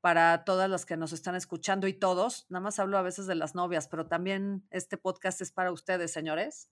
para 0.00 0.44
todas 0.44 0.70
las 0.70 0.86
que 0.86 0.96
nos 0.96 1.12
están 1.12 1.34
escuchando 1.34 1.86
y 1.86 1.92
todos. 1.92 2.46
Nada 2.48 2.62
más 2.62 2.78
hablo 2.78 2.98
a 2.98 3.02
veces 3.02 3.26
de 3.26 3.34
las 3.34 3.54
novias, 3.54 3.88
pero 3.88 4.06
también 4.06 4.66
este 4.70 4.96
podcast 4.96 5.40
es 5.40 5.52
para 5.52 5.72
ustedes, 5.72 6.12
señores, 6.12 6.70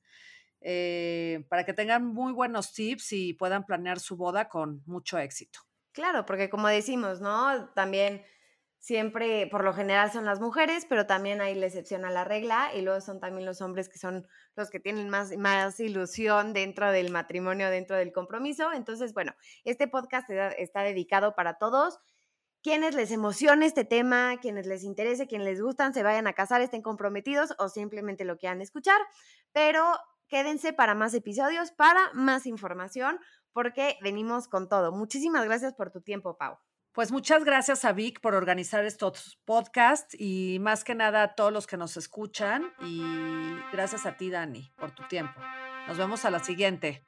eh, 0.60 1.44
para 1.48 1.64
que 1.64 1.72
tengan 1.72 2.06
muy 2.06 2.32
buenos 2.32 2.72
tips 2.72 3.12
y 3.12 3.32
puedan 3.34 3.66
planear 3.66 4.00
su 4.00 4.16
boda 4.16 4.48
con 4.48 4.82
mucho 4.86 5.18
éxito. 5.18 5.60
Claro, 5.92 6.26
porque 6.26 6.50
como 6.50 6.68
decimos, 6.68 7.20
¿no? 7.20 7.70
También 7.70 8.22
siempre, 8.78 9.48
por 9.48 9.64
lo 9.64 9.72
general 9.72 10.12
son 10.12 10.24
las 10.24 10.38
mujeres, 10.38 10.86
pero 10.88 11.06
también 11.06 11.40
hay 11.40 11.54
la 11.56 11.66
excepción 11.66 12.04
a 12.04 12.10
la 12.10 12.22
regla 12.22 12.70
y 12.74 12.82
luego 12.82 13.00
son 13.00 13.18
también 13.18 13.44
los 13.44 13.60
hombres 13.60 13.88
que 13.88 13.98
son 13.98 14.28
los 14.54 14.70
que 14.70 14.78
tienen 14.78 15.08
más, 15.08 15.36
más 15.36 15.80
ilusión 15.80 16.52
dentro 16.52 16.92
del 16.92 17.10
matrimonio, 17.10 17.68
dentro 17.70 17.96
del 17.96 18.12
compromiso. 18.12 18.72
Entonces, 18.72 19.12
bueno, 19.12 19.34
este 19.64 19.88
podcast 19.88 20.30
está 20.30 20.82
dedicado 20.82 21.34
para 21.34 21.58
todos 21.58 21.98
quienes 22.62 22.94
les 22.94 23.10
emocione 23.10 23.66
este 23.66 23.84
tema, 23.84 24.36
quienes 24.40 24.66
les 24.66 24.82
interese, 24.82 25.26
quienes 25.26 25.46
les 25.46 25.62
gustan, 25.62 25.94
se 25.94 26.02
vayan 26.02 26.26
a 26.26 26.32
casar, 26.32 26.60
estén 26.60 26.82
comprometidos 26.82 27.54
o 27.58 27.68
simplemente 27.68 28.24
lo 28.24 28.36
quieran 28.38 28.60
escuchar, 28.60 29.00
pero 29.52 29.84
quédense 30.28 30.72
para 30.72 30.94
más 30.94 31.14
episodios, 31.14 31.72
para 31.72 32.10
más 32.12 32.46
información, 32.46 33.20
porque 33.52 33.96
venimos 34.02 34.48
con 34.48 34.68
todo. 34.68 34.92
Muchísimas 34.92 35.44
gracias 35.44 35.74
por 35.74 35.90
tu 35.90 36.00
tiempo, 36.00 36.36
Pau. 36.36 36.58
Pues 36.92 37.12
muchas 37.12 37.44
gracias 37.44 37.84
a 37.84 37.92
Vic 37.92 38.20
por 38.22 38.34
organizar 38.34 38.84
estos 38.86 39.38
podcasts 39.44 40.16
y 40.18 40.56
más 40.60 40.82
que 40.82 40.94
nada 40.94 41.22
a 41.22 41.34
todos 41.34 41.52
los 41.52 41.66
que 41.66 41.76
nos 41.76 41.98
escuchan 41.98 42.72
y 42.80 43.02
gracias 43.70 44.06
a 44.06 44.16
ti, 44.16 44.30
Dani, 44.30 44.72
por 44.78 44.92
tu 44.92 45.06
tiempo. 45.06 45.38
Nos 45.88 45.98
vemos 45.98 46.24
a 46.24 46.30
la 46.30 46.42
siguiente. 46.42 47.04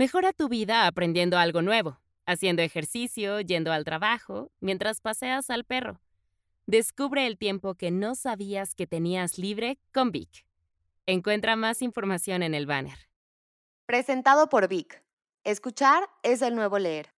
Mejora 0.00 0.32
tu 0.32 0.48
vida 0.48 0.86
aprendiendo 0.86 1.36
algo 1.36 1.60
nuevo. 1.60 1.98
haciendo 2.24 2.62
ejercicio, 2.62 3.42
yendo 3.42 3.70
al 3.70 3.84
trabajo, 3.84 4.50
mientras 4.60 5.02
paseas 5.02 5.50
al 5.50 5.64
perro. 5.64 6.00
Descubre 6.64 7.26
el 7.26 7.36
tiempo 7.36 7.74
que 7.74 7.90
no 7.90 8.14
sabías 8.14 8.74
que 8.74 8.86
tenías 8.86 9.36
libre 9.36 9.78
con 9.92 10.10
Vic. 10.10 10.46
Encuentra 11.04 11.54
más 11.54 11.82
información 11.82 12.42
en 12.42 12.54
el 12.54 12.64
banner. 12.64 13.10
Presentado 13.84 14.48
por 14.48 14.68
Vic. 14.68 15.04
Escuchar 15.44 16.08
es 16.22 16.40
el 16.40 16.54
nuevo 16.54 16.78
leer. 16.78 17.12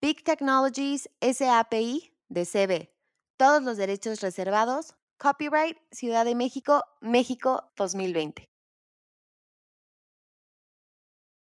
Vic 0.00 0.24
Technologies 0.24 1.10
SAPI 1.20 2.14
de 2.30 2.46
CB. 2.46 2.88
Todos 3.36 3.62
los 3.62 3.76
derechos 3.76 4.22
reservados. 4.22 4.94
Copyright 5.18 5.76
Ciudad 5.90 6.24
de 6.24 6.34
México, 6.34 6.82
México 7.02 7.70
2020. 7.76 8.51